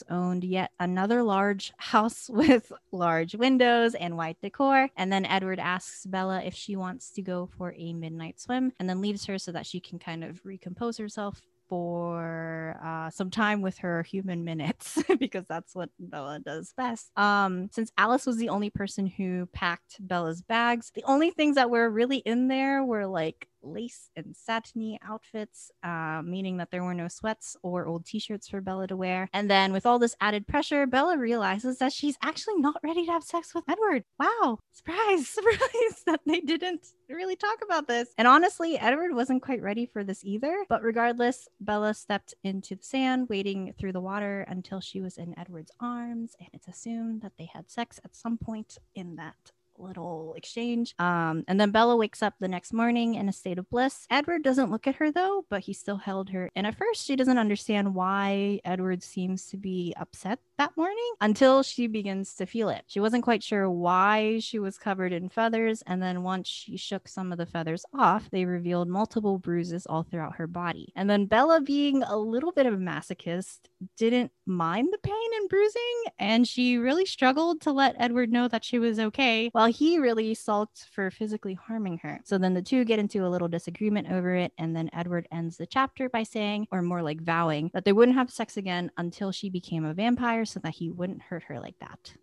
Owned 0.09 0.45
yet 0.45 0.71
another 0.79 1.23
large 1.23 1.73
house 1.79 2.31
with 2.31 2.73
large 2.93 3.35
windows 3.35 3.95
and 3.95 4.17
white 4.17 4.41
decor. 4.41 4.89
And 4.97 5.13
then 5.13 5.27
Edward 5.27 5.59
asks 5.59 6.07
Bella 6.07 6.43
if 6.43 6.55
she 6.55 6.77
wants 6.77 7.11
to 7.13 7.23
go 7.23 7.49
for 7.59 7.75
a 7.77 7.93
midnight 7.93 8.41
swim 8.41 8.73
and 8.79 8.89
then 8.89 9.01
leaves 9.01 9.27
her 9.27 9.39
so 9.39 9.53
that 9.53 9.67
she 9.67 9.81
can 9.81 9.99
kind 9.99 10.25
of 10.25 10.41
recompose 10.45 10.97
herself 10.99 11.43
for 11.69 12.79
uh, 12.85 13.09
some 13.09 13.31
time 13.31 13.63
with 13.63 13.79
her 13.79 14.03
human 14.03 14.45
minutes 14.45 15.03
because 15.19 15.47
that's 15.49 15.75
what 15.75 15.89
Bella 15.99 16.39
does 16.39 16.75
best. 16.77 17.11
Um, 17.17 17.71
since 17.73 17.91
Alice 17.97 18.27
was 18.27 18.37
the 18.37 18.51
only 18.51 18.69
person 18.69 19.07
who 19.07 19.47
packed 19.55 19.97
Bella's 19.99 20.43
bags, 20.43 20.93
the 20.95 21.05
only 21.05 21.31
things 21.31 21.57
that 21.57 21.71
were 21.71 21.89
really 21.89 22.19
in 22.19 22.49
there 22.49 22.85
were 22.85 23.07
like 23.07 23.49
lace 23.63 24.11
and 24.17 24.37
satiny 24.37 24.99
outfits, 25.07 25.71
uh, 25.83 26.23
meaning 26.25 26.57
that 26.59 26.71
there 26.71 26.85
were 26.85 26.95
no 26.95 27.09
sweats 27.09 27.57
or 27.63 27.87
old 27.87 28.05
t 28.05 28.19
shirts 28.19 28.49
for 28.49 28.61
Bella 28.61 28.87
to 28.89 28.97
wear. 28.97 29.29
And 29.33 29.51
then, 29.51 29.73
with 29.73 29.87
all 29.87 29.99
this 29.99 30.17
added 30.21 30.47
pressure, 30.47 30.87
Bella 30.87 31.19
realizes 31.19 31.79
that 31.79 31.93
she's 31.93 32.17
actually 32.23 32.57
not 32.59 32.81
ready 32.83 33.07
to 33.07 33.13
have 33.13 33.25
sex 33.25 33.55
with 33.55 33.65
Edward. 33.69 34.05
Wow, 34.19 34.59
surprise, 34.73 35.29
surprise 35.29 36.03
that 36.07 36.21
they 36.27 36.41
didn't 36.41 36.87
really 37.09 37.37
talk 37.37 37.59
about 37.65 37.87
this. 37.87 38.09
And 38.19 38.27
honestly, 38.29 38.79
Edward 38.79 39.15
wasn't 39.15 39.43
quite 39.43 39.63
ready 39.63 39.87
for 39.87 40.05
this 40.05 40.25
either. 40.25 40.65
But 40.69 40.83
regardless, 40.83 41.49
Bella 41.61 41.95
stepped 41.95 42.35
into 42.45 42.77
the 42.77 42.85
sand, 42.85 43.29
wading 43.29 43.75
through 43.79 43.93
the 43.93 44.01
water 44.01 44.43
until 44.49 44.81
she 44.81 45.01
was 45.01 45.19
in 45.19 45.39
Edward's 45.39 45.73
arms. 45.81 46.35
And 46.41 46.49
it's 46.53 46.69
assumed 46.69 47.23
that 47.23 47.33
they 47.39 47.49
had 47.53 47.71
sex 47.71 48.01
at 48.05 48.17
some 48.17 48.39
point 48.39 48.79
in 48.95 49.17
that 49.17 49.53
little 49.83 50.35
exchange. 50.37 50.95
Um, 50.99 51.45
and 51.49 51.61
then 51.61 51.71
Bella 51.71 51.97
wakes 51.97 52.23
up 52.23 52.35
the 52.39 52.49
next 52.49 52.73
morning 52.73 53.15
in 53.17 53.29
a 53.29 53.33
state 53.33 53.59
of 53.59 53.69
bliss. 53.69 54.07
Edward 54.11 54.43
doesn't 54.43 54.71
look 54.71 54.87
at 54.87 54.97
her 54.97 55.11
though, 55.11 55.45
but 55.49 55.63
he 55.63 55.73
still 55.73 55.97
held 55.97 56.31
her. 56.31 56.51
And 56.55 56.67
at 56.67 56.79
first, 56.79 57.05
she 57.05 57.17
doesn't 57.17 57.39
understand 57.39 57.95
why 57.95 58.61
Edward 58.65 59.03
seems 59.03 59.47
to 59.47 59.57
be 59.57 59.95
upset 59.99 60.39
that 60.59 60.77
morning 60.77 61.13
until 61.21 61.63
she 61.63 61.87
begins 61.87 62.35
to 62.35 62.47
feel 62.47 62.69
it. 62.69 62.85
She 62.87 63.01
wasn't 63.01 63.25
quite 63.25 63.43
sure 63.43 63.69
why 63.69 64.39
she 64.39 64.59
was 64.59 64.79
covered 64.79 65.13
in 65.13 65.29
feathers. 65.29 65.83
And 65.87 66.03
then 66.03 66.23
once 66.23 66.49
she 66.49 66.77
shook 66.77 67.09
some 67.09 67.33
of 67.33 67.39
the 67.39 67.47
feathers 67.47 67.85
off, 67.93 68.31
they 68.31 68.45
revealed 68.45 68.89
multiple 68.89 69.39
bruises 69.39 69.87
all 69.87 70.05
throughout 70.05 70.37
her 70.37 70.47
body. 70.47 70.93
And 70.95 71.11
then 71.11 71.27
Bella, 71.27 71.61
being 71.61 72.03
a 72.03 72.17
little 72.17 72.53
bit 72.53 72.67
of 72.67 72.75
a 72.75 72.79
masochist, 72.79 73.61
didn't 73.97 74.31
mind 74.47 74.89
the 74.93 74.99
pain 74.99 75.31
and 75.37 75.49
bruising. 75.49 76.05
And 76.19 76.47
she 76.47 76.77
really 76.77 77.07
struggled 77.07 77.61
to 77.63 77.73
let 77.73 77.97
Edward 77.99 78.31
know 78.31 78.49
that 78.49 78.65
she 78.65 78.79
was 78.79 78.99
okay 78.99 79.49
while 79.53 79.72
he 79.73 79.99
really 79.99 80.35
sulked 80.35 80.87
for 80.93 81.11
physically 81.11 81.55
harming 81.55 81.99
her. 81.99 82.21
So 82.25 82.39
then 82.39 82.55
the 82.55 82.63
two 82.63 82.85
get 82.85 82.99
into 82.99 83.27
a 83.27 83.29
little 83.29 83.49
disagreement 83.49 84.11
over 84.11 84.35
it, 84.35 84.53
and 84.59 84.75
then 84.77 84.91
Edward 84.93 85.27
ends 85.33 85.57
the 85.57 85.67
chapter 85.67 86.09
by 86.09 86.23
saying, 86.23 86.69
or 86.71 86.83
more 86.83 87.03
like 87.03 87.21
vowing, 87.21 87.71
that 87.75 87.85
they 87.85 87.93
wouldn't 87.93 88.17
have 88.17 88.31
sex 88.31 88.57
again 88.57 88.91
until 88.97 89.33
she 89.33 89.51
became 89.51 89.85
a 89.85 89.95
vampire 89.95 90.45
so 90.45 90.61
that 90.61 90.75
he 90.75 90.91
wouldn't 90.91 91.23
hurt 91.23 91.43
her 91.45 91.59
like 91.59 91.79
that. 91.81 92.15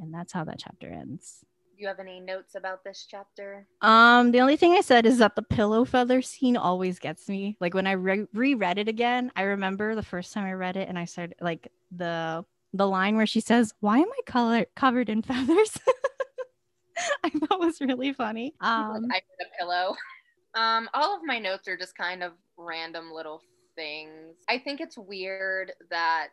And 0.00 0.14
that's 0.14 0.32
how 0.32 0.44
that 0.44 0.58
chapter 0.58 0.88
ends. 0.88 1.44
Do 1.76 1.82
you 1.82 1.88
have 1.88 2.00
any 2.00 2.18
notes 2.18 2.56
about 2.56 2.82
this 2.82 3.06
chapter? 3.08 3.64
Um, 3.82 4.32
the 4.32 4.40
only 4.40 4.56
thing 4.56 4.72
I 4.72 4.80
said 4.80 5.06
is 5.06 5.18
that 5.18 5.36
the 5.36 5.42
pillow 5.42 5.84
feather 5.84 6.22
scene 6.22 6.56
always 6.56 6.98
gets 6.98 7.28
me. 7.28 7.56
Like 7.60 7.72
when 7.72 7.86
I 7.86 7.92
re- 7.92 8.26
reread 8.34 8.78
it 8.78 8.88
again, 8.88 9.30
I 9.36 9.42
remember 9.42 9.94
the 9.94 10.02
first 10.02 10.32
time 10.32 10.44
I 10.44 10.54
read 10.54 10.76
it, 10.76 10.88
and 10.88 10.98
I 10.98 11.04
started 11.04 11.36
like 11.40 11.70
the 11.94 12.44
the 12.74 12.86
line 12.86 13.16
where 13.16 13.26
she 13.26 13.40
says, 13.40 13.74
"Why 13.78 13.98
am 13.98 14.08
I 14.10 14.20
color- 14.26 14.66
covered 14.74 15.08
in 15.08 15.22
feathers?" 15.30 15.78
I 17.24 17.30
thought 17.30 17.60
was 17.60 17.80
really 17.80 18.12
funny. 18.12 18.54
Um, 18.60 19.06
I 19.10 19.14
get 19.16 19.46
a 19.46 19.58
pillow. 19.58 19.94
Um, 20.54 20.88
all 20.94 21.14
of 21.14 21.22
my 21.24 21.38
notes 21.38 21.68
are 21.68 21.76
just 21.76 21.96
kind 21.96 22.22
of 22.22 22.32
random 22.56 23.12
little 23.12 23.42
things. 23.76 24.34
I 24.48 24.58
think 24.58 24.80
it's 24.80 24.96
weird 24.98 25.72
that 25.90 26.30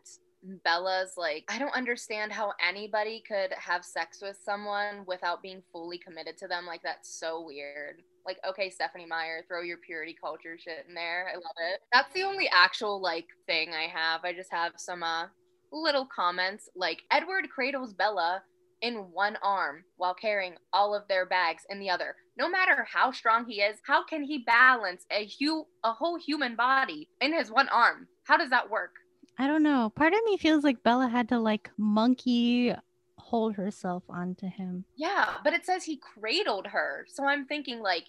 Bella's 0.64 1.14
like, 1.18 1.44
I 1.50 1.60
don't 1.60 1.76
understand 1.76 2.32
how 2.32 2.54
anybody 2.66 3.24
could 3.28 3.52
have 3.54 3.84
sex 3.84 4.22
with 4.22 4.38
someone 4.44 5.04
without 5.06 5.42
being 5.42 5.62
fully 5.72 5.98
committed 5.98 6.38
to 6.38 6.48
them. 6.48 6.66
Like, 6.66 6.82
that's 6.82 7.20
so 7.20 7.44
weird. 7.46 8.02
Like, 8.26 8.40
okay, 8.48 8.70
Stephenie 8.70 9.06
Meyer, 9.06 9.44
throw 9.48 9.62
your 9.62 9.78
purity 9.78 10.16
culture 10.20 10.58
shit 10.58 10.86
in 10.88 10.96
there. 10.96 11.28
I 11.32 11.36
love 11.36 11.56
it. 11.74 11.82
That's 11.92 12.12
the 12.14 12.24
only 12.24 12.50
actual, 12.52 13.02
like, 13.02 13.28
thing 13.48 13.74
I 13.74 13.88
have. 13.94 14.22
I 14.24 14.34
just 14.34 14.52
have 14.52 14.74
some, 14.78 15.04
uh, 15.04 15.26
little 15.72 16.06
comments. 16.06 16.70
Like, 16.76 17.04
Edward 17.12 17.50
cradles 17.54 17.94
Bella 17.94 18.42
in 18.82 19.12
one 19.12 19.38
arm 19.42 19.84
while 19.98 20.14
carrying 20.14 20.56
all 20.74 20.94
of 20.96 21.08
their 21.08 21.26
bags 21.26 21.64
in 21.70 21.80
the 21.80 21.90
other. 21.90 22.16
No 22.38 22.50
matter 22.50 22.86
how 22.92 23.12
strong 23.12 23.46
he 23.48 23.62
is, 23.62 23.78
how 23.86 24.04
can 24.06 24.24
he 24.24 24.40
balance 24.40 25.06
a 25.12 25.30
hu- 25.40 25.66
a 25.84 25.92
whole 25.94 26.18
human 26.18 26.56
body 26.56 27.08
in 27.22 27.34
his 27.34 27.50
one 27.52 27.70
arm? 27.70 28.08
How 28.26 28.38
does 28.38 28.50
that 28.50 28.70
work? 28.70 28.92
I 29.38 29.48
don't 29.48 29.64
know. 29.64 29.92
Part 29.96 30.14
of 30.14 30.20
me 30.26 30.38
feels 30.38 30.64
like 30.64 30.84
Bella 30.84 31.08
had 31.08 31.30
to 31.30 31.40
like 31.40 31.70
monkey 31.78 32.74
hold 33.18 33.56
herself 33.56 34.04
onto 34.10 34.48
him. 34.48 34.86
Yeah, 34.96 35.36
but 35.44 35.54
it 35.54 35.66
says 35.66 35.84
he 35.84 35.98
cradled 35.98 36.68
her. 36.68 37.06
So 37.10 37.26
I'm 37.26 37.46
thinking 37.46 37.80
like 37.82 38.06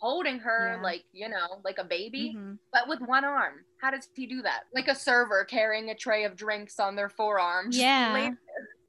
holding 0.00 0.38
her 0.40 0.74
Yeah. 0.76 0.82
like, 0.82 1.04
you 1.12 1.28
know, 1.28 1.60
like 1.64 1.78
a 1.78 1.84
baby, 1.84 2.34
Mhm. 2.36 2.58
but 2.72 2.86
with 2.88 3.00
one 3.00 3.24
arm. 3.24 3.64
How 3.80 3.90
does 3.90 4.08
he 4.14 4.26
do 4.26 4.42
that? 4.42 4.64
Like 4.74 4.88
a 4.88 4.94
server 4.94 5.44
carrying 5.44 5.90
a 5.90 5.94
tray 5.94 6.24
of 6.24 6.36
drinks 6.36 6.78
on 6.78 6.94
their 6.96 7.08
forearm. 7.08 7.68
Yeah. 7.70 8.30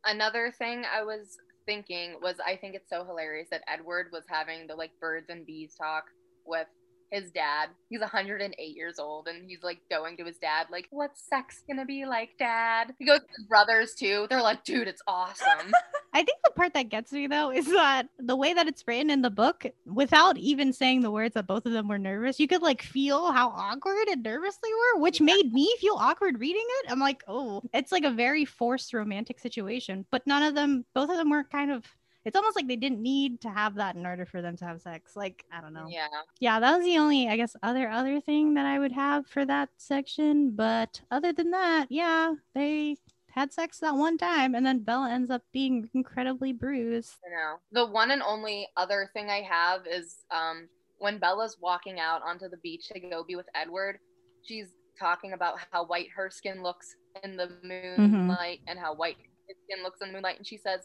Another 0.05 0.53
thing 0.57 0.83
I 0.85 1.03
was 1.03 1.37
thinking 1.65 2.15
was 2.21 2.35
I 2.45 2.55
think 2.55 2.75
it's 2.75 2.89
so 2.89 3.05
hilarious 3.05 3.49
that 3.51 3.63
Edward 3.67 4.07
was 4.11 4.23
having 4.27 4.67
the 4.67 4.75
like 4.75 4.91
birds 4.99 5.27
and 5.29 5.45
bees 5.45 5.75
talk 5.75 6.05
with 6.45 6.67
his 7.11 7.31
dad. 7.31 7.69
He's 7.89 7.99
108 7.99 8.57
years 8.75 8.99
old 8.99 9.27
and 9.27 9.49
he's 9.49 9.63
like 9.63 9.79
going 9.89 10.17
to 10.17 10.25
his 10.25 10.37
dad 10.37 10.67
like, 10.71 10.87
"What's 10.89 11.27
sex 11.27 11.63
gonna 11.67 11.85
be 11.85 12.05
like, 12.05 12.31
dad?" 12.39 12.93
He 12.97 13.05
goes 13.05 13.19
to 13.19 13.27
his 13.37 13.45
brothers 13.47 13.93
too. 13.93 14.27
They're 14.29 14.41
like, 14.41 14.63
"Dude, 14.63 14.87
it's 14.87 15.01
awesome." 15.07 15.73
I 16.13 16.23
think 16.23 16.39
the 16.43 16.51
part 16.51 16.73
that 16.73 16.89
gets 16.89 17.11
me 17.11 17.27
though 17.27 17.51
is 17.51 17.65
that 17.67 18.07
the 18.17 18.35
way 18.35 18.53
that 18.53 18.67
it's 18.67 18.83
written 18.87 19.09
in 19.09 19.21
the 19.21 19.29
book, 19.29 19.65
without 19.85 20.37
even 20.37 20.73
saying 20.73 21.01
the 21.01 21.11
words 21.11 21.35
that 21.35 21.47
both 21.47 21.65
of 21.65 21.71
them 21.71 21.87
were 21.87 21.99
nervous, 21.99 22.39
you 22.39 22.47
could 22.47 22.61
like 22.61 22.81
feel 22.81 23.31
how 23.31 23.49
awkward 23.49 24.07
and 24.09 24.23
nervous 24.23 24.57
they 24.63 24.69
were, 24.71 25.01
which 25.01 25.21
made 25.21 25.53
me 25.53 25.73
feel 25.79 25.95
awkward 25.99 26.39
reading 26.39 26.65
it. 26.81 26.91
I'm 26.91 26.99
like, 26.99 27.23
oh, 27.27 27.61
it's 27.73 27.91
like 27.91 28.03
a 28.05 28.11
very 28.11 28.45
forced 28.45 28.93
romantic 28.93 29.39
situation, 29.39 30.05
but 30.11 30.25
none 30.25 30.43
of 30.43 30.55
them, 30.55 30.85
both 30.95 31.09
of 31.09 31.17
them 31.17 31.29
were 31.29 31.43
kind 31.43 31.71
of. 31.71 31.85
It's 32.25 32.35
almost 32.35 32.55
like 32.57 32.67
they 32.67 32.75
didn't 32.75 33.01
need 33.01 33.39
to 33.41 33.49
have 33.49 33.75
that 33.75 33.95
in 33.95 34.05
order 34.05 34.25
for 34.25 34.41
them 34.41 34.57
to 34.57 34.65
have 34.65 34.81
sex. 34.81 35.15
Like, 35.15 35.45
I 35.53 35.61
don't 35.61 35.73
know. 35.73 35.85
yeah. 35.89 36.07
yeah 36.39 36.59
that 36.59 36.75
was 36.77 36.85
the 36.85 36.97
only 36.97 37.29
i 37.29 37.37
guess 37.37 37.55
other 37.63 37.89
other 37.89 38.19
thing 38.19 38.55
that 38.55 38.65
i 38.65 38.77
would 38.77 38.91
have 38.91 39.25
for 39.25 39.45
that 39.45 39.69
section 39.77 40.51
but 40.51 40.99
other 41.11 41.31
than 41.31 41.51
that 41.51 41.87
yeah 41.89 42.33
they 42.53 42.97
had 43.31 43.53
sex 43.53 43.79
that 43.79 43.95
one 43.95 44.17
time 44.17 44.55
and 44.55 44.65
then 44.65 44.79
bella 44.79 45.09
ends 45.09 45.29
up 45.29 45.43
being 45.53 45.89
incredibly 45.93 46.51
bruised 46.51 47.15
I 47.25 47.29
know. 47.29 47.55
The 47.71 47.91
one 47.91 48.11
and 48.11 48.21
only 48.21 48.67
other 48.77 49.09
thing 49.13 49.29
I 49.29 49.41
have 49.41 49.81
is 49.87 50.17
um, 50.31 50.67
when 50.99 51.17
Bella's 51.17 51.57
walking 51.59 51.99
out 51.99 52.21
onto 52.23 52.49
the 52.49 52.57
beach 52.57 52.87
to 52.89 52.99
go 52.99 53.23
be 53.23 53.35
with 53.35 53.47
Edward, 53.55 53.99
she's 54.43 54.67
talking 54.97 55.33
about 55.33 55.55
how 55.71 55.85
white 55.85 56.07
her 56.15 56.29
skin 56.29 56.61
looks 56.61 56.95
in 57.23 57.35
the 57.37 57.49
moonlight 57.63 58.59
and 58.67 58.77
how 58.77 58.93
white 58.93 59.17
his 59.47 59.57
skin 59.63 59.83
looks 59.83 59.99
in 60.01 60.09
the 60.09 60.13
moonlight. 60.13 60.37
And 60.37 60.45
she 60.45 60.57
says, 60.57 60.81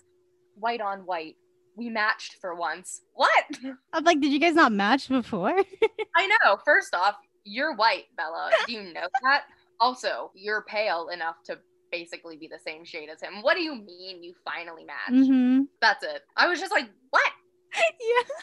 white 0.54 0.80
on 0.80 1.00
white. 1.00 1.36
We 1.76 1.90
matched 1.90 2.36
for 2.40 2.54
once. 2.54 3.02
What? 3.14 3.44
i'm 3.92 4.04
like 4.04 4.20
did 4.20 4.32
you 4.32 4.38
guys 4.38 4.54
not 4.54 4.70
match 4.70 5.08
before 5.08 5.60
I 6.16 6.26
know. 6.26 6.58
First 6.64 6.94
off, 6.94 7.16
you're 7.44 7.74
white, 7.74 8.04
Bella. 8.16 8.50
Do 8.66 8.72
you 8.72 8.82
know 8.92 9.08
that? 9.22 9.42
Also, 9.80 10.30
you're 10.34 10.62
pale 10.62 11.08
enough 11.08 11.36
to 11.46 11.58
basically 11.98 12.36
be 12.36 12.48
the 12.48 12.58
same 12.58 12.84
shade 12.84 13.08
as 13.08 13.20
him. 13.20 13.42
What 13.42 13.54
do 13.54 13.62
you 13.62 13.74
mean 13.76 14.22
you 14.22 14.34
finally 14.44 14.84
matched? 14.84 15.30
mm-hmm. 15.30 15.62
That's 15.80 16.02
it. 16.04 16.22
I 16.36 16.48
was 16.48 16.60
just 16.60 16.72
like, 16.72 16.88
what? 17.10 17.30
yeah 18.00 18.34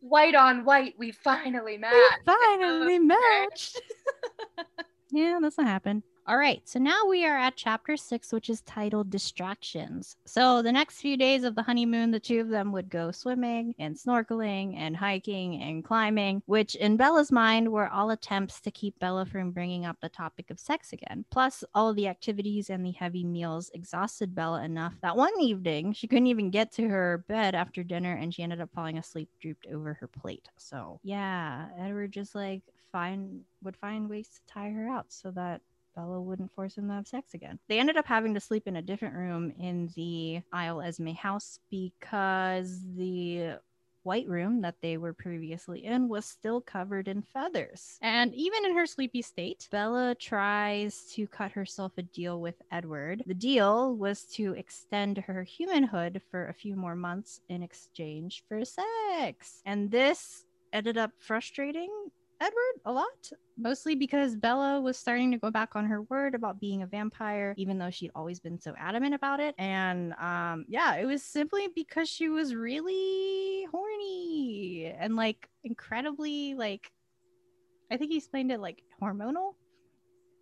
white 0.00 0.34
on 0.34 0.64
white, 0.64 0.94
we 0.98 1.12
finally 1.12 1.76
matched. 1.76 1.94
we 2.26 2.32
finally 2.34 2.98
matched 2.98 3.80
yeah 5.10 5.38
that's 5.40 5.56
what 5.56 5.66
happened 5.66 6.02
all 6.30 6.36
right 6.36 6.62
so 6.64 6.78
now 6.78 7.04
we 7.08 7.26
are 7.26 7.36
at 7.36 7.56
chapter 7.56 7.96
six 7.96 8.32
which 8.32 8.48
is 8.48 8.60
titled 8.60 9.10
distractions. 9.10 10.14
So 10.26 10.62
the 10.62 10.70
next 10.70 11.00
few 11.00 11.16
days 11.16 11.42
of 11.42 11.56
the 11.56 11.62
honeymoon 11.62 12.12
the 12.12 12.20
two 12.20 12.38
of 12.38 12.48
them 12.48 12.70
would 12.70 12.88
go 12.88 13.10
swimming 13.10 13.74
and 13.80 13.96
snorkeling 13.96 14.76
and 14.76 14.96
hiking 14.96 15.60
and 15.60 15.84
climbing 15.84 16.40
which 16.46 16.76
in 16.76 16.96
bella's 16.96 17.32
mind 17.32 17.72
were 17.72 17.88
all 17.88 18.10
attempts 18.10 18.60
to 18.60 18.70
keep 18.70 18.96
bella 19.00 19.26
from 19.26 19.50
bringing 19.50 19.84
up 19.84 19.96
the 20.00 20.08
topic 20.08 20.50
of 20.50 20.60
sex 20.60 20.92
again. 20.92 21.24
Plus 21.32 21.64
all 21.74 21.92
the 21.94 22.06
activities 22.06 22.70
and 22.70 22.86
the 22.86 22.92
heavy 22.92 23.24
meals 23.24 23.68
exhausted 23.74 24.32
bella 24.32 24.62
enough 24.62 24.94
that 25.02 25.16
one 25.16 25.34
evening 25.40 25.92
she 25.92 26.06
couldn't 26.06 26.28
even 26.28 26.48
get 26.48 26.70
to 26.70 26.86
her 26.86 27.24
bed 27.26 27.56
after 27.56 27.82
dinner 27.82 28.14
and 28.14 28.32
she 28.32 28.44
ended 28.44 28.60
up 28.60 28.70
falling 28.72 28.98
asleep 28.98 29.28
drooped 29.40 29.66
over 29.66 29.94
her 29.94 30.06
plate. 30.06 30.48
So 30.58 31.00
yeah 31.02 31.66
edward 31.76 32.12
just 32.12 32.36
like 32.36 32.62
find 32.92 33.40
would 33.62 33.76
find 33.76 34.08
ways 34.08 34.28
to 34.28 34.52
tie 34.52 34.70
her 34.70 34.88
out 34.88 35.06
so 35.08 35.32
that 35.32 35.60
Bella 36.00 36.20
wouldn't 36.20 36.52
force 36.52 36.78
him 36.78 36.88
to 36.88 36.94
have 36.94 37.06
sex 37.06 37.34
again. 37.34 37.58
They 37.68 37.78
ended 37.78 37.98
up 37.98 38.06
having 38.06 38.32
to 38.32 38.40
sleep 38.40 38.66
in 38.66 38.76
a 38.76 38.82
different 38.82 39.14
room 39.14 39.52
in 39.58 39.90
the 39.96 40.40
Isle 40.50 40.80
Esme 40.80 41.08
house 41.08 41.58
because 41.70 42.80
the 42.96 43.58
white 44.02 44.26
room 44.26 44.62
that 44.62 44.80
they 44.80 44.96
were 44.96 45.12
previously 45.12 45.84
in 45.84 46.08
was 46.08 46.24
still 46.24 46.62
covered 46.62 47.06
in 47.06 47.20
feathers. 47.20 47.98
And 48.00 48.34
even 48.34 48.64
in 48.64 48.74
her 48.74 48.86
sleepy 48.86 49.20
state, 49.20 49.68
Bella 49.70 50.14
tries 50.14 51.04
to 51.16 51.26
cut 51.26 51.52
herself 51.52 51.92
a 51.98 52.02
deal 52.02 52.40
with 52.40 52.54
Edward. 52.72 53.22
The 53.26 53.34
deal 53.34 53.94
was 53.94 54.22
to 54.36 54.54
extend 54.54 55.18
her 55.18 55.42
humanhood 55.42 56.22
for 56.30 56.46
a 56.46 56.54
few 56.54 56.76
more 56.76 56.96
months 56.96 57.42
in 57.50 57.62
exchange 57.62 58.42
for 58.48 58.64
sex. 58.64 59.60
And 59.66 59.90
this 59.90 60.46
ended 60.72 60.96
up 60.96 61.10
frustrating 61.18 61.90
Edward 62.40 62.80
a 62.86 62.92
lot, 62.92 63.30
mostly 63.58 63.94
because 63.94 64.34
Bella 64.36 64.80
was 64.80 64.96
starting 64.96 65.30
to 65.32 65.38
go 65.38 65.50
back 65.50 65.76
on 65.76 65.84
her 65.86 66.02
word 66.02 66.34
about 66.34 66.58
being 66.58 66.82
a 66.82 66.86
vampire, 66.86 67.54
even 67.58 67.78
though 67.78 67.90
she'd 67.90 68.12
always 68.14 68.40
been 68.40 68.58
so 68.58 68.74
adamant 68.78 69.14
about 69.14 69.40
it. 69.40 69.54
And 69.58 70.14
um, 70.14 70.64
yeah, 70.68 70.96
it 70.96 71.04
was 71.04 71.22
simply 71.22 71.68
because 71.74 72.08
she 72.08 72.28
was 72.28 72.54
really 72.54 73.66
horny 73.70 74.86
and 74.98 75.16
like 75.16 75.48
incredibly 75.64 76.54
like 76.54 76.90
I 77.90 77.96
think 77.96 78.10
he 78.12 78.18
explained 78.18 78.52
it 78.52 78.60
like 78.60 78.82
hormonal 79.02 79.52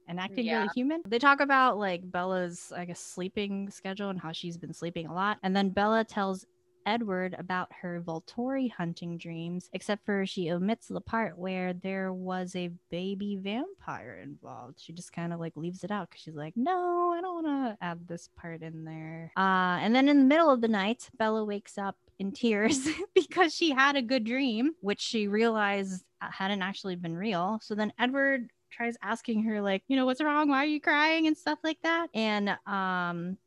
and 0.07 0.21
acting 0.21 0.47
Yeah. 0.47 0.57
really 0.57 0.69
human. 0.69 1.03
They 1.09 1.19
talk 1.19 1.41
about 1.41 1.79
like 1.79 2.11
Bella's, 2.11 2.73
I 2.75 2.85
guess, 2.85 3.01
sleeping 3.01 3.71
schedule 3.71 4.11
and 4.11 4.21
how 4.21 4.33
she's 4.33 4.57
been 4.57 4.73
sleeping 4.73 5.07
a 5.07 5.15
lot. 5.15 5.39
And 5.43 5.57
then 5.57 5.71
Bella 5.71 6.05
tells 6.05 6.45
Edward 6.89 7.37
about 7.39 7.69
her 7.83 8.03
Volturi 8.05 8.73
hunting 8.73 9.19
dreams, 9.19 9.69
except 9.75 10.07
for 10.07 10.25
she 10.25 10.51
omits 10.51 10.89
the 10.89 11.03
part 11.03 11.39
where 11.39 11.75
there 11.75 12.15
was 12.15 12.57
a 12.57 12.71
baby 12.91 13.37
vampire 13.37 14.19
involved. 14.23 14.81
She 14.81 14.95
just 14.95 15.13
kind 15.13 15.35
of 15.35 15.39
like 15.39 15.53
leaves 15.55 15.85
it 15.85 15.91
out 15.91 16.09
because 16.09 16.23
she's 16.23 16.35
like, 16.35 16.55
no, 16.57 17.15
I 17.15 17.21
don't 17.21 17.45
want 17.45 17.47
to 17.47 17.85
add 17.85 18.09
this 18.09 18.31
part 18.41 18.63
in 18.63 18.85
there. 18.85 19.31
Uh, 19.37 19.79
and 19.83 19.95
then 19.95 20.09
in 20.09 20.19
the 20.19 20.25
middle 20.25 20.51
of 20.51 20.63
the 20.63 20.69
night, 20.69 21.11
Bella 21.19 21.45
wakes 21.45 21.77
up 21.77 21.97
in 22.19 22.33
tears 22.33 22.89
because 23.15 23.55
she 23.55 23.71
had 23.71 23.95
a 23.95 24.03
good 24.03 24.25
dream, 24.25 24.73
which 24.81 25.03
she 25.03 25.29
realized 25.29 26.05
uh, 26.23 26.31
hadn't 26.31 26.63
actually 26.63 26.97
been 26.97 27.15
real. 27.15 27.61
So 27.63 27.75
then 27.75 27.93
Edward 27.99 28.49
tries 28.71 28.97
asking 29.03 29.43
her 29.43 29.61
like 29.63 29.83
you 29.89 29.97
know 29.97 30.05
what's 30.05 30.23
wrong 30.23 30.51
why 30.51 30.59
are 30.59 30.67
you 30.67 30.79
crying 30.79 31.27
and 31.27 31.39
stuff 31.39 31.59
like 31.65 31.79
that 31.83 32.09
and 32.13 32.51
um 32.67 33.39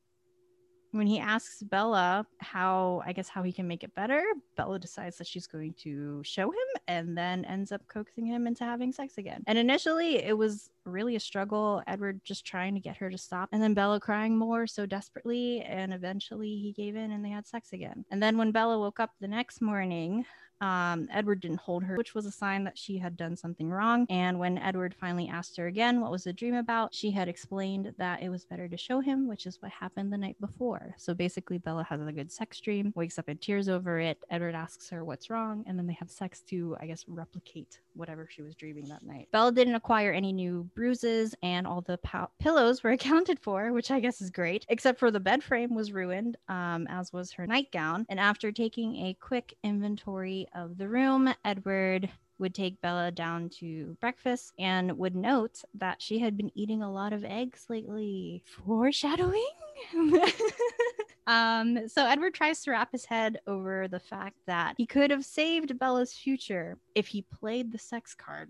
when 0.91 1.07
he 1.07 1.19
asks 1.19 1.63
Bella 1.63 2.25
how, 2.39 3.01
I 3.05 3.13
guess, 3.13 3.29
how 3.29 3.43
he 3.43 3.51
can 3.51 3.67
make 3.67 3.83
it 3.83 3.95
better, 3.95 4.23
Bella 4.55 4.79
decides 4.79 5.17
that 5.17 5.27
she's 5.27 5.47
going 5.47 5.73
to 5.79 6.21
show 6.23 6.49
him 6.51 6.81
and 6.87 7.17
then 7.17 7.45
ends 7.45 7.71
up 7.71 7.81
coaxing 7.87 8.25
him 8.25 8.47
into 8.47 8.63
having 8.63 8.91
sex 8.91 9.17
again. 9.17 9.43
And 9.47 9.57
initially, 9.57 10.23
it 10.23 10.37
was 10.37 10.69
really 10.85 11.15
a 11.15 11.19
struggle. 11.19 11.81
Edward 11.87 12.21
just 12.23 12.45
trying 12.45 12.73
to 12.73 12.79
get 12.79 12.97
her 12.97 13.09
to 13.09 13.17
stop, 13.17 13.49
and 13.51 13.61
then 13.61 13.73
Bella 13.73 13.99
crying 13.99 14.37
more 14.37 14.67
so 14.67 14.85
desperately. 14.85 15.61
And 15.61 15.93
eventually, 15.93 16.57
he 16.57 16.73
gave 16.73 16.95
in 16.95 17.11
and 17.11 17.23
they 17.23 17.29
had 17.29 17.47
sex 17.47 17.73
again. 17.73 18.05
And 18.11 18.21
then 18.21 18.37
when 18.37 18.51
Bella 18.51 18.79
woke 18.79 18.99
up 18.99 19.11
the 19.19 19.27
next 19.27 19.61
morning, 19.61 20.25
um, 20.61 21.07
Edward 21.11 21.41
didn't 21.41 21.59
hold 21.59 21.83
her, 21.83 21.97
which 21.97 22.15
was 22.15 22.25
a 22.25 22.31
sign 22.31 22.63
that 22.63 22.77
she 22.77 22.97
had 22.97 23.17
done 23.17 23.35
something 23.35 23.69
wrong. 23.69 24.05
And 24.09 24.39
when 24.39 24.57
Edward 24.57 24.95
finally 24.99 25.27
asked 25.27 25.57
her 25.57 25.67
again 25.67 25.99
what 25.99 26.11
was 26.11 26.23
the 26.23 26.33
dream 26.33 26.55
about, 26.55 26.93
she 26.93 27.11
had 27.11 27.27
explained 27.27 27.93
that 27.97 28.21
it 28.21 28.29
was 28.29 28.45
better 28.45 28.67
to 28.67 28.77
show 28.77 28.99
him, 28.99 29.27
which 29.27 29.45
is 29.45 29.61
what 29.61 29.71
happened 29.71 30.13
the 30.13 30.17
night 30.17 30.37
before. 30.39 30.93
So 30.97 31.13
basically, 31.13 31.57
Bella 31.57 31.83
has 31.83 31.99
a 32.01 32.11
good 32.11 32.31
sex 32.31 32.59
dream, 32.59 32.93
wakes 32.95 33.17
up 33.17 33.27
in 33.27 33.37
tears 33.37 33.67
over 33.69 33.99
it. 33.99 34.17
Edward 34.29 34.55
asks 34.55 34.89
her 34.89 35.03
what's 35.03 35.29
wrong, 35.29 35.63
and 35.67 35.77
then 35.77 35.87
they 35.87 35.97
have 35.99 36.11
sex 36.11 36.41
to, 36.49 36.77
I 36.79 36.87
guess, 36.87 37.05
replicate 37.07 37.79
whatever 37.93 38.27
she 38.29 38.41
was 38.41 38.55
dreaming 38.55 38.87
that 38.89 39.03
night. 39.03 39.27
Bella 39.31 39.51
didn't 39.51 39.75
acquire 39.75 40.11
any 40.11 40.31
new 40.31 40.69
bruises, 40.75 41.35
and 41.41 41.65
all 41.65 41.81
the 41.81 41.97
pow- 41.99 42.29
pillows 42.39 42.83
were 42.83 42.91
accounted 43.01 43.39
for, 43.39 43.73
which 43.73 43.91
I 43.91 43.99
guess 43.99 44.21
is 44.21 44.29
great, 44.29 44.65
except 44.69 44.99
for 44.99 45.11
the 45.11 45.19
bed 45.19 45.43
frame 45.43 45.73
was 45.73 45.91
ruined, 45.91 46.37
um, 46.47 46.87
as 46.87 47.11
was 47.11 47.31
her 47.33 47.47
nightgown. 47.47 48.05
And 48.09 48.19
after 48.19 48.51
taking 48.51 49.07
a 49.07 49.17
quick 49.19 49.55
inventory 49.63 50.47
of 50.53 50.77
the 50.77 50.87
room, 50.87 51.33
Edward 51.45 52.09
would 52.39 52.55
take 52.55 52.81
Bella 52.81 53.11
down 53.11 53.49
to 53.59 53.95
breakfast 54.01 54.53
and 54.57 54.97
would 54.97 55.15
note 55.15 55.61
that 55.75 56.01
she 56.01 56.19
had 56.19 56.35
been 56.35 56.51
eating 56.55 56.81
a 56.81 56.91
lot 56.91 57.13
of 57.13 57.23
eggs 57.23 57.65
lately. 57.69 58.43
Foreshadowing? 58.65 59.45
um, 61.27 61.87
so 61.87 62.05
Edward 62.05 62.33
tries 62.33 62.63
to 62.63 62.71
wrap 62.71 62.91
his 62.91 63.05
head 63.05 63.39
over 63.47 63.87
the 63.87 63.99
fact 63.99 64.37
that 64.47 64.73
he 64.77 64.85
could 64.85 65.11
have 65.11 65.23
saved 65.23 65.77
Bella's 65.77 66.13
future 66.13 66.77
if 66.95 67.07
he 67.07 67.21
played 67.21 67.71
the 67.71 67.77
sex 67.77 68.15
card 68.15 68.49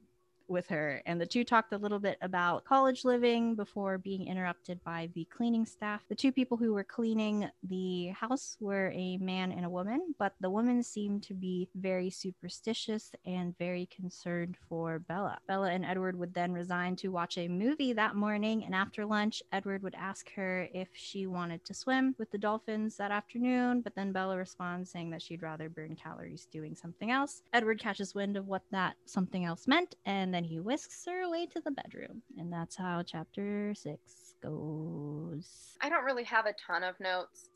with 0.52 0.68
her. 0.68 1.02
And 1.06 1.20
the 1.20 1.26
two 1.26 1.44
talked 1.44 1.74
a 1.74 1.78
little 1.78 2.00
bit 2.00 2.18
about 2.22 2.66
college 2.66 3.06
living 3.06 3.56
before 3.56 3.98
being 3.98 4.28
interrupted 4.28 4.84
by 4.84 5.10
the 5.16 5.26
cleaning 5.26 5.66
staff. 5.66 6.02
The 6.10 6.16
two 6.16 6.32
people 6.32 6.58
who 6.58 6.74
were 6.74 6.84
cleaning 6.84 7.50
the 7.64 8.08
house 8.10 8.58
were 8.60 8.92
a 8.94 9.18
man 9.18 9.52
and 9.52 9.66
a 9.66 9.70
woman, 9.70 10.14
but 10.20 10.34
the 10.40 10.50
woman 10.50 10.84
seemed 10.84 11.24
to 11.24 11.34
be 11.34 11.70
very 11.76 12.10
superstitious 12.10 13.12
and 13.26 13.58
very 13.58 13.88
concerned 13.88 14.58
for 14.68 15.00
Bella. 15.00 15.40
Bella 15.48 15.72
and 15.72 15.86
Edward 15.86 16.18
would 16.18 16.34
then 16.34 16.52
resign 16.52 16.96
to 16.98 17.10
watch 17.10 17.38
a 17.38 17.48
movie 17.48 17.94
that 17.94 18.16
morning, 18.16 18.64
and 18.64 18.76
after 18.76 19.06
lunch, 19.06 19.42
Edward 19.52 19.84
would 19.84 19.96
ask 19.96 20.32
her 20.36 20.68
if 20.74 20.90
she 20.94 21.28
wanted 21.28 21.64
to 21.66 21.74
swim 21.74 22.16
with 22.18 22.30
the 22.32 22.38
dolphins 22.38 22.98
that 22.98 23.12
afternoon, 23.12 23.82
but 23.82 23.96
then 23.96 24.12
Bella 24.12 24.38
responds 24.38 24.92
saying 24.92 25.10
that 25.12 25.22
she'd 25.22 25.42
rather 25.42 25.70
burn 25.70 25.96
calories 25.96 26.48
doing 26.52 26.76
something 26.76 27.12
else. 27.12 27.44
Edward 27.54 27.80
catches 27.80 28.14
wind 28.14 28.36
of 28.36 28.48
what 28.48 28.64
that 28.72 28.96
something 29.06 29.46
else 29.46 29.68
meant, 29.68 29.96
and 30.06 30.34
then 30.42 30.50
he 30.50 30.60
whisks 30.60 31.04
her 31.06 31.22
away 31.22 31.46
to 31.48 31.62
the 31.62 31.72
bedroom. 31.72 32.22
And 32.38 32.52
that's 32.52 32.76
how 32.76 33.04
chapter 33.06 33.74
six 33.76 34.34
goes. 34.42 35.78
I 35.82 35.90
don't 35.90 36.04
really 36.04 36.24
have 36.24 36.46
a 36.48 36.54
ton 36.54 36.84
of 36.84 37.00
notes. 37.00 37.50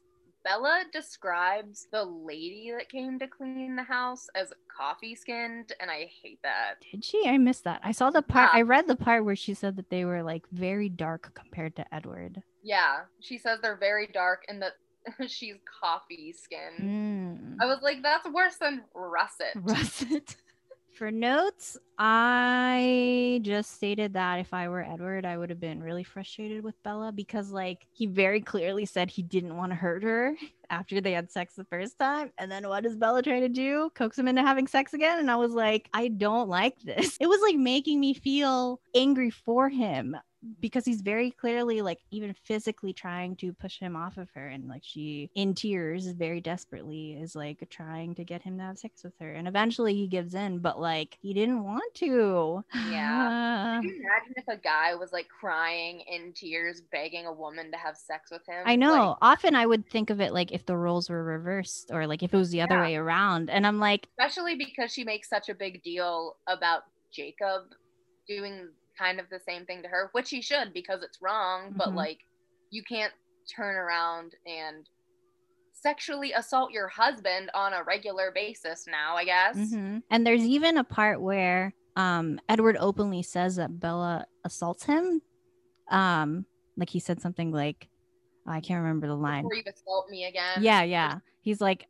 Bella 0.43 0.83
describes 0.93 1.87
the 1.91 2.03
lady 2.03 2.71
that 2.77 2.89
came 2.89 3.17
to 3.17 3.27
clean 3.27 3.75
the 3.75 3.81
house 3.83 4.27
as 4.35 4.53
coffee 4.67 5.15
skinned, 5.15 5.73
and 5.79 5.89
I 5.89 6.07
hate 6.21 6.37
that. 6.43 6.75
Did 6.91 7.03
she? 7.03 7.23
I 7.27 7.39
missed 7.39 7.63
that. 7.63 7.81
I 7.83 7.91
saw 7.91 8.11
the 8.11 8.21
part, 8.21 8.51
Yeah. 8.53 8.59
I 8.59 8.61
read 8.61 8.85
the 8.87 8.95
part 8.95 9.25
where 9.25 9.35
she 9.35 9.55
said 9.55 9.75
that 9.77 9.89
they 9.89 10.05
were 10.05 10.21
like 10.21 10.43
very 10.51 10.87
dark 10.87 11.31
compared 11.33 11.75
to 11.77 11.95
Edward. 11.95 12.43
Yeah, 12.61 13.01
she 13.19 13.39
says 13.39 13.57
they're 13.63 13.75
very 13.75 14.05
dark 14.05 14.43
and 14.47 14.61
that 14.61 14.73
she's 15.27 15.55
coffee 15.81 16.31
skinned. 16.37 16.79
Mm. 16.79 17.55
I 17.59 17.65
was 17.65 17.79
like, 17.81 18.03
that's 18.03 18.29
worse 18.29 18.57
than 18.57 18.83
russet. 18.93 19.53
Russet. 19.55 20.35
For 20.95 21.11
notes, 21.11 21.77
I 21.99 23.41
just 23.43 23.73
stated 23.73 24.13
that 24.13 24.39
if 24.39 24.53
I 24.53 24.69
were 24.69 24.81
Edward, 24.81 25.25
I 25.25 25.37
would 25.37 25.49
have 25.49 25.59
been 25.59 25.83
really 25.83 26.05
frustrated 26.05 26.63
with 26.63 26.81
Bella 26.83 27.11
because, 27.11 27.51
like, 27.51 27.85
he 27.91 28.05
very 28.05 28.39
clearly 28.39 28.85
said 28.85 29.09
he 29.09 29.21
didn't 29.21 29.57
want 29.57 29.73
to 29.73 29.75
hurt 29.75 30.03
her 30.03 30.37
after 30.69 31.01
they 31.01 31.11
had 31.11 31.29
sex 31.29 31.53
the 31.55 31.65
first 31.65 31.99
time. 31.99 32.31
And 32.37 32.49
then 32.49 32.69
what 32.69 32.83
does 32.83 32.95
Bella 32.95 33.21
try 33.21 33.41
to 33.41 33.49
do? 33.49 33.91
Coax 33.93 34.17
him 34.17 34.29
into 34.29 34.41
having 34.41 34.67
sex 34.67 34.93
again. 34.93 35.19
And 35.19 35.29
I 35.29 35.35
was 35.35 35.51
like, 35.51 35.89
I 35.93 36.07
don't 36.07 36.47
like 36.47 36.79
this. 36.79 37.17
It 37.25 37.27
was 37.27 37.41
like 37.41 37.57
making 37.57 37.99
me 37.99 38.13
feel 38.13 38.79
angry 38.95 39.31
for 39.31 39.67
him 39.67 40.15
because 40.59 40.85
he's 40.85 41.01
very 41.01 41.31
clearly 41.31 41.81
like 41.81 41.99
even 42.11 42.33
physically 42.43 42.93
trying 42.93 43.35
to 43.37 43.53
push 43.53 43.79
him 43.79 43.95
off 43.95 44.17
of 44.17 44.29
her 44.35 44.47
and 44.47 44.67
like 44.67 44.81
she 44.83 45.29
in 45.35 45.53
tears 45.53 46.07
very 46.07 46.41
desperately 46.41 47.13
is 47.13 47.35
like 47.35 47.65
trying 47.69 48.15
to 48.15 48.23
get 48.23 48.41
him 48.41 48.57
to 48.57 48.63
have 48.63 48.77
sex 48.77 49.03
with 49.03 49.13
her 49.19 49.33
and 49.33 49.47
eventually 49.47 49.93
he 49.95 50.07
gives 50.07 50.33
in 50.35 50.59
but 50.59 50.79
like 50.79 51.17
he 51.21 51.33
didn't 51.33 51.63
want 51.63 51.93
to 51.95 52.63
Yeah. 52.89 53.79
Can 53.81 53.83
you 53.89 53.95
imagine 53.95 54.33
if 54.37 54.47
a 54.47 54.57
guy 54.61 54.95
was 54.95 55.11
like 55.11 55.27
crying 55.27 56.01
in 56.01 56.33
tears, 56.33 56.81
begging 56.91 57.25
a 57.25 57.33
woman 57.33 57.71
to 57.71 57.77
have 57.77 57.97
sex 57.97 58.31
with 58.31 58.45
him? 58.47 58.63
I 58.65 58.75
know. 58.75 59.09
Like, 59.09 59.17
Often 59.21 59.55
I 59.55 59.65
would 59.65 59.89
think 59.89 60.09
of 60.09 60.21
it 60.21 60.33
like 60.33 60.51
if 60.51 60.65
the 60.65 60.77
roles 60.77 61.09
were 61.09 61.23
reversed 61.23 61.91
or 61.91 62.07
like 62.07 62.23
if 62.23 62.33
it 62.33 62.37
was 62.37 62.51
the 62.51 62.61
other 62.61 62.75
Yeah. 62.75 62.81
way 62.81 62.95
around. 62.95 63.49
And 63.49 63.67
I'm 63.67 63.79
like, 63.79 64.07
especially 64.17 64.55
because 64.55 64.93
she 64.93 65.03
makes 65.03 65.27
such 65.29 65.49
a 65.49 65.53
big 65.55 65.83
deal 65.83 66.37
about 66.47 66.83
Jacob 67.13 67.63
doing 68.27 68.69
kind 68.97 69.19
of 69.19 69.29
the 69.29 69.39
same 69.39 69.65
thing 69.65 69.81
to 69.83 69.87
her, 69.87 70.09
which 70.13 70.29
he 70.29 70.41
should 70.41 70.73
because 70.73 71.03
it's 71.03 71.21
wrong, 71.21 71.73
but 71.75 71.89
Mhm. 71.89 71.95
like 71.95 72.19
you 72.71 72.83
can't 72.83 73.13
turn 73.53 73.75
around 73.75 74.33
and 74.47 74.87
sexually 75.71 76.33
assault 76.33 76.71
your 76.71 76.87
husband 76.87 77.51
on 77.53 77.73
a 77.73 77.83
regular 77.83 78.31
basis 78.33 78.87
now, 78.87 79.15
I 79.15 79.25
guess. 79.25 79.55
mhm. 79.57 80.01
and 80.09 80.25
there's 80.25 80.43
even 80.43 80.77
a 80.77 80.83
part 80.83 81.21
where 81.21 81.73
um 81.95 82.39
Edward 82.49 82.77
openly 82.79 83.21
says 83.23 83.55
that 83.57 83.79
Bella 83.79 84.25
assaults 84.43 84.83
him. 84.85 85.21
Um, 85.89 86.45
like 86.77 86.89
he 86.89 86.99
said 86.99 87.21
something 87.21 87.51
like, 87.51 87.87
I 88.47 88.59
can't 88.61 88.81
remember 88.81 89.07
the 89.07 89.15
line. 89.15 89.43
Before 89.43 89.55
you 89.55 89.63
assault 89.67 90.09
me 90.09 90.25
again. 90.25 90.61
yeah 90.63 90.81
yeah 90.83 91.19
he's 91.41 91.61
like 91.61 91.87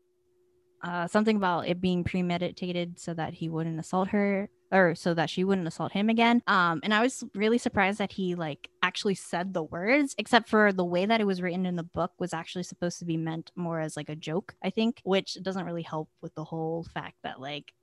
uh 0.84 1.08
something 1.08 1.38
about 1.38 1.68
it 1.68 1.80
being 1.80 2.04
premeditated 2.04 3.00
so 3.00 3.14
that 3.14 3.34
he 3.34 3.48
wouldn't 3.50 3.80
assault 3.80 4.10
her 4.10 4.50
or 4.72 4.96
so 4.96 5.14
that 5.14 5.30
she 5.30 5.44
wouldn't 5.44 5.68
assault 5.68 5.92
him 5.92 6.10
again. 6.10 6.42
Um 6.48 6.80
and 6.84 6.94
i 6.94 7.02
was 7.02 7.24
really 7.34 7.58
surprised 7.58 8.00
that 8.00 8.12
he 8.12 8.36
like 8.36 8.70
actually 8.82 9.16
said 9.16 9.54
the 9.54 9.64
words 9.64 10.16
except 10.18 10.50
for 10.50 10.72
the 10.72 10.86
way 10.86 11.06
that 11.06 11.22
it 11.22 11.28
was 11.28 11.42
written 11.42 11.66
in 11.66 11.76
the 11.76 11.84
book 11.84 12.12
was 12.20 12.34
actually 12.34 12.64
supposed 12.64 13.00
to 13.00 13.06
be 13.06 13.18
meant 13.18 13.52
more 13.56 13.80
as 13.80 13.98
like 13.98 14.10
a 14.10 14.16
joke 14.16 14.56
i 14.64 14.70
think 14.70 15.02
which 15.04 15.38
doesn't 15.42 15.66
really 15.66 15.82
help 15.82 16.10
with 16.22 16.34
the 16.36 16.44
whole 16.44 16.84
fact 16.94 17.16
that 17.24 17.40
like 17.42 17.74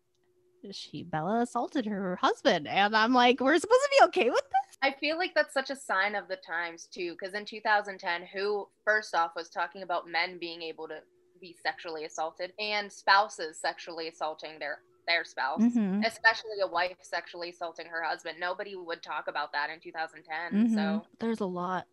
she 0.71 1.03
bella 1.03 1.41
assaulted 1.41 1.87
her 1.87 2.17
husband. 2.17 2.69
And 2.69 2.95
i'm 2.95 3.13
like 3.13 3.41
we're 3.41 3.59
supposed 3.59 3.83
to 3.83 3.91
be 3.99 4.05
okay 4.07 4.31
with 4.31 4.43
this? 4.43 4.79
I 4.83 4.93
feel 4.93 5.17
like 5.17 5.35
that's 5.35 5.55
such 5.55 5.71
a 5.71 5.77
sign 5.77 6.15
of 6.15 6.29
the 6.29 6.37
times 6.37 6.89
too, 6.93 7.17
because 7.19 7.35
in 7.35 7.45
2010, 7.45 8.27
who 8.33 8.69
first 8.85 9.15
off 9.15 9.33
was 9.37 9.49
talking 9.49 9.83
about 9.83 10.09
men 10.09 10.39
being 10.39 10.61
able 10.63 10.89
to 10.89 10.99
be 11.41 11.57
sexually 11.63 12.05
assaulted 12.05 12.53
and 12.59 12.91
spouses 12.91 13.59
sexually 13.59 14.09
assaulting 14.09 14.59
their 14.59 14.81
their 15.07 15.25
spouse, 15.25 15.61
Mhm. 15.61 16.07
especially 16.07 16.61
a 16.63 16.67
wife 16.67 16.97
sexually 17.03 17.51
assaulting 17.51 17.87
her 17.87 18.03
husband. 18.03 18.39
Nobody 18.39 18.77
would 18.77 19.03
talk 19.03 19.29
about 19.29 19.53
that 19.53 19.71
in 19.71 19.81
2010. 19.81 20.69
Mhm. 20.69 20.75
So 20.75 21.07
there's 21.19 21.41
a 21.41 21.47
lot 21.47 21.87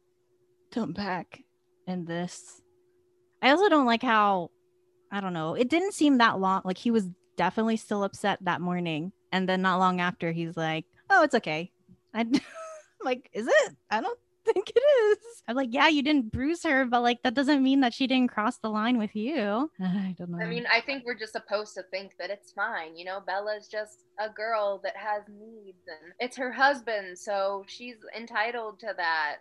to 0.71 0.83
unpack 0.83 1.43
in 1.87 2.05
this. 2.05 2.61
I 3.41 3.49
also 3.51 3.69
don't 3.69 3.85
like 3.85 4.03
how 4.03 4.51
I 5.11 5.21
don't 5.21 5.33
know. 5.33 5.55
It 5.55 5.69
didn't 5.69 5.93
seem 5.93 6.19
that 6.19 6.39
long. 6.39 6.61
Like 6.63 6.77
he 6.77 6.91
was 6.91 7.09
definitely 7.35 7.77
still 7.77 8.03
upset 8.03 8.37
that 8.41 8.61
morning, 8.61 9.11
and 9.31 9.49
then 9.49 9.61
not 9.63 9.79
long 9.79 9.99
after, 10.01 10.31
he's 10.31 10.55
like, 10.55 10.85
"Oh, 11.09 11.23
it's 11.23 11.33
okay." 11.35 11.71
I 12.13 12.25
like, 13.01 13.27
"Is 13.33 13.47
it? 13.47 13.75
I 13.89 14.01
don't 14.01 14.19
think 14.53 14.71
it 14.75 14.79
is." 14.79 15.43
I'm 15.47 15.55
like, 15.55 15.69
"Yeah, 15.71 15.87
you 15.87 16.01
didn't 16.01 16.31
bruise 16.31 16.63
her, 16.63 16.85
but 16.85 17.01
like 17.01 17.21
that 17.23 17.33
doesn't 17.33 17.63
mean 17.63 17.81
that 17.81 17.93
she 17.93 18.07
didn't 18.07 18.31
cross 18.31 18.57
the 18.57 18.69
line 18.69 18.97
with 18.97 19.15
you." 19.15 19.69
I 19.81 20.15
don't 20.17 20.31
know. 20.31 20.39
I 20.39 20.47
mean, 20.47 20.65
I 20.71 20.81
think 20.81 21.05
we're 21.05 21.17
just 21.17 21.33
supposed 21.33 21.73
to 21.75 21.83
think 21.91 22.13
that 22.19 22.29
it's 22.29 22.51
fine. 22.51 22.95
You 22.95 23.05
know, 23.05 23.19
Bella's 23.25 23.67
just 23.67 24.05
a 24.19 24.29
girl 24.29 24.79
that 24.83 24.95
has 24.95 25.23
needs, 25.27 25.87
and 25.87 26.13
it's 26.19 26.37
her 26.37 26.51
husband, 26.51 27.17
so 27.17 27.63
she's 27.67 27.97
entitled 28.15 28.79
to 28.79 28.93
that. 28.97 29.37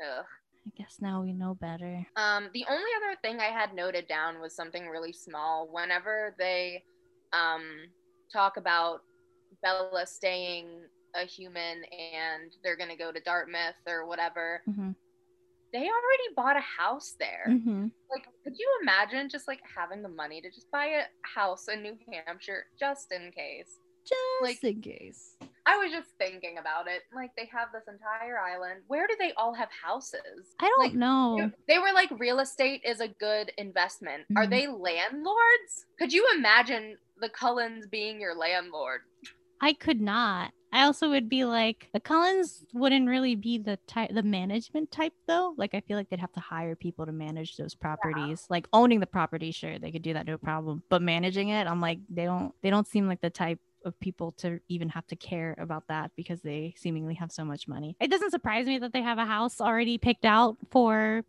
Ugh. 0.00 0.24
I 0.64 0.70
guess 0.76 0.98
now 1.00 1.22
we 1.22 1.32
know 1.32 1.54
better. 1.54 2.06
Um, 2.14 2.48
the 2.54 2.64
only 2.70 2.90
other 2.96 3.16
thing 3.20 3.40
I 3.40 3.50
had 3.50 3.74
noted 3.74 4.06
down 4.06 4.40
was 4.40 4.54
something 4.54 4.86
really 4.86 5.12
small. 5.12 5.68
Whenever 5.70 6.36
they 6.38 6.84
um, 7.32 7.62
talk 8.32 8.56
about 8.56 9.00
Bella 9.62 10.06
staying 10.06 10.68
a 11.14 11.24
human 11.24 11.84
and 11.84 12.52
they're 12.62 12.76
gonna 12.76 12.96
go 12.96 13.12
to 13.12 13.20
Dartmouth 13.20 13.74
or 13.86 14.06
whatever, 14.06 14.62
Mhm. 14.68 14.94
they 15.72 15.80
already 15.88 16.34
bought 16.36 16.56
a 16.56 16.60
house 16.60 17.12
there. 17.18 17.44
hmm 17.46 17.88
Like, 18.10 18.26
could 18.44 18.58
you 18.58 18.78
imagine 18.82 19.28
just 19.28 19.48
like 19.48 19.60
having 19.66 20.02
the 20.02 20.08
money 20.08 20.40
to 20.42 20.50
just 20.50 20.70
buy 20.70 20.86
a 20.86 21.04
house 21.22 21.68
in 21.68 21.82
New 21.82 21.98
Hampshire 22.26 22.66
just 22.78 23.10
in 23.12 23.30
case? 23.32 23.78
Just 24.04 24.42
Like- 24.42 24.64
in 24.64 24.80
case. 24.82 25.36
I 25.64 25.76
was 25.78 25.92
just 25.92 26.10
thinking 26.18 26.58
about 26.58 26.88
it. 26.88 27.04
Like, 27.14 27.30
they 27.36 27.46
have 27.46 27.70
this 27.72 27.86
entire 27.86 28.36
island. 28.40 28.82
Where 28.88 29.06
do 29.06 29.14
they 29.16 29.32
all 29.34 29.54
have 29.54 29.70
houses? 29.70 30.56
I 30.58 30.66
don't 30.68 30.78
Like, 30.80 30.94
know. 30.94 31.52
They 31.68 31.78
were 31.78 31.92
like, 31.92 32.10
real 32.18 32.40
estate 32.40 32.82
is 32.84 33.00
a 33.00 33.06
good 33.06 33.50
investment. 33.58 34.26
Are 34.36 34.44
Mhm. 34.44 34.50
they 34.50 34.66
landlords? 34.66 35.86
Could 36.00 36.12
you 36.12 36.28
imagine 36.34 36.98
the 37.18 37.28
Cullens 37.28 37.86
being 37.86 38.20
your 38.20 38.34
landlord? 38.34 39.02
I 39.60 39.72
could 39.72 40.00
not. 40.00 40.52
I 40.72 40.84
also 40.84 41.10
would 41.10 41.28
be 41.28 41.44
like 41.44 41.88
the 41.92 42.00
Cullens 42.00 42.64
wouldn't 42.72 43.06
really 43.06 43.34
be 43.34 43.58
the 43.58 43.78
type 43.86 44.10
the 44.14 44.22
management 44.22 44.90
type 44.90 45.12
though. 45.26 45.54
Like 45.58 45.74
I 45.74 45.80
feel 45.80 45.98
like 45.98 46.08
they'd 46.08 46.18
have 46.18 46.32
to 46.32 46.40
hire 46.40 46.74
people 46.74 47.04
to 47.04 47.12
manage 47.12 47.56
those 47.56 47.74
properties. 47.74 48.46
Like 48.48 48.66
owning 48.72 48.98
the 49.00 49.06
property, 49.06 49.52
sure, 49.52 49.78
they 49.78 49.92
could 49.92 50.02
do 50.02 50.14
that 50.14 50.26
no 50.26 50.38
problem. 50.38 50.82
But 50.88 51.02
managing 51.02 51.50
it, 51.50 51.66
I'm 51.66 51.80
like 51.82 51.98
they 52.08 52.24
don't 52.24 52.54
they 52.62 52.70
don't 52.70 52.86
seem 52.86 53.06
like 53.06 53.20
the 53.20 53.30
type 53.30 53.60
of 53.84 53.98
people 54.00 54.32
to 54.38 54.60
even 54.68 54.88
have 54.88 55.06
to 55.08 55.16
care 55.16 55.54
about 55.58 55.88
that 55.88 56.12
because 56.16 56.40
they 56.40 56.72
seemingly 56.78 57.14
have 57.14 57.32
so 57.32 57.44
much 57.44 57.68
money. 57.68 57.96
It 58.00 58.10
doesn't 58.10 58.30
surprise 58.30 58.66
me 58.66 58.78
that 58.78 58.94
they 58.94 59.02
have 59.02 59.18
a 59.18 59.26
house 59.26 59.60
already 59.60 59.98
picked 59.98 60.24
out 60.24 60.56
for 60.70 61.24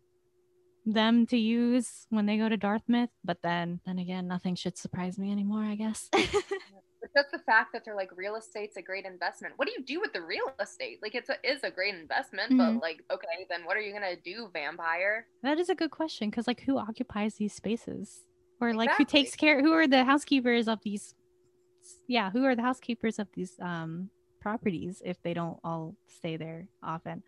them 0.86 1.26
to 1.26 1.36
use 1.36 2.06
when 2.10 2.24
they 2.26 2.38
go 2.38 2.48
to 2.48 2.56
Dartmouth, 2.56 3.10
but 3.22 3.42
then 3.42 3.80
then 3.84 3.98
again, 3.98 4.26
nothing 4.26 4.54
should 4.54 4.78
surprise 4.78 5.18
me 5.18 5.30
anymore, 5.30 5.64
I 5.64 5.74
guess. 5.74 6.08
But 7.04 7.20
just 7.22 7.32
the 7.32 7.38
fact 7.40 7.72
that 7.74 7.84
they're 7.84 7.94
like, 7.96 8.10
real 8.16 8.36
estate's 8.36 8.76
a 8.78 8.82
great 8.82 9.04
investment. 9.04 9.54
What 9.56 9.68
do 9.68 9.74
you 9.76 9.84
do 9.84 10.00
with 10.00 10.12
the 10.14 10.22
real 10.22 10.54
estate? 10.60 11.00
Like, 11.02 11.14
it's 11.14 11.28
a, 11.28 11.36
is 11.44 11.62
a 11.62 11.70
great 11.70 11.94
investment, 11.94 12.50
Mhm. 12.52 12.56
but 12.56 12.80
like, 12.80 13.04
okay, 13.10 13.46
then 13.50 13.64
what 13.64 13.76
are 13.76 13.80
you 13.80 13.92
gonna 13.92 14.16
do, 14.16 14.48
vampire? 14.52 15.28
That 15.42 15.58
is 15.58 15.68
a 15.68 15.74
good 15.74 15.90
question 15.90 16.30
because, 16.30 16.46
like, 16.46 16.60
who 16.62 16.78
occupies 16.78 17.34
these 17.36 17.52
spaces, 17.54 18.26
or 18.60 18.72
like 18.72 18.94
who 18.94 19.04
takes 19.04 19.36
care? 19.36 19.60
Who 19.60 19.72
are 19.72 19.86
the 19.86 20.04
housekeepers 20.04 20.68
of 20.68 20.80
these? 20.82 21.14
Yeah, 22.08 22.30
who 22.30 22.44
are 22.44 22.56
the 22.56 22.62
housekeepers 22.62 23.18
of 23.18 23.28
these 23.32 23.58
um 23.60 24.10
properties 24.40 25.02
if 25.04 25.22
they 25.22 25.34
don't 25.34 25.60
all 25.64 25.96
stay 26.08 26.36
there 26.36 26.68
often? 26.82 27.24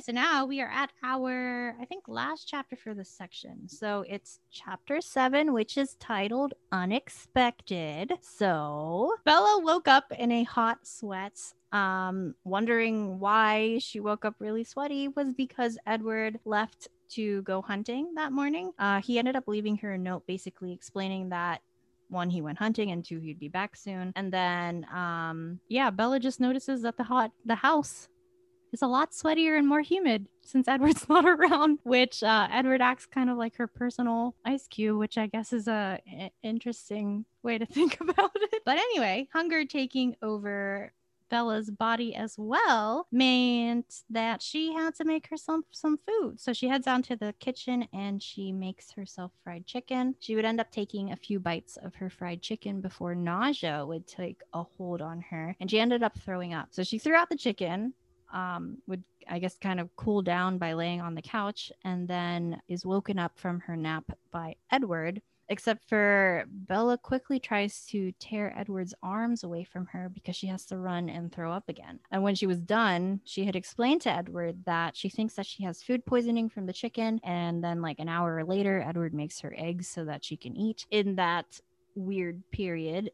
So 0.00 0.12
now 0.12 0.44
we 0.44 0.60
are 0.60 0.70
at 0.70 0.90
our 1.02 1.74
I 1.80 1.84
think 1.84 2.04
last 2.06 2.46
chapter 2.46 2.76
for 2.76 2.94
this 2.94 3.10
section. 3.10 3.68
So 3.68 4.04
it's 4.08 4.38
chapter 4.50 5.00
seven, 5.00 5.52
which 5.52 5.76
is 5.76 5.96
titled 5.98 6.54
"Unexpected." 6.70 8.12
So 8.20 9.14
Bella 9.24 9.60
woke 9.62 9.88
up 9.88 10.12
in 10.16 10.30
a 10.30 10.44
hot 10.44 10.86
sweat 10.86 11.38
Um, 11.72 12.34
wondering 12.44 13.18
why 13.18 13.78
she 13.78 14.00
woke 14.00 14.24
up 14.24 14.36
really 14.38 14.64
sweaty 14.64 15.08
was 15.08 15.34
because 15.34 15.76
Edward 15.86 16.38
left 16.44 16.88
to 17.10 17.42
go 17.42 17.60
hunting 17.60 18.14
that 18.14 18.32
morning. 18.32 18.72
Uh, 18.78 19.00
he 19.00 19.18
ended 19.18 19.36
up 19.36 19.48
leaving 19.48 19.76
her 19.78 19.92
a 19.94 19.98
note 19.98 20.26
basically 20.26 20.72
explaining 20.72 21.30
that 21.30 21.60
one 22.08 22.30
he 22.30 22.40
went 22.40 22.58
hunting 22.58 22.90
and 22.90 23.04
two 23.04 23.18
he'd 23.20 23.38
be 23.38 23.48
back 23.48 23.76
soon 23.76 24.12
and 24.16 24.32
then 24.32 24.86
um 24.94 25.60
yeah 25.68 25.90
bella 25.90 26.18
just 26.18 26.40
notices 26.40 26.80
that 26.80 26.96
the 26.96 27.04
hot 27.04 27.30
the 27.44 27.54
house 27.54 28.08
is 28.72 28.82
a 28.82 28.86
lot 28.86 29.12
sweatier 29.12 29.58
and 29.58 29.66
more 29.66 29.80
humid 29.80 30.26
since 30.42 30.68
Edward's 30.68 31.08
not 31.08 31.26
around, 31.26 31.78
which 31.82 32.22
uh, 32.22 32.48
Edward 32.50 32.80
acts 32.80 33.06
kind 33.06 33.30
of 33.30 33.36
like 33.36 33.56
her 33.56 33.66
personal 33.66 34.34
ice 34.44 34.66
cube, 34.66 34.98
which 34.98 35.18
I 35.18 35.26
guess 35.26 35.52
is 35.52 35.68
a, 35.68 36.00
a 36.06 36.30
interesting 36.42 37.24
way 37.42 37.58
to 37.58 37.66
think 37.78 38.00
about 38.00 38.32
it. 38.34 38.62
But 38.64 38.78
anyway, 38.78 39.28
hunger 39.32 39.64
taking 39.64 40.16
over 40.22 40.92
Bella's 41.28 41.70
body 41.70 42.14
as 42.14 42.36
well 42.38 43.06
meant 43.12 44.02
that 44.10 44.42
she 44.42 44.72
had 44.72 44.94
to 44.96 45.04
make 45.04 45.28
herself 45.28 45.64
some 45.70 45.98
food. 45.98 46.40
So 46.40 46.52
she 46.52 46.68
heads 46.68 46.84
down 46.86 47.02
to 47.04 47.16
the 47.16 47.34
kitchen 47.38 47.86
and 47.92 48.22
she 48.22 48.52
makes 48.52 48.90
herself 48.92 49.32
fried 49.44 49.66
chicken. 49.66 50.14
She 50.20 50.34
would 50.36 50.44
end 50.44 50.60
up 50.60 50.70
taking 50.70 51.12
a 51.12 51.16
few 51.16 51.38
bites 51.38 51.76
of 51.76 51.94
her 51.96 52.10
fried 52.10 52.42
chicken 52.42 52.80
before 52.80 53.14
nausea 53.14 53.84
would 53.84 54.06
take 54.06 54.40
a 54.54 54.62
hold 54.62 55.02
on 55.02 55.20
her 55.20 55.56
and 55.60 55.70
she 55.70 55.80
ended 55.80 56.02
up 56.02 56.18
throwing 56.18 56.54
up. 56.54 56.68
So 56.70 56.82
she 56.82 56.98
threw 56.98 57.14
out 57.14 57.28
the 57.28 57.36
chicken, 57.36 57.92
um, 58.32 58.78
would 58.86 59.02
I 59.28 59.38
guess 59.38 59.56
kind 59.58 59.80
of 59.80 59.94
cool 59.96 60.22
down 60.22 60.58
by 60.58 60.72
laying 60.72 61.00
on 61.00 61.14
the 61.14 61.22
couch 61.22 61.70
and 61.84 62.08
then 62.08 62.60
is 62.68 62.86
woken 62.86 63.18
up 63.18 63.38
from 63.38 63.60
her 63.60 63.76
nap 63.76 64.04
by 64.30 64.56
Edward 64.70 65.20
except 65.48 65.88
for 65.88 66.44
Bella 66.48 66.98
quickly 66.98 67.40
tries 67.40 67.86
to 67.86 68.12
tear 68.18 68.54
Edward's 68.56 68.94
arms 69.02 69.44
away 69.44 69.64
from 69.64 69.86
her 69.86 70.10
because 70.12 70.36
she 70.36 70.46
has 70.46 70.64
to 70.66 70.76
run 70.76 71.08
and 71.08 71.32
throw 71.32 71.52
up 71.52 71.68
again. 71.68 71.98
And 72.10 72.22
when 72.22 72.34
she 72.34 72.46
was 72.46 72.60
done, 72.60 73.20
she 73.24 73.44
had 73.44 73.56
explained 73.56 74.02
to 74.02 74.12
Edward 74.12 74.64
that 74.66 74.96
she 74.96 75.08
thinks 75.08 75.34
that 75.34 75.46
she 75.46 75.64
has 75.64 75.82
food 75.82 76.04
poisoning 76.04 76.48
from 76.48 76.66
the 76.66 76.72
chicken. 76.72 77.20
And 77.24 77.64
then, 77.64 77.80
like 77.80 77.98
an 77.98 78.08
hour 78.08 78.44
later, 78.44 78.84
Edward 78.86 79.14
makes 79.14 79.40
her 79.40 79.54
eggs 79.56 79.88
so 79.88 80.04
that 80.04 80.24
she 80.24 80.36
can 80.36 80.56
eat. 80.56 80.86
In 80.90 81.16
that 81.16 81.60
weird 81.94 82.42
period, 82.50 83.10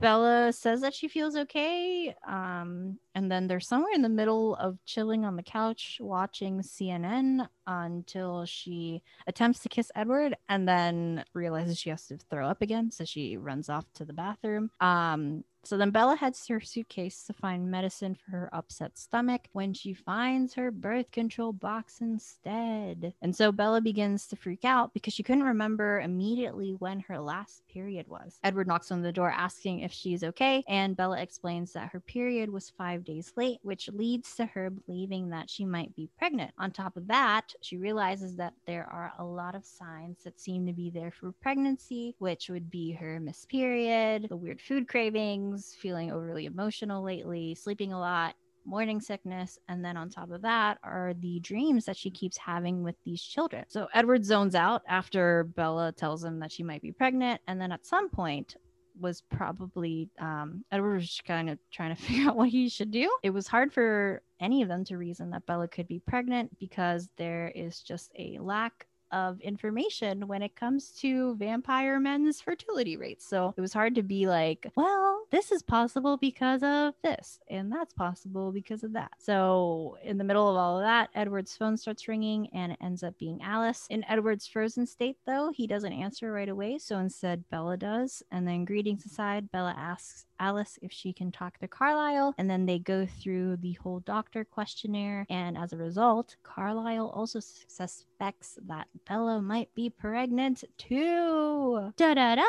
Bella 0.00 0.52
says 0.52 0.80
that 0.80 0.94
she 0.94 1.08
feels 1.08 1.36
okay. 1.36 2.14
Um, 2.26 2.98
and 3.14 3.30
then 3.30 3.46
they're 3.46 3.60
somewhere 3.60 3.92
in 3.94 4.02
the 4.02 4.08
middle 4.08 4.54
of 4.56 4.78
chilling 4.86 5.24
on 5.24 5.36
the 5.36 5.42
couch 5.42 5.98
watching 6.00 6.60
CNN 6.60 7.46
until 7.66 8.44
she 8.46 9.02
attempts 9.26 9.60
to 9.60 9.68
kiss 9.68 9.92
Edward 9.94 10.36
and 10.48 10.66
then 10.66 11.24
realizes 11.34 11.78
she 11.78 11.90
has 11.90 12.06
to 12.06 12.16
throw 12.16 12.48
up 12.48 12.62
again. 12.62 12.90
So 12.90 13.04
she 13.04 13.36
runs 13.36 13.68
off 13.68 13.84
to 13.94 14.04
the 14.04 14.12
bathroom. 14.12 14.70
Um, 14.80 15.44
so 15.62 15.76
then 15.76 15.90
Bella 15.90 16.16
heads 16.16 16.46
to 16.46 16.54
her 16.54 16.60
suitcase 16.60 17.24
to 17.24 17.32
find 17.32 17.70
medicine 17.70 18.14
for 18.14 18.30
her 18.30 18.50
upset 18.52 18.96
stomach 18.96 19.48
when 19.52 19.74
she 19.74 19.92
finds 19.92 20.54
her 20.54 20.70
birth 20.70 21.10
control 21.10 21.52
box 21.52 22.00
instead. 22.00 23.12
And 23.20 23.34
so 23.36 23.52
Bella 23.52 23.80
begins 23.80 24.26
to 24.28 24.36
freak 24.36 24.64
out 24.64 24.94
because 24.94 25.12
she 25.12 25.22
couldn't 25.22 25.44
remember 25.44 26.00
immediately 26.00 26.74
when 26.78 27.00
her 27.00 27.18
last 27.18 27.62
period 27.68 28.08
was. 28.08 28.38
Edward 28.42 28.66
knocks 28.66 28.90
on 28.90 29.02
the 29.02 29.12
door 29.12 29.30
asking 29.30 29.80
if 29.80 29.92
she's 29.92 30.24
okay, 30.24 30.64
and 30.66 30.96
Bella 30.96 31.20
explains 31.20 31.72
that 31.72 31.90
her 31.92 32.00
period 32.00 32.50
was 32.50 32.70
five 32.70 33.04
days 33.04 33.32
late, 33.36 33.58
which 33.62 33.90
leads 33.90 34.34
to 34.36 34.46
her 34.46 34.70
believing 34.70 35.28
that 35.30 35.50
she 35.50 35.64
might 35.64 35.94
be 35.94 36.08
pregnant. 36.18 36.52
On 36.58 36.70
top 36.70 36.96
of 36.96 37.06
that, 37.08 37.52
she 37.60 37.76
realizes 37.76 38.36
that 38.36 38.54
there 38.66 38.88
are 38.90 39.12
a 39.18 39.24
lot 39.24 39.54
of 39.54 39.66
signs 39.66 40.24
that 40.24 40.40
seem 40.40 40.66
to 40.66 40.72
be 40.72 40.90
there 40.90 41.10
for 41.10 41.32
pregnancy, 41.32 42.14
which 42.18 42.48
would 42.48 42.70
be 42.70 42.92
her 42.92 43.20
missed 43.20 43.48
period, 43.48 44.26
the 44.28 44.36
weird 44.36 44.60
food 44.60 44.88
cravings 44.88 45.49
feeling 45.78 46.12
overly 46.12 46.46
emotional 46.46 47.02
lately, 47.02 47.54
sleeping 47.54 47.92
a 47.92 47.98
lot, 47.98 48.34
morning 48.64 49.00
sickness, 49.00 49.58
and 49.68 49.84
then 49.84 49.96
on 49.96 50.08
top 50.08 50.30
of 50.30 50.42
that 50.42 50.78
are 50.82 51.14
the 51.20 51.40
dreams 51.40 51.84
that 51.84 51.96
she 51.96 52.10
keeps 52.10 52.36
having 52.36 52.82
with 52.82 52.96
these 53.04 53.22
children. 53.22 53.64
So 53.68 53.88
Edward 53.94 54.24
zones 54.24 54.54
out 54.54 54.82
after 54.88 55.44
Bella 55.44 55.92
tells 55.92 56.22
him 56.22 56.38
that 56.40 56.52
she 56.52 56.62
might 56.62 56.82
be 56.82 56.92
pregnant, 56.92 57.40
and 57.46 57.60
then 57.60 57.72
at 57.72 57.86
some 57.86 58.08
point 58.08 58.56
was 58.98 59.22
probably 59.30 60.10
um, 60.18 60.64
Edward 60.70 60.96
was 60.96 61.20
kind 61.26 61.48
of 61.48 61.58
trying 61.70 61.94
to 61.94 62.02
figure 62.02 62.28
out 62.28 62.36
what 62.36 62.48
he 62.48 62.68
should 62.68 62.90
do. 62.90 63.10
It 63.22 63.30
was 63.30 63.46
hard 63.46 63.72
for 63.72 64.22
any 64.40 64.62
of 64.62 64.68
them 64.68 64.84
to 64.84 64.96
reason 64.96 65.30
that 65.30 65.46
Bella 65.46 65.68
could 65.68 65.88
be 65.88 66.00
pregnant 66.00 66.56
because 66.58 67.08
there 67.16 67.52
is 67.54 67.80
just 67.80 68.12
a 68.18 68.38
lack 68.40 68.86
of 69.12 69.40
information 69.40 70.26
when 70.28 70.42
it 70.42 70.54
comes 70.54 70.90
to 70.92 71.34
vampire 71.36 71.98
men's 71.98 72.40
fertility 72.40 72.96
rates. 72.96 73.26
So 73.26 73.52
it 73.56 73.60
was 73.60 73.72
hard 73.72 73.94
to 73.96 74.02
be 74.02 74.26
like, 74.28 74.70
well, 74.76 75.09
this 75.30 75.52
is 75.52 75.62
possible 75.62 76.16
because 76.16 76.62
of 76.62 76.94
this, 77.02 77.38
and 77.48 77.70
that's 77.70 77.92
possible 77.94 78.52
because 78.52 78.82
of 78.82 78.92
that. 78.94 79.12
So 79.18 79.96
in 80.02 80.18
the 80.18 80.24
middle 80.24 80.48
of 80.48 80.56
all 80.56 80.78
of 80.78 80.84
that, 80.84 81.10
Edward's 81.14 81.56
phone 81.56 81.76
starts 81.76 82.08
ringing 82.08 82.48
and 82.52 82.72
it 82.72 82.78
ends 82.82 83.02
up 83.02 83.16
being 83.18 83.40
Alice. 83.42 83.86
In 83.90 84.04
Edward's 84.08 84.46
frozen 84.46 84.86
state, 84.86 85.16
though, 85.26 85.52
he 85.54 85.66
doesn't 85.66 85.92
answer 85.92 86.32
right 86.32 86.48
away. 86.48 86.78
So 86.78 86.98
instead, 86.98 87.48
Bella 87.50 87.76
does. 87.76 88.22
And 88.32 88.46
then, 88.46 88.64
greetings 88.64 89.06
aside, 89.06 89.50
Bella 89.52 89.74
asks 89.78 90.26
Alice 90.40 90.78
if 90.82 90.92
she 90.92 91.12
can 91.12 91.30
talk 91.30 91.58
to 91.58 91.68
Carlisle. 91.68 92.34
And 92.38 92.50
then 92.50 92.66
they 92.66 92.78
go 92.78 93.06
through 93.06 93.58
the 93.58 93.74
whole 93.74 94.00
doctor 94.00 94.44
questionnaire. 94.44 95.26
And 95.30 95.56
as 95.56 95.72
a 95.72 95.76
result, 95.76 96.36
Carlisle 96.42 97.08
also 97.10 97.40
suspects 97.40 98.58
that 98.66 98.88
Bella 99.08 99.40
might 99.40 99.72
be 99.74 99.90
pregnant 99.90 100.64
too. 100.76 101.92
Da 101.96 102.14
da 102.14 102.34
da! 102.34 102.44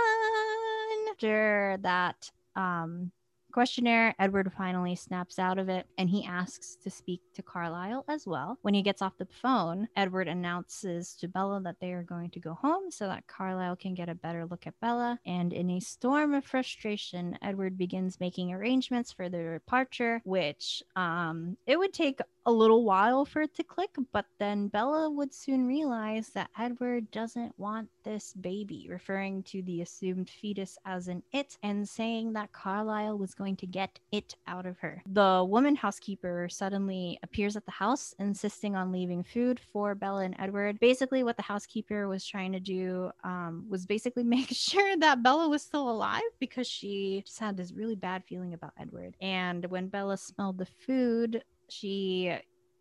After 1.12 1.78
that, 1.82 2.32
um, 2.56 3.12
questionnaire, 3.52 4.16
Edward 4.18 4.52
finally 4.58 4.96
snaps 4.96 5.38
out 5.38 5.60
of 5.60 5.70
it 5.70 5.86
and 5.98 6.10
he 6.10 6.26
asks 6.26 6.76
to 6.84 6.90
speak 6.90 7.22
to 7.36 7.44
Carlisle 7.44 8.06
as 8.08 8.26
well. 8.26 8.58
When 8.62 8.74
he 8.74 8.82
gets 8.82 9.02
off 9.02 9.18
the 9.18 9.28
phone, 9.42 9.88
Edward 9.96 10.28
announces 10.28 11.14
to 11.16 11.28
Bella 11.28 11.62
that 11.62 11.76
they 11.80 11.92
are 11.92 12.04
going 12.04 12.30
to 12.32 12.40
go 12.40 12.54
home 12.54 12.90
so 12.90 13.08
that 13.08 13.28
Carlisle 13.28 13.76
can 13.76 13.94
get 13.94 14.10
a 14.10 14.16
better 14.16 14.46
look 14.46 14.66
at 14.66 14.80
Bella. 14.80 15.20
And 15.26 15.54
in 15.54 15.70
a 15.70 15.80
storm 15.80 16.34
of 16.34 16.46
frustration, 16.46 17.38
Edward 17.42 17.78
begins 17.78 18.20
making 18.20 18.52
arrangements 18.54 19.12
for 19.12 19.30
their 19.30 19.56
departure, 19.56 20.22
which 20.24 20.82
um, 20.96 21.58
it 21.68 21.78
would 21.78 21.94
take 21.94 22.20
a 22.46 22.52
little 22.52 22.84
while 22.84 23.26
for 23.26 23.44
it 23.44 23.54
to 23.56 23.64
click, 23.64 23.92
but 24.12 24.26
then 24.40 24.68
Bella 24.68 25.10
would 25.10 25.34
soon 25.34 25.68
realize 25.68 26.30
that 26.30 26.50
Edward 26.58 27.12
doesn't 27.12 27.58
want 27.60 27.90
this 28.04 28.34
baby, 28.34 28.88
referring 28.90 29.44
to 29.44 29.62
the 29.62 29.82
assumed 29.82 30.30
fetus 30.30 30.78
as 30.86 31.08
an 31.08 31.22
it 31.32 31.58
and 31.62 31.88
saying 31.88 32.34
that 32.34 32.52
Carlisle 32.52 33.18
was 33.18 33.34
going 33.34 33.56
to 33.58 33.68
get 33.68 34.00
it 34.12 34.36
out 34.48 34.66
of 34.66 34.80
her. 34.80 35.04
The 35.06 35.46
woman 35.48 35.76
housekeeper 35.76 36.48
suddenly 36.50 37.20
appears 37.22 37.56
at 37.56 37.66
the 37.66 37.72
house, 37.72 38.16
insisting 38.20 38.76
on 38.76 38.92
leaving 38.92 39.24
food 39.24 39.60
for 39.60 39.94
Bella 39.94 40.24
and 40.24 40.36
Edward. 40.40 40.80
Basically, 40.80 41.24
what 41.24 41.38
the 41.38 41.44
housekeeper 41.44 42.08
was 42.08 42.26
trying 42.26 42.54
to 42.54 42.60
do 42.60 43.12
um, 43.24 43.66
was 43.70 43.86
basically 43.86 44.24
make 44.32 44.50
sure 44.50 44.98
that 44.98 45.22
Bella 45.22 45.48
was 45.48 45.62
still 45.62 45.90
alive 45.90 46.22
because 46.40 46.68
she 46.68 47.24
just 47.26 47.40
had 47.40 47.56
this 47.56 47.72
really 47.72 47.96
bad 47.96 48.24
feeling 48.26 48.54
about 48.54 48.74
Edward. 48.80 49.16
And 49.22 49.66
when 49.66 49.88
Bella 49.88 50.18
smelled 50.18 50.58
the 50.58 50.66
food, 50.66 51.44
she 51.72 52.36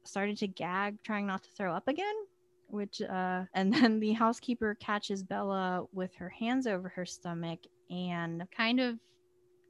started 0.05 0.37
to 0.39 0.49
gag, 0.49 1.03
trying 1.03 1.27
not 1.27 1.43
to 1.45 1.51
throw 1.51 1.73
up 1.75 1.89
again. 1.89 2.15
Which, 2.69 3.03
uh, 3.03 3.45
and 3.55 3.73
then 3.73 4.01
the 4.01 4.13
housekeeper 4.13 4.77
catches 4.81 5.23
Bella 5.23 5.87
with 5.93 6.15
her 6.17 6.29
hands 6.29 6.67
over 6.67 6.89
her 6.89 7.07
stomach 7.07 7.61
and 7.91 8.47
kind 8.57 8.81
of 8.81 8.99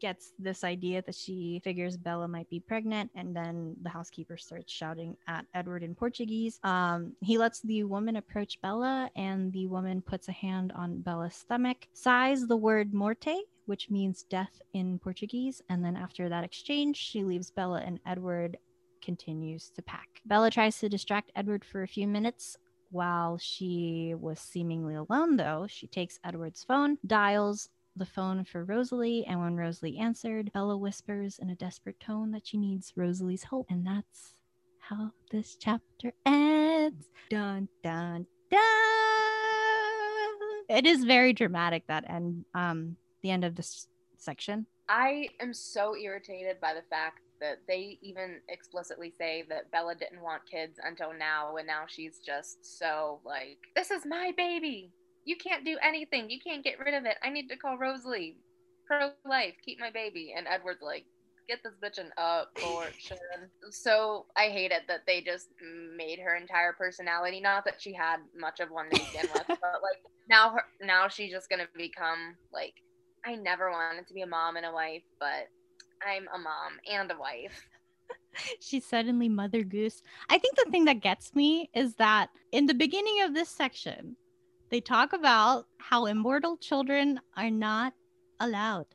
gets 0.00 0.32
this 0.38 0.64
idea 0.64 1.02
that 1.02 1.14
she 1.14 1.60
figures 1.62 1.96
Bella 1.96 2.26
might 2.26 2.48
be 2.48 2.58
pregnant, 2.58 3.10
and 3.14 3.36
then 3.36 3.76
the 3.82 3.90
housekeeper 3.90 4.36
starts 4.36 4.72
shouting 4.72 5.16
at 5.28 5.44
Edward 5.54 5.82
in 5.82 5.94
Portuguese. 5.94 6.58
Um, 6.64 7.12
he 7.20 7.38
lets 7.38 7.60
the 7.60 7.84
woman 7.84 8.16
approach 8.16 8.60
Bella, 8.62 9.10
and 9.14 9.52
the 9.52 9.66
woman 9.66 10.00
puts 10.00 10.28
a 10.28 10.32
hand 10.32 10.72
on 10.74 11.02
Bella's 11.02 11.34
stomach, 11.34 11.86
sighs 11.92 12.46
the 12.46 12.56
word 12.56 12.94
morte, 12.94 13.36
which 13.66 13.90
means 13.90 14.24
death 14.24 14.60
in 14.72 14.98
Portuguese, 14.98 15.62
and 15.68 15.84
then 15.84 15.96
after 15.96 16.28
that 16.28 16.44
exchange, 16.44 16.96
she 16.96 17.22
leaves 17.22 17.50
Bella 17.50 17.82
and 17.84 18.00
Edward 18.06 18.56
continues 19.00 19.70
to 19.70 19.82
pack. 19.82 20.08
Bella 20.26 20.50
tries 20.50 20.78
to 20.78 20.88
distract 20.88 21.32
Edward 21.36 21.64
for 21.64 21.82
a 21.82 21.88
few 21.88 22.06
minutes. 22.06 22.56
While 22.90 23.38
she 23.38 24.14
was 24.18 24.40
seemingly 24.40 24.96
alone, 24.96 25.36
though, 25.36 25.66
she 25.68 25.86
takes 25.86 26.18
Edward's 26.24 26.64
phone, 26.64 26.98
dials 27.06 27.68
the 27.96 28.06
phone 28.06 28.44
for 28.44 28.64
Rosalie, 28.64 29.24
and 29.26 29.40
when 29.40 29.56
Rosalie 29.56 29.98
answered, 29.98 30.52
Bella 30.52 30.76
whispers 30.76 31.38
in 31.38 31.50
a 31.50 31.54
desperate 31.54 32.00
tone 32.00 32.32
that 32.32 32.46
she 32.46 32.56
needs 32.56 32.92
Rosalie's 32.96 33.44
help, 33.44 33.66
and 33.70 33.86
that's 33.86 34.34
how 34.78 35.12
this 35.30 35.56
chapter 35.56 36.12
ends. 36.26 37.06
Dun 37.28 37.68
dun 37.82 38.26
dun. 38.50 38.60
It 40.68 40.86
is 40.86 41.04
very 41.04 41.32
dramatic 41.32 41.86
that 41.88 42.08
end, 42.08 42.44
um, 42.54 42.96
the 43.22 43.30
end 43.30 43.44
of 43.44 43.54
this 43.54 43.86
section. 44.16 44.66
I 44.88 45.28
am 45.40 45.54
so 45.54 45.96
irritated 45.96 46.60
by 46.60 46.74
the 46.74 46.82
fact 46.82 47.20
that 47.40 47.58
they 47.66 47.98
even 48.02 48.40
explicitly 48.48 49.12
say 49.16 49.44
that 49.48 49.70
Bella 49.70 49.94
didn't 49.94 50.22
want 50.22 50.42
kids 50.50 50.78
until 50.82 51.12
now, 51.16 51.56
and 51.56 51.66
now 51.66 51.84
she's 51.86 52.18
just 52.18 52.78
so 52.78 53.20
like, 53.24 53.58
this 53.74 53.90
is 53.90 54.04
my 54.06 54.32
baby. 54.36 54.92
You 55.24 55.36
can't 55.36 55.64
do 55.64 55.76
anything. 55.82 56.30
You 56.30 56.38
can't 56.44 56.64
get 56.64 56.78
rid 56.78 56.94
of 56.94 57.04
it. 57.04 57.16
I 57.22 57.30
need 57.30 57.48
to 57.48 57.56
call 57.56 57.78
Rosalie. 57.78 58.36
Pro 58.86 59.10
life, 59.24 59.54
keep 59.64 59.78
my 59.78 59.90
baby. 59.90 60.34
And 60.36 60.48
Edward's 60.48 60.82
like, 60.82 61.04
get 61.48 61.60
this 61.62 61.74
bitch 61.82 61.98
an 61.98 62.10
abortion. 62.16 63.18
so 63.70 64.26
I 64.36 64.48
hate 64.48 64.70
it 64.70 64.82
that 64.88 65.02
they 65.06 65.20
just 65.20 65.48
made 65.96 66.18
her 66.20 66.36
entire 66.36 66.72
personality. 66.72 67.40
Not 67.40 67.64
that 67.64 67.80
she 67.80 67.92
had 67.92 68.18
much 68.36 68.60
of 68.60 68.70
one 68.70 68.90
to 68.90 69.00
begin 69.00 69.28
with, 69.32 69.44
but 69.48 69.82
like 69.82 70.02
now, 70.28 70.50
her, 70.50 70.64
now 70.80 71.08
she's 71.08 71.30
just 71.30 71.50
gonna 71.50 71.68
become 71.76 72.36
like 72.52 72.74
I 73.24 73.34
never 73.34 73.70
wanted 73.70 74.06
to 74.08 74.14
be 74.14 74.22
a 74.22 74.26
mom 74.26 74.56
and 74.56 74.66
a 74.66 74.72
wife, 74.72 75.02
but 75.18 75.48
I'm 76.06 76.28
a 76.34 76.38
mom 76.38 76.78
and 76.90 77.10
a 77.10 77.18
wife. 77.18 77.68
She's 78.60 78.86
suddenly 78.86 79.28
Mother 79.28 79.62
Goose. 79.62 80.02
I 80.28 80.38
think 80.38 80.56
the 80.56 80.70
thing 80.70 80.84
that 80.86 81.00
gets 81.00 81.34
me 81.34 81.70
is 81.74 81.94
that 81.96 82.30
in 82.52 82.66
the 82.66 82.74
beginning 82.74 83.22
of 83.22 83.34
this 83.34 83.48
section, 83.48 84.16
they 84.70 84.80
talk 84.80 85.12
about 85.12 85.66
how 85.78 86.06
immortal 86.06 86.56
children 86.56 87.20
are 87.36 87.50
not 87.50 87.92
allowed. 88.38 88.86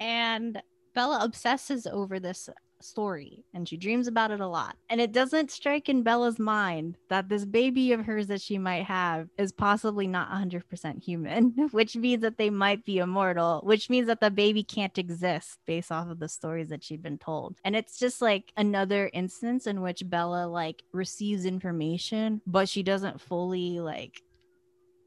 And 0.00 0.62
Bella 0.94 1.20
obsesses 1.22 1.86
over 1.86 2.20
this 2.20 2.48
story 2.82 3.44
and 3.54 3.68
she 3.68 3.76
dreams 3.76 4.06
about 4.06 4.30
it 4.30 4.40
a 4.40 4.46
lot. 4.46 4.76
And 4.88 5.00
it 5.00 5.12
doesn't 5.12 5.50
strike 5.50 5.88
in 5.88 6.02
Bella's 6.02 6.38
mind 6.38 6.96
that 7.08 7.28
this 7.28 7.44
baby 7.44 7.92
of 7.92 8.04
hers 8.04 8.26
that 8.28 8.40
she 8.40 8.58
might 8.58 8.84
have 8.84 9.28
is 9.36 9.52
possibly 9.52 10.06
not 10.06 10.30
100% 10.30 11.02
human, 11.02 11.68
which 11.70 11.96
means 11.96 12.22
that 12.22 12.38
they 12.38 12.50
might 12.50 12.84
be 12.84 12.98
immortal, 12.98 13.60
which 13.64 13.90
means 13.90 14.06
that 14.06 14.20
the 14.20 14.30
baby 14.30 14.62
can't 14.62 14.96
exist 14.98 15.58
based 15.66 15.92
off 15.92 16.08
of 16.08 16.18
the 16.18 16.28
stories 16.28 16.68
that 16.68 16.84
she'd 16.84 17.02
been 17.02 17.18
told. 17.18 17.56
And 17.64 17.76
it's 17.76 17.98
just 17.98 18.22
like 18.22 18.52
another 18.56 19.10
instance 19.12 19.66
in 19.66 19.80
which 19.80 20.08
Bella 20.08 20.46
like 20.46 20.82
receives 20.92 21.44
information, 21.44 22.40
but 22.46 22.68
she 22.68 22.82
doesn't 22.82 23.20
fully 23.20 23.80
like 23.80 24.22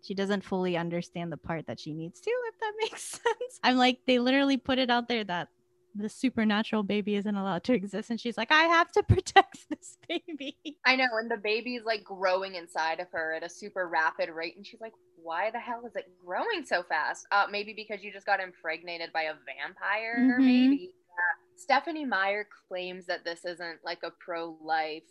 she 0.03 0.13
doesn't 0.15 0.43
fully 0.43 0.76
understand 0.76 1.32
the 1.32 1.38
part 1.38 1.67
that 1.67 1.80
she 1.80 1.93
needs 1.93 2.19
to 2.22 2.30
if 2.30 2.59
that 2.59 2.74
makes 2.82 3.03
sense 3.24 3.59
i'm 3.63 3.78
like 3.78 3.99
they 4.07 4.19
literally 4.19 4.57
put 4.57 4.80
it 4.80 4.89
out 4.89 5.07
there 5.07 5.24
that 5.24 5.49
the 5.96 6.10
supernatural 6.10 6.84
baby 6.84 7.16
isn't 7.16 7.36
allowed 7.36 7.64
to 7.64 7.74
exist 7.74 8.10
and 8.10 8.20
she's 8.20 8.38
like 8.38 8.52
i 8.52 8.64
have 8.64 8.92
to 8.92 9.04
protect 9.10 9.70
this 9.70 9.98
baby 10.08 10.56
i 10.86 10.96
know 10.96 11.08
and 11.20 11.30
the 11.30 11.38
baby's 11.38 11.84
like 11.86 12.04
growing 12.04 12.56
inside 12.56 13.00
of 13.00 13.08
her 13.12 13.34
at 13.34 13.44
a 13.44 13.50
super 13.50 13.88
rapid 13.88 14.30
rate 14.30 14.56
and 14.56 14.66
she's 14.66 14.82
like 14.82 14.94
why 15.22 15.52
the 15.52 15.60
hell 15.60 15.84
is 15.86 15.96
it 15.96 16.10
growing 16.24 16.66
so 16.66 16.84
fast 16.84 17.26
uh 17.32 17.46
maybe 17.50 17.74
because 17.74 18.04
you 18.04 18.12
just 18.12 18.26
got 18.26 18.39
impregnated 18.39 19.12
by 19.14 19.24
a 19.24 19.34
vampire 19.46 20.18
mm-hmm. 20.20 20.46
maybe 20.46 20.92
yeah. 20.92 21.58
stephenie 21.58 22.06
meyer 22.06 22.48
claims 22.68 23.06
that 23.06 23.24
this 23.26 23.46
isn't 23.46 23.80
like 23.84 24.00
a 24.04 24.12
pro-life 24.20 25.04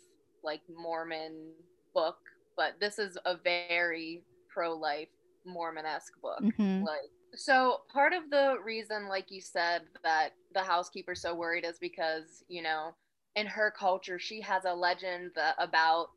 like 0.43 0.61
mormon 0.75 1.51
book 1.93 2.17
but 2.57 2.73
this 2.79 2.99
is 2.99 3.17
a 3.25 3.37
very 3.37 4.23
pro-life 4.49 5.07
mormon-esque 5.45 6.19
book 6.21 6.41
mm-hmm. 6.41 6.83
like 6.83 7.11
so 7.35 7.81
part 7.91 8.13
of 8.13 8.29
the 8.29 8.55
reason 8.63 9.07
like 9.07 9.31
you 9.31 9.41
said 9.41 9.83
that 10.03 10.33
the 10.53 10.61
housekeeper's 10.61 11.21
so 11.21 11.33
worried 11.33 11.65
is 11.65 11.77
because 11.79 12.43
you 12.47 12.61
know 12.61 12.91
in 13.35 13.45
her 13.47 13.71
culture 13.71 14.19
she 14.19 14.41
has 14.41 14.65
a 14.65 14.73
legend 14.73 15.31
that, 15.35 15.55
about 15.57 16.07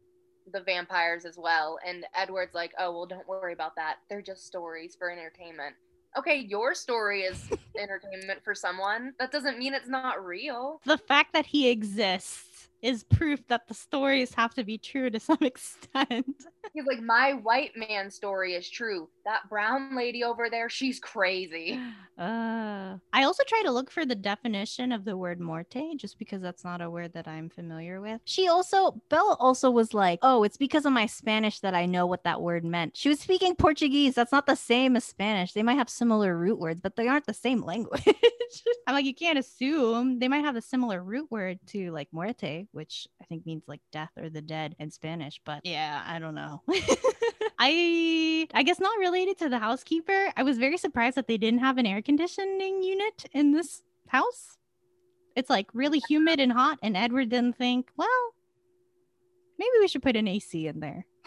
the 0.53 0.61
vampires 0.61 1.25
as 1.25 1.39
well 1.39 1.79
and 1.87 2.05
edward's 2.15 2.55
like 2.55 2.73
oh 2.79 2.91
well 2.93 3.07
don't 3.07 3.27
worry 3.29 3.53
about 3.53 3.77
that. 3.77 3.97
They're 4.09 4.23
just 4.23 4.47
stories 4.47 4.95
for 4.95 5.11
entertainment. 5.11 5.75
Okay 6.19 6.37
your 6.37 6.75
story 6.75 7.23
is 7.23 7.51
entertainment 7.79 8.43
for 8.45 8.55
someone. 8.55 9.15
That 9.19 9.33
doesn't 9.33 9.59
mean 9.59 9.75
it's 9.75 9.89
not 9.89 10.25
real. 10.25 10.81
The 10.85 10.99
fact 10.99 11.33
that 11.33 11.47
he 11.47 11.69
exists 11.69 12.69
is 12.83 13.05
proof 13.05 13.47
that 13.49 13.67
the 13.67 13.75
stories 13.75 14.35
have 14.35 14.53
to 14.55 14.65
be 14.65 14.77
true 14.77 15.09
to 15.09 15.19
some 15.19 15.39
extent. 15.43 16.45
He's 16.75 16.87
like, 16.87 17.01
my 17.01 17.35
white 17.35 17.70
man 17.77 18.11
story 18.11 18.55
is 18.55 18.68
true. 18.68 19.09
That 19.25 19.49
brown 19.49 19.97
lady 19.97 20.25
over 20.25 20.51
there, 20.51 20.68
she's 20.68 20.99
crazy. 20.99 21.81
Uh, 22.16 22.97
I 23.12 23.25
also 23.25 23.43
try 23.45 23.62
to 23.64 23.72
look 23.72 23.91
for 23.91 24.07
the 24.07 24.14
definition 24.14 24.93
of 24.93 25.05
the 25.05 25.16
word 25.16 25.41
morte, 25.41 25.97
just 25.97 26.18
because 26.18 26.41
that's 26.41 26.62
not 26.62 26.81
a 26.81 26.89
word 26.89 27.12
that 27.14 27.27
I'm 27.27 27.51
familiar 27.51 28.01
with. 28.01 28.20
She 28.25 28.47
also, 28.47 29.01
Bella 29.09 29.37
also 29.41 29.70
was 29.70 29.95
like, 29.95 30.20
oh, 30.22 30.45
it's 30.45 30.57
because 30.57 30.87
of 30.87 30.93
my 30.93 31.07
Spanish 31.07 31.61
that 31.61 31.75
I 31.75 31.87
know 31.87 32.07
what 32.07 32.25
that 32.25 32.41
word 32.41 32.64
meant. 32.64 32.97
She 32.97 33.09
was 33.09 33.18
speaking 33.18 33.57
Portuguese. 33.57 34.14
That's 34.14 34.33
not 34.33 34.47
the 34.47 34.55
same 34.55 34.97
as 34.97 35.05
Spanish. 35.05 35.53
They 35.53 35.62
might 35.64 35.75
have 35.75 35.91
similar 35.91 36.37
root 36.37 36.59
words, 36.61 36.81
but 36.81 36.95
they 36.95 37.09
aren't 37.09 37.27
the 37.27 37.35
same 37.35 37.62
language. 37.62 38.07
I'm 38.87 38.95
like, 38.95 39.07
you 39.07 39.14
can't 39.14 39.39
assume 39.39 40.18
they 40.18 40.29
might 40.29 40.45
have 40.45 40.57
a 40.57 40.62
similar 40.62 41.03
root 41.03 41.31
word 41.31 41.59
to 41.68 41.91
like 41.91 42.09
muerte, 42.12 42.68
which 42.70 43.09
I 43.20 43.25
think 43.25 43.45
means 43.45 43.64
like 43.66 43.81
death 43.91 44.11
or 44.16 44.31
the 44.31 44.43
dead 44.43 44.77
in 44.79 44.91
Spanish. 44.91 45.41
But 45.45 45.62
yeah, 45.64 46.03
I 46.07 46.18
don't 46.20 46.35
know. 46.35 46.62
I 47.59 48.49
I 48.55 48.62
guess 48.62 48.81
not 48.81 48.99
related 48.99 49.39
to 49.39 49.49
the 49.49 49.59
housekeeper. 49.59 50.33
I 50.37 50.43
was 50.43 50.59
very 50.59 50.77
surprised 50.77 51.17
that 51.17 51.29
they 51.29 51.37
didn't 51.37 51.61
have 51.61 51.79
an 51.79 51.87
air 51.87 52.03
conditioning 52.03 52.83
unit 52.83 53.27
in 53.33 53.53
this 53.53 53.83
house. 54.09 54.59
It's 55.37 55.51
like 55.51 55.69
really 55.73 56.01
humid 56.09 56.41
and 56.41 56.53
hot, 56.53 56.79
and 56.83 56.97
Edward 56.97 57.29
didn't 57.29 57.57
think, 57.57 57.91
well, 57.97 58.35
maybe 59.59 59.73
we 59.81 59.89
should 59.89 60.03
put 60.03 60.17
an 60.17 60.29
AC 60.29 60.67
in 60.67 60.81
there. 60.81 61.07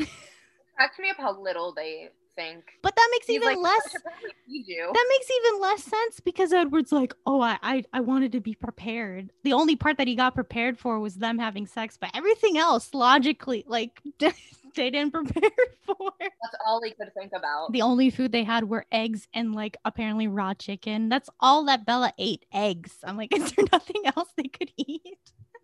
Cracks 0.75 0.99
me 0.99 1.09
up 1.09 1.17
how 1.17 1.39
little 1.39 1.73
they 1.73 2.09
think. 2.37 2.63
But 2.81 2.95
that 2.95 3.09
makes 3.11 3.27
He's 3.27 3.37
even 3.37 3.49
like, 3.49 3.57
less. 3.57 3.93
That 3.93 5.05
makes 5.09 5.31
even 5.31 5.61
less 5.61 5.83
sense 5.83 6.19
because 6.21 6.53
Edward's 6.53 6.93
like, 6.93 7.13
oh, 7.25 7.41
I, 7.41 7.57
I 7.61 7.83
I 7.91 7.99
wanted 7.99 8.31
to 8.33 8.39
be 8.39 8.55
prepared. 8.55 9.31
The 9.43 9.53
only 9.53 9.75
part 9.75 9.97
that 9.97 10.07
he 10.07 10.15
got 10.15 10.35
prepared 10.35 10.79
for 10.79 10.99
was 10.99 11.15
them 11.15 11.37
having 11.37 11.67
sex, 11.67 11.97
but 11.99 12.11
everything 12.13 12.57
else 12.57 12.93
logically, 12.93 13.65
like 13.67 14.01
they 14.77 14.89
didn't 14.89 15.11
prepare 15.11 15.49
for. 15.85 16.11
That's 16.19 16.55
all 16.65 16.81
he 16.81 16.91
could 16.91 17.13
think 17.13 17.33
about. 17.35 17.73
The 17.73 17.81
only 17.81 18.09
food 18.09 18.31
they 18.31 18.43
had 18.43 18.69
were 18.69 18.85
eggs 18.91 19.27
and 19.33 19.53
like 19.53 19.75
apparently 19.83 20.27
raw 20.27 20.53
chicken. 20.53 21.09
That's 21.09 21.29
all 21.41 21.65
that 21.65 21.85
Bella 21.85 22.13
ate. 22.17 22.45
Eggs. 22.53 22.93
I'm 23.03 23.17
like, 23.17 23.33
is 23.35 23.51
there 23.51 23.65
nothing 23.71 24.03
else 24.15 24.29
they 24.37 24.47
could 24.47 24.71
eat? 24.77 25.17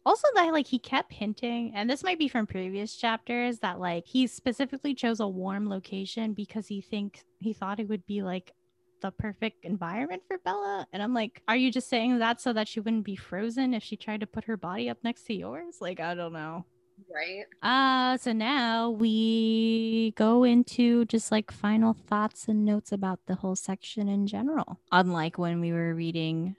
Also 0.06 0.28
that 0.36 0.52
like 0.52 0.68
he 0.68 0.80
kept 0.80 1.14
hinting 1.14 1.72
and 1.76 1.90
this 1.90 2.04
might 2.04 2.20
be 2.20 2.28
from 2.28 2.46
previous 2.46 2.96
chapters 2.96 3.60
that 3.60 3.80
like 3.80 4.06
he 4.06 4.28
specifically 4.28 4.94
chose 4.94 5.20
a 5.20 5.28
warm 5.28 5.70
location 5.70 6.34
because 6.34 6.68
he 6.68 6.82
thinks 6.82 7.24
he 7.40 7.54
thought 7.54 7.80
it 7.80 7.88
would 7.88 8.06
be 8.06 8.22
like 8.22 8.54
the 9.04 9.12
perfect 9.12 9.66
environment 9.66 10.24
for 10.28 10.38
Bella. 10.40 10.88
And 10.94 11.04
I'm 11.04 11.14
like, 11.14 11.42
are 11.50 11.58
you 11.58 11.72
just 11.72 11.90
saying 11.90 12.20
that 12.20 12.40
so 12.40 12.54
that 12.54 12.70
she 12.70 12.80
wouldn't 12.80 13.04
be 13.04 13.18
frozen 13.18 13.74
if 13.74 13.84
she 13.84 13.98
tried 13.98 14.22
to 14.22 14.28
put 14.28 14.46
her 14.46 14.56
body 14.56 14.90
up 14.90 14.98
next 15.04 15.24
to 15.26 15.34
yours? 15.34 15.76
Like, 15.82 16.00
I 16.00 16.16
don't 16.16 16.32
know. 16.32 16.66
Right. 17.14 17.46
Uh 17.62 18.18
so 18.18 18.32
now 18.32 18.92
we 18.92 20.14
go 20.16 20.44
into 20.44 21.06
just 21.06 21.32
like 21.32 21.52
final 21.52 21.94
thoughts 21.94 22.48
and 22.48 22.64
notes 22.64 22.92
about 22.92 23.20
the 23.26 23.36
whole 23.36 23.56
section 23.56 24.08
in 24.08 24.26
general. 24.26 24.80
Unlike 24.92 25.38
when 25.38 25.60
we 25.60 25.74
were 25.74 25.94
reading 25.96 26.56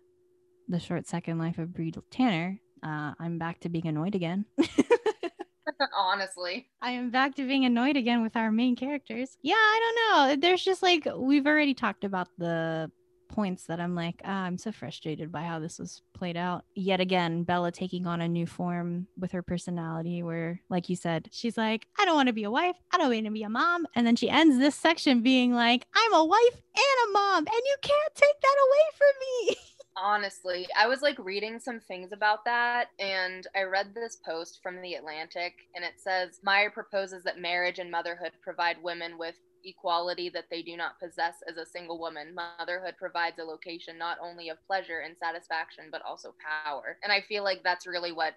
the 0.68 0.80
short 0.80 1.06
second 1.06 1.38
life 1.38 1.58
of 1.58 1.72
Bree 1.72 1.92
Tanner, 2.10 2.58
uh, 2.84 3.14
I'm 3.18 3.38
back 3.38 3.60
to 3.60 3.68
being 3.68 3.86
annoyed 3.86 4.14
again. 4.14 4.44
Honestly, 5.96 6.68
I 6.82 6.92
am 6.92 7.10
back 7.10 7.34
to 7.36 7.46
being 7.46 7.64
annoyed 7.64 7.96
again 7.96 8.22
with 8.22 8.36
our 8.36 8.52
main 8.52 8.76
characters. 8.76 9.36
Yeah, 9.42 9.54
I 9.54 9.80
don't 9.80 9.96
know. 9.96 10.40
There's 10.40 10.62
just 10.62 10.82
like 10.82 11.08
we've 11.16 11.46
already 11.46 11.74
talked 11.74 12.04
about 12.04 12.28
the 12.38 12.90
points 13.34 13.66
that 13.66 13.80
I'm 13.80 13.94
like, 13.94 14.20
ah, 14.24 14.44
I'm 14.44 14.56
so 14.56 14.70
frustrated 14.70 15.32
by 15.32 15.42
how 15.42 15.58
this 15.58 15.78
was 15.78 16.02
played 16.14 16.36
out. 16.36 16.64
Yet 16.74 17.00
again, 17.00 17.42
Bella 17.42 17.72
taking 17.72 18.06
on 18.06 18.20
a 18.20 18.28
new 18.28 18.46
form 18.46 19.08
with 19.18 19.32
her 19.32 19.42
personality, 19.42 20.22
where, 20.22 20.60
like 20.70 20.88
you 20.88 20.96
said, 20.96 21.28
she's 21.32 21.56
like, 21.56 21.86
I 21.98 22.04
don't 22.04 22.14
want 22.14 22.28
to 22.28 22.32
be 22.32 22.44
a 22.44 22.50
wife. 22.50 22.76
I 22.92 22.98
don't 22.98 23.10
want 23.10 23.24
to 23.24 23.32
be 23.32 23.42
a 23.42 23.48
mom. 23.48 23.86
And 23.96 24.06
then 24.06 24.16
she 24.16 24.30
ends 24.30 24.58
this 24.58 24.76
section 24.76 25.22
being 25.22 25.52
like, 25.52 25.86
I'm 25.94 26.14
a 26.14 26.24
wife 26.24 26.62
and 26.76 27.08
a 27.08 27.12
mom, 27.12 27.38
and 27.38 27.48
you 27.64 27.76
can't 27.82 28.14
take 28.14 28.40
that 28.40 28.56
away 28.68 28.86
from 28.96 29.08
me. 29.20 29.56
honestly 29.96 30.66
i 30.76 30.86
was 30.86 31.02
like 31.02 31.18
reading 31.18 31.58
some 31.58 31.80
things 31.80 32.10
about 32.12 32.44
that 32.44 32.88
and 32.98 33.46
i 33.54 33.62
read 33.62 33.94
this 33.94 34.18
post 34.24 34.60
from 34.62 34.82
the 34.82 34.94
atlantic 34.94 35.54
and 35.74 35.84
it 35.84 35.94
says 35.96 36.40
meyer 36.42 36.70
proposes 36.70 37.22
that 37.22 37.38
marriage 37.38 37.78
and 37.78 37.90
motherhood 37.90 38.32
provide 38.42 38.76
women 38.82 39.16
with 39.18 39.36
equality 39.64 40.28
that 40.28 40.44
they 40.50 40.62
do 40.62 40.76
not 40.76 41.00
possess 41.00 41.36
as 41.48 41.56
a 41.56 41.66
single 41.66 41.98
woman. 41.98 42.34
Motherhood 42.34 42.94
provides 42.98 43.38
a 43.38 43.44
location 43.44 43.98
not 43.98 44.18
only 44.22 44.48
of 44.48 44.58
pleasure 44.66 45.00
and 45.00 45.16
satisfaction 45.16 45.86
but 45.90 46.02
also 46.02 46.34
power. 46.64 46.98
And 47.02 47.12
i 47.12 47.20
feel 47.20 47.44
like 47.44 47.62
that's 47.62 47.86
really 47.86 48.12
what 48.12 48.34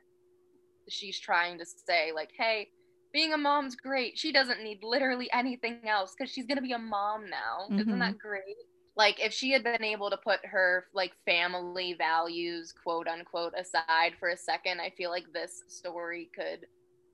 she's 0.90 1.20
trying 1.20 1.58
to 1.60 1.66
say 1.66 2.12
like 2.14 2.30
hey 2.38 2.70
being 3.14 3.34
a 3.34 3.38
mom's 3.38 3.76
great. 3.76 4.18
She 4.18 4.34
doesn't 4.34 4.62
need 4.62 4.84
literally 4.84 5.30
anything 5.32 5.80
else 5.88 6.14
because 6.16 6.32
she's 6.32 6.46
gonna 6.46 6.62
be 6.62 6.74
a 6.74 6.80
mom 6.80 7.30
now. 7.30 7.66
Mm-hmm. 7.66 7.80
isn't 7.80 8.00
that 8.00 8.18
great 8.18 8.58
like 8.98 9.20
if 9.24 9.32
she 9.32 9.52
had 9.52 9.64
been 9.64 9.84
able 9.84 10.10
to 10.10 10.18
put 10.18 10.40
her 10.44 10.88
like 10.94 11.14
family 11.26 11.94
values 11.98 12.74
quote 12.84 13.08
unquote 13.08 13.54
aside 13.58 14.14
for 14.20 14.30
a 14.30 14.38
second 14.38 14.82
i 14.82 14.90
feel 14.98 15.12
like 15.12 15.32
this 15.34 15.64
story 15.68 16.30
could 16.36 16.66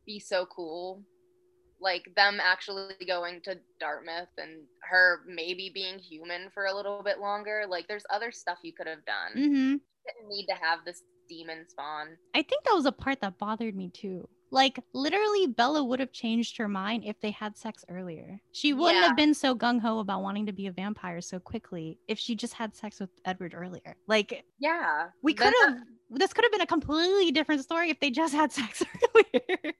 be 0.05 0.19
so 0.19 0.45
cool. 0.45 1.03
Like 1.79 2.13
them 2.15 2.39
actually 2.41 2.95
going 3.07 3.41
to 3.41 3.57
dartmouth 3.79 4.29
and 4.37 4.61
her 4.89 5.21
maybe 5.27 5.69
being 5.73 5.99
human 5.99 6.49
for 6.53 6.65
a 6.65 6.73
little 6.73 7.03
bit 7.03 7.19
longer 7.19 7.65
like 7.67 7.87
there's 7.87 8.05
other 8.09 8.31
stuff 8.31 8.59
you 8.63 8.71
could 8.73 8.87
have 8.87 9.03
done. 9.05 9.31
Mm-hmm. 9.35 9.75
didn't 10.05 10.29
need 10.29 10.45
to 10.47 10.55
have 10.61 10.79
this 10.85 11.03
demon 11.27 11.65
spawn. 11.67 12.17
I 12.33 12.41
think 12.41 12.63
that 12.63 12.75
was 12.75 12.85
a 12.85 12.91
part 12.91 13.19
that 13.21 13.37
bothered 13.37 13.75
me 13.75 13.89
too 13.89 14.29
Like 14.53 14.79
literally, 14.93 15.47
Bella 15.47 15.83
would 15.83 15.99
have 15.99 16.11
changed 16.13 16.57
her 16.57 16.67
mind 16.69 17.03
if 17.05 17.19
they 17.19 17.31
had 17.31 17.57
sex 17.57 17.83
earlier. 17.89 18.39
She 18.51 18.71
wouldn't 18.71 19.01
Yeah. 19.01 19.07
have 19.07 19.17
been 19.17 19.33
so 19.33 19.55
gung 19.55 19.81
ho 19.81 19.97
about 19.99 20.21
wanting 20.21 20.45
to 20.45 20.53
be 20.53 20.67
a 20.67 20.71
vampire 20.71 21.21
so 21.21 21.39
quickly 21.39 21.97
if 22.07 22.19
she 22.19 22.35
just 22.35 22.53
had 22.53 22.75
sex 22.75 22.99
with 22.99 23.09
Edward 23.25 23.55
earlier. 23.55 23.95
Like 24.07 24.45
Yeah. 24.59 25.09
we 25.23 25.33
could 25.33 25.53
have. 25.63 25.77
This 26.11 26.33
could 26.33 26.45
have 26.45 26.51
been 26.51 26.61
a 26.61 26.67
completely 26.67 27.31
different 27.31 27.63
story 27.63 27.89
if 27.89 27.99
they 27.99 28.11
just 28.11 28.35
had 28.35 28.51
sex 28.61 28.83
earlier. 29.15 29.73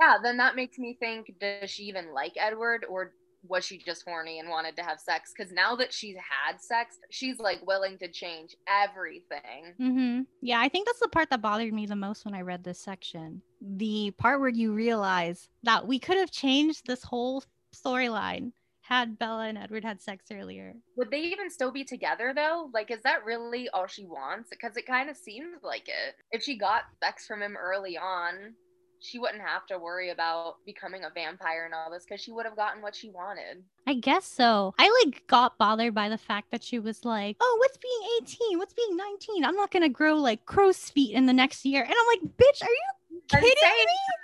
Yeah, 0.00 0.16
then 0.22 0.38
that 0.38 0.56
makes 0.56 0.78
me 0.78 0.96
think 0.98 1.30
does 1.38 1.70
she 1.70 1.84
even 1.84 2.14
like 2.14 2.32
Edward 2.36 2.86
or 2.88 3.12
was 3.46 3.62
she 3.64 3.76
just 3.76 4.04
horny 4.06 4.38
and 4.38 4.48
wanted 4.48 4.74
to 4.76 4.82
have 4.82 4.98
sex? 4.98 5.32
Because 5.36 5.52
now 5.52 5.76
that 5.76 5.92
she's 5.92 6.16
had 6.16 6.58
sex, 6.62 6.96
she's 7.10 7.38
like 7.38 7.64
willing 7.66 7.98
to 7.98 8.08
change 8.10 8.56
everything. 8.66 9.74
hmm 9.78 10.20
Yeah, 10.40 10.60
I 10.60 10.70
think 10.70 10.86
that's 10.86 11.00
the 11.00 11.08
part 11.08 11.28
that 11.28 11.42
bothered 11.42 11.72
me 11.74 11.84
the 11.84 11.94
most 11.94 12.24
when 12.24 12.34
I 12.34 12.40
read 12.40 12.64
this 12.64 12.80
section. 12.80 13.42
The 13.66 14.10
part 14.18 14.40
where 14.40 14.50
you 14.50 14.72
realize 14.72 15.48
that 15.62 15.86
we 15.86 15.98
could 15.98 16.18
have 16.18 16.30
changed 16.30 16.86
this 16.86 17.02
whole 17.02 17.42
storyline 17.74 18.52
had 18.82 19.18
Bella 19.18 19.46
and 19.46 19.56
Edward 19.56 19.82
had 19.82 20.02
sex 20.02 20.26
earlier. 20.30 20.74
Would 20.96 21.10
they 21.10 21.20
even 21.20 21.50
still 21.50 21.72
be 21.72 21.84
together 21.84 22.32
though? 22.34 22.68
Like, 22.74 22.90
is 22.90 23.00
that 23.02 23.24
really 23.24 23.70
all 23.70 23.86
she 23.86 24.04
wants? 24.04 24.50
Because 24.50 24.76
it 24.76 24.86
kind 24.86 25.08
of 25.08 25.16
seems 25.16 25.62
like 25.62 25.88
it. 25.88 26.16
If 26.30 26.42
she 26.42 26.58
got 26.58 26.82
sex 27.02 27.26
from 27.26 27.40
him 27.40 27.56
early 27.56 27.96
on, 27.96 28.54
she 29.00 29.18
wouldn't 29.18 29.42
have 29.42 29.66
to 29.66 29.78
worry 29.78 30.10
about 30.10 30.56
becoming 30.64 31.04
a 31.04 31.10
vampire 31.10 31.64
and 31.64 31.74
all 31.74 31.90
this 31.90 32.04
because 32.04 32.22
she 32.22 32.32
would 32.32 32.46
have 32.46 32.56
gotten 32.56 32.82
what 32.82 32.94
she 32.94 33.10
wanted. 33.10 33.62
I 33.86 33.94
guess 33.94 34.24
so. 34.26 34.74
I 34.78 35.04
like 35.04 35.26
got 35.26 35.58
bothered 35.58 35.94
by 35.94 36.08
the 36.08 36.18
fact 36.18 36.50
that 36.50 36.62
she 36.62 36.78
was 36.78 37.04
like, 37.04 37.36
"Oh, 37.40 37.56
what's 37.60 37.78
being 37.78 38.38
18? 38.50 38.58
What's 38.58 38.72
being 38.74 38.96
19? 38.96 39.44
I'm 39.44 39.56
not 39.56 39.70
going 39.70 39.82
to 39.82 39.88
grow 39.88 40.16
like 40.16 40.46
crow's 40.46 40.90
feet 40.90 41.14
in 41.14 41.26
the 41.26 41.32
next 41.32 41.64
year." 41.64 41.82
And 41.82 41.92
I'm 41.92 42.06
like, 42.06 42.36
"Bitch, 42.36 42.62
are 42.62 42.70
you 42.70 42.90
kidding 43.28 43.48
me? 43.48 43.54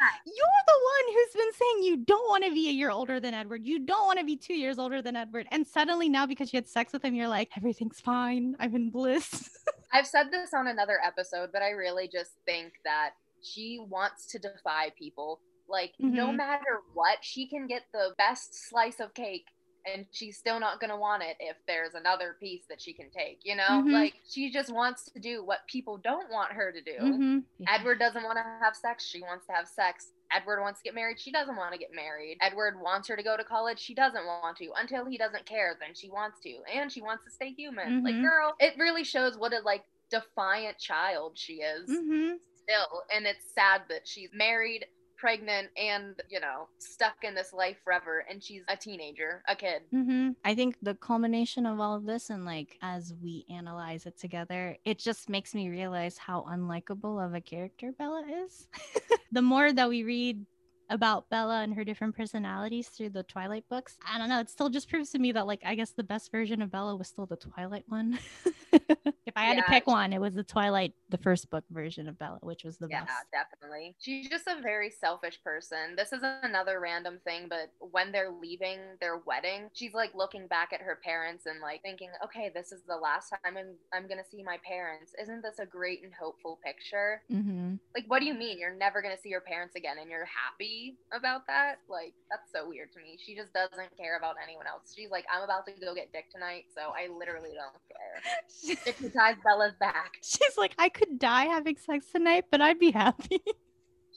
that. 0.01 0.19
You're 0.27 0.63
the 0.67 0.81
one 0.85 1.15
who's 1.15 1.35
been 1.35 1.53
saying 1.53 1.83
you 1.83 1.97
don't 1.99 2.29
want 2.29 2.45
to 2.45 2.53
be 2.53 2.69
a 2.69 2.73
year 2.73 2.91
older 2.91 3.21
than 3.21 3.35
Edward. 3.35 3.67
You 3.67 3.79
don't 3.81 4.07
want 4.07 4.19
to 4.19 4.25
be 4.25 4.37
2 4.37 4.55
years 4.55 4.79
older 4.79 5.03
than 5.03 5.17
Edward." 5.17 5.47
And 5.51 5.67
suddenly 5.67 6.09
now 6.09 6.27
because 6.27 6.53
you 6.53 6.57
had 6.59 6.69
sex 6.69 6.93
with 6.93 7.05
him, 7.05 7.15
you're 7.15 7.29
like, 7.29 7.51
"Everything's 7.57 8.01
fine. 8.01 8.57
I'm 8.59 8.75
in 8.75 8.91
bliss." 8.91 9.51
I've 9.93 10.07
said 10.07 10.31
this 10.31 10.55
on 10.55 10.69
another 10.69 11.01
episode, 11.05 11.51
but 11.53 11.63
I 11.63 11.71
really 11.71 12.09
just 12.09 12.33
think 12.47 12.75
that 12.85 13.11
she 13.43 13.79
wants 13.89 14.27
to 14.27 14.39
defy 14.39 14.91
people. 14.99 15.41
Like, 15.69 15.95
no 15.99 16.29
Mhm. 16.29 16.37
matter 16.37 16.83
what, 16.95 17.19
she 17.23 17.47
can 17.49 17.67
get 17.67 17.83
the 17.93 18.15
best 18.19 18.55
slice 18.69 19.01
of 19.01 19.15
cake 19.15 19.47
and 19.87 20.07
she's 20.11 20.37
still 20.37 20.59
not 20.61 20.81
going 20.81 20.91
to 20.91 20.97
want 20.97 21.23
it 21.23 21.37
if 21.41 21.57
there's 21.67 21.95
another 21.95 22.37
piece 22.41 22.67
that 22.69 22.81
she 22.81 22.93
can 22.93 23.11
take, 23.11 23.41
you 23.45 23.55
know? 23.55 23.65
Mhm. 23.69 23.93
Like, 23.93 24.15
she 24.29 24.51
just 24.51 24.71
wants 24.73 25.05
to 25.11 25.19
do 25.19 25.45
what 25.45 25.67
people 25.67 25.97
don't 25.97 26.31
want 26.31 26.53
her 26.53 26.73
to 26.73 26.81
do. 26.81 26.99
Mhm. 26.99 27.45
Edward 27.69 27.99
doesn't 27.99 28.23
want 28.23 28.37
to 28.37 28.43
have 28.43 28.77
sex. 28.77 29.05
She 29.05 29.21
wants 29.23 29.47
to 29.47 29.53
have 29.53 29.67
sex. 29.69 30.13
Edward 30.33 30.61
wants 30.61 30.81
to 30.81 30.85
get 30.85 30.95
married. 30.95 31.19
She 31.19 31.33
doesn't 31.33 31.57
want 31.57 31.73
to 31.73 31.79
get 31.79 31.93
married. 31.93 32.39
Edward 32.41 32.81
wants 32.81 33.09
her 33.09 33.17
to 33.17 33.23
go 33.23 33.37
to 33.37 33.43
college. 33.45 33.81
She 33.81 33.95
doesn't 33.95 34.25
want 34.27 34.57
to 34.59 34.71
until 34.77 35.05
he 35.05 35.19
doesn't 35.19 35.45
care. 35.47 35.77
Then 35.81 35.95
she 35.95 36.09
wants 36.09 36.39
to, 36.41 36.63
and 36.73 36.91
she 36.93 37.03
wants 37.03 37.25
to 37.25 37.31
stay 37.31 37.51
human. 37.53 38.05
Like, 38.05 38.15
Mhm. 38.15 38.23
girl, 38.23 38.55
it 38.61 38.77
really 38.79 39.03
shows 39.05 39.37
what 39.37 39.53
a 39.53 39.59
like 39.61 39.85
defiant 40.09 40.79
child 40.79 41.37
she 41.39 41.63
is 41.63 41.89
Mhm. 41.91 42.39
still. 42.55 43.05
And 43.13 43.27
it's 43.27 43.45
sad 43.55 43.89
that 43.89 44.07
she's 44.07 44.33
married, 44.33 44.87
pregnant, 45.21 45.69
and 45.77 46.15
you 46.29 46.41
know 46.41 46.69
stuck 46.79 47.17
in 47.23 47.35
this 47.35 47.53
life 47.53 47.77
forever. 47.85 48.25
And 48.29 48.43
she's 48.43 48.63
a 48.69 48.77
teenager, 48.77 49.43
a 49.49 49.55
kid. 49.55 49.83
hmm 49.91 50.31
I 50.45 50.55
think 50.55 50.77
the 50.83 50.95
culmination 50.95 51.67
of 51.67 51.79
all 51.79 51.95
of 51.95 52.07
this, 52.07 52.31
and 52.31 52.45
like 52.45 52.79
as 52.83 53.13
we 53.23 53.45
analyze 53.51 54.07
it 54.07 54.19
together, 54.19 54.77
it 54.85 54.99
just 54.99 55.29
makes 55.29 55.55
me 55.55 55.69
realize 55.69 56.17
how 56.19 56.47
unlikable 56.49 57.25
of 57.25 57.35
a 57.35 57.41
character 57.41 57.93
Bella 57.93 58.25
is. 58.45 58.69
the 59.33 59.43
more 59.43 59.73
that 59.73 59.89
we 59.89 60.03
read 60.03 60.45
about 60.91 61.31
Bella 61.31 61.63
and 61.63 61.75
her 61.75 61.85
different 61.85 62.17
personalities 62.17 62.89
through 62.89 63.11
the 63.11 63.23
Twilight 63.23 63.65
books, 63.71 63.97
I 64.07 64.19
don't 64.19 64.29
know. 64.29 64.41
It 64.41 64.51
still 64.51 64.69
just 64.71 64.89
proves 64.91 65.11
to 65.11 65.19
me 65.19 65.33
that, 65.33 65.47
like, 65.47 65.63
I 65.65 65.75
guess 65.75 65.93
the 65.93 66.03
best 66.05 66.31
version 66.33 66.63
of 66.63 66.71
Bella 66.71 66.97
was 66.97 67.09
still 67.09 67.27
the 67.27 67.37
Twilight 67.37 67.85
one. 67.89 68.19
if 68.73 69.37
I 69.37 69.45
had 69.45 69.57
Yeah, 69.57 69.59
to 69.59 69.63
pick 69.63 69.87
one, 69.87 70.13
it 70.13 70.21
was 70.21 70.35
the 70.35 70.45
Twilight, 70.45 70.95
the 71.09 71.19
first 71.19 71.51
book 71.51 71.65
version 71.71 72.09
of 72.09 72.19
Bella, 72.19 72.39
which 72.43 72.65
was 72.65 72.79
the 72.79 72.89
yeah, 72.89 73.05
best. 73.05 73.27
definitely. 73.33 73.95
She's 74.01 74.29
just 74.29 74.49
a 74.49 74.61
very 74.61 74.91
selfish 74.91 75.41
person. 75.45 75.95
This 75.97 76.13
is 76.13 76.23
another 76.43 76.81
random 76.81 77.21
thing, 77.25 77.47
but 77.49 77.71
when 77.79 78.11
they're 78.11 78.33
leaving 78.33 78.81
their 79.01 79.19
wedding, 79.19 79.69
she's 79.75 79.95
like 79.95 80.13
looking 80.15 80.49
back 80.49 80.73
at 80.73 80.81
her 80.81 80.99
parents 81.05 81.47
and 81.47 81.61
like 81.61 81.83
thinking, 81.83 82.11
okay, 82.25 82.51
this 82.53 82.73
is 82.73 82.83
the 82.89 82.97
last 82.97 83.31
time 83.31 83.57
I'm, 83.57 83.77
I'm 83.93 84.09
gonna 84.09 84.25
see 84.29 84.43
my 84.43 84.59
parents. 84.67 85.13
Isn't 85.23 85.43
this 85.43 85.61
a 85.61 85.67
great 85.67 86.03
and 86.03 86.13
hopeful 86.21 86.59
picture? 86.65 87.23
Mm-hmm. 87.33 87.60
Like, 87.95 88.05
what 88.07 88.21
do 88.21 88.27
you 88.27 88.35
mean 88.35 88.59
you're 88.59 88.75
never 88.75 89.03
gonna 89.03 89.19
see 89.21 89.31
your 89.31 89.41
parents 89.41 89.75
again 89.75 89.97
and 90.01 90.09
you're 90.09 90.27
happy 90.27 90.97
about 91.13 91.47
that? 91.49 91.79
Like, 91.89 92.15
that's 92.31 92.51
so 92.55 92.69
weird 92.69 92.93
to 92.93 92.99
me. 93.01 93.19
She 93.25 93.35
just 93.35 93.53
doesn't 93.53 93.97
care 93.97 94.17
about 94.17 94.37
anyone 94.43 94.67
else. 94.67 94.95
She's 94.97 95.11
like, 95.11 95.25
I'm 95.35 95.43
about 95.43 95.67
to 95.67 95.73
go 95.81 95.95
get 95.95 96.13
dick 96.13 96.31
tonight, 96.33 96.67
so 96.75 96.93
I 96.95 97.09
literally 97.13 97.51
don't 97.55 97.75
care. 97.91 98.77
Hypnotize 98.85 99.37
Bella's 99.45 99.75
back. 99.81 100.13
She's 100.23 100.57
like, 100.57 100.75
I 100.79 100.89
could 100.89 101.19
die 101.19 101.47
having 101.47 101.77
sex 101.77 102.07
tonight, 102.13 102.45
but 102.51 102.61
I'd 102.61 102.79
be 102.79 102.91
happy. 102.93 103.41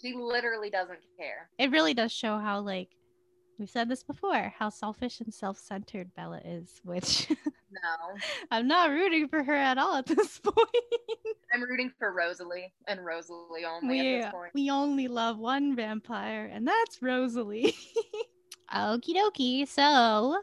She 0.02 0.14
literally 0.16 0.70
doesn't 0.70 1.00
care. 1.18 1.50
it 1.58 1.72
really 1.72 1.94
does 1.94 2.12
show 2.12 2.38
how 2.38 2.60
like 2.60 2.90
we've 3.60 3.70
said 3.70 3.90
this 3.90 4.04
before 4.04 4.54
how 4.58 4.70
selfish 4.70 5.20
and 5.22 5.34
self-centered 5.34 6.14
bella 6.16 6.40
is 6.44 6.82
which 6.84 7.30
No. 7.30 8.16
i'm 8.52 8.68
not 8.68 8.90
rooting 8.90 9.28
for 9.28 9.44
her 9.44 9.54
at 9.56 9.78
all 9.78 9.96
at 9.96 10.06
this 10.06 10.40
point 10.44 10.58
I'm 11.54 11.62
rooting 11.62 11.92
for 12.00 12.12
Rosalie 12.14 12.74
and 12.88 13.06
Rosalie 13.06 13.64
only 13.64 13.88
we, 14.02 14.16
at 14.16 14.22
this 14.24 14.32
point. 14.32 14.52
we 14.56 14.72
only 14.72 15.08
love 15.08 15.38
one 15.38 15.76
vampire 15.76 16.50
and 16.52 16.68
that's 16.68 17.02
rosalie 17.02 17.76
okie 18.74 19.14
dokie 19.16 19.68
so 19.68 20.42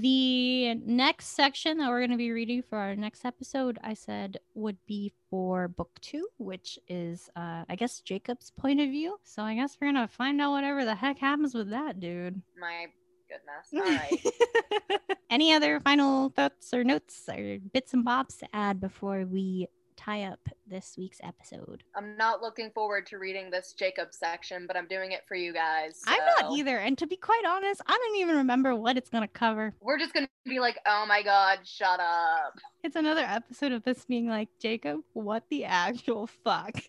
the 0.00 0.74
next 0.86 1.36
section 1.36 1.76
that 1.76 1.90
we're 1.90 2.00
going 2.00 2.10
to 2.10 2.16
be 2.16 2.32
reading 2.32 2.62
for 2.62 2.78
our 2.78 2.96
next 2.96 3.24
episode 3.26 3.78
i 3.84 3.92
said 3.92 4.38
would 4.54 4.78
be 4.86 5.12
for 5.28 5.68
book 5.68 5.90
two 6.00 6.26
which 6.38 6.78
is 6.88 7.28
uh 7.36 7.62
i 7.68 7.76
guess 7.76 8.00
jacob's 8.00 8.50
point 8.52 8.80
of 8.80 8.88
view 8.88 9.18
so 9.22 9.42
i 9.42 9.54
guess 9.54 9.76
we're 9.80 9.88
gonna 9.88 10.08
find 10.08 10.40
out 10.40 10.52
whatever 10.52 10.84
the 10.86 10.94
heck 10.94 11.18
happens 11.18 11.54
with 11.54 11.68
that 11.70 12.00
dude 12.00 12.40
My 12.58 12.86
goodness. 13.28 13.72
All 13.74 13.80
right. 13.80 15.16
Any 15.30 15.52
other 15.54 15.80
final 15.80 16.28
thoughts 16.30 16.74
or 16.74 16.84
notes 16.84 17.28
or 17.28 17.58
bits 17.72 17.94
and 17.94 18.04
bobs 18.04 18.36
to 18.38 18.46
add 18.52 18.80
before 18.80 19.24
we 19.24 19.68
tie 20.02 20.24
up 20.24 20.40
this 20.66 20.94
week's 20.98 21.20
episode? 21.22 21.84
I'm 21.94 22.16
not 22.16 22.42
looking 22.42 22.70
forward 22.70 23.06
to 23.06 23.18
reading 23.18 23.50
this 23.50 23.72
Jacob 23.72 24.08
section, 24.12 24.66
but 24.66 24.76
I'm 24.76 24.86
doing 24.86 25.12
it 25.12 25.22
for 25.26 25.34
you 25.34 25.52
guys. 25.52 26.02
I'm 26.06 26.20
not 26.38 26.56
either. 26.56 26.78
And 26.78 26.96
to 26.98 27.06
be 27.06 27.16
quite 27.16 27.44
honest, 27.46 27.80
I 27.86 27.92
don't 27.96 28.20
even 28.20 28.36
remember 28.36 28.74
what 28.74 28.96
it's 28.96 29.10
going 29.10 29.22
to 29.22 29.28
cover. 29.28 29.74
We're 29.80 29.98
just 29.98 30.14
gonna 30.14 30.28
be 30.44 30.60
like, 30.60 30.78
oh 30.86 31.04
my 31.06 31.22
god, 31.22 31.60
shut 31.64 32.00
up. 32.00 32.58
It's 32.82 32.96
another 32.96 33.22
episode 33.22 33.72
of 33.72 33.84
this 33.84 34.04
being 34.04 34.28
like, 34.28 34.48
Jacob, 34.60 35.00
what 35.12 35.44
the 35.50 35.64
actual 35.64 36.26
fuck? 36.26 36.74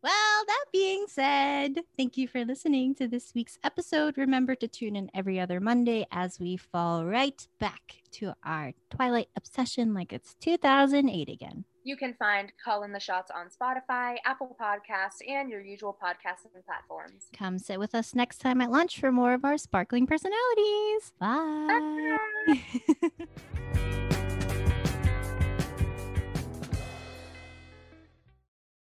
Well, 0.00 0.44
that 0.46 0.64
being 0.72 1.06
said, 1.08 1.80
thank 1.96 2.16
you 2.16 2.28
for 2.28 2.44
listening 2.44 2.94
to 2.96 3.08
this 3.08 3.32
week's 3.34 3.58
episode. 3.64 4.16
Remember 4.16 4.54
to 4.54 4.68
tune 4.68 4.94
in 4.94 5.10
every 5.12 5.40
other 5.40 5.58
Monday 5.58 6.06
as 6.12 6.38
we 6.38 6.56
fall 6.56 7.04
right 7.04 7.46
back 7.58 7.96
to 8.12 8.32
our 8.44 8.74
Twilight 8.90 9.28
obsession 9.36 9.94
like 9.94 10.12
it's 10.12 10.34
2008 10.34 11.28
again. 11.28 11.64
You 11.88 11.96
can 11.96 12.12
find 12.12 12.52
Calling 12.62 12.92
the 12.92 13.00
Shots 13.00 13.30
on 13.34 13.46
Spotify, 13.48 14.16
Apple 14.26 14.54
Podcasts, 14.60 15.26
and 15.26 15.48
your 15.48 15.62
usual 15.62 15.96
podcasting 15.98 16.62
platforms. 16.66 17.30
Come 17.32 17.58
sit 17.58 17.78
with 17.78 17.94
us 17.94 18.14
next 18.14 18.42
time 18.42 18.60
at 18.60 18.70
lunch 18.70 19.00
for 19.00 19.10
more 19.10 19.32
of 19.32 19.42
our 19.42 19.56
sparkling 19.56 20.06
personalities. 20.06 21.14
Bye. 21.18 22.18
Bye. 22.46 23.98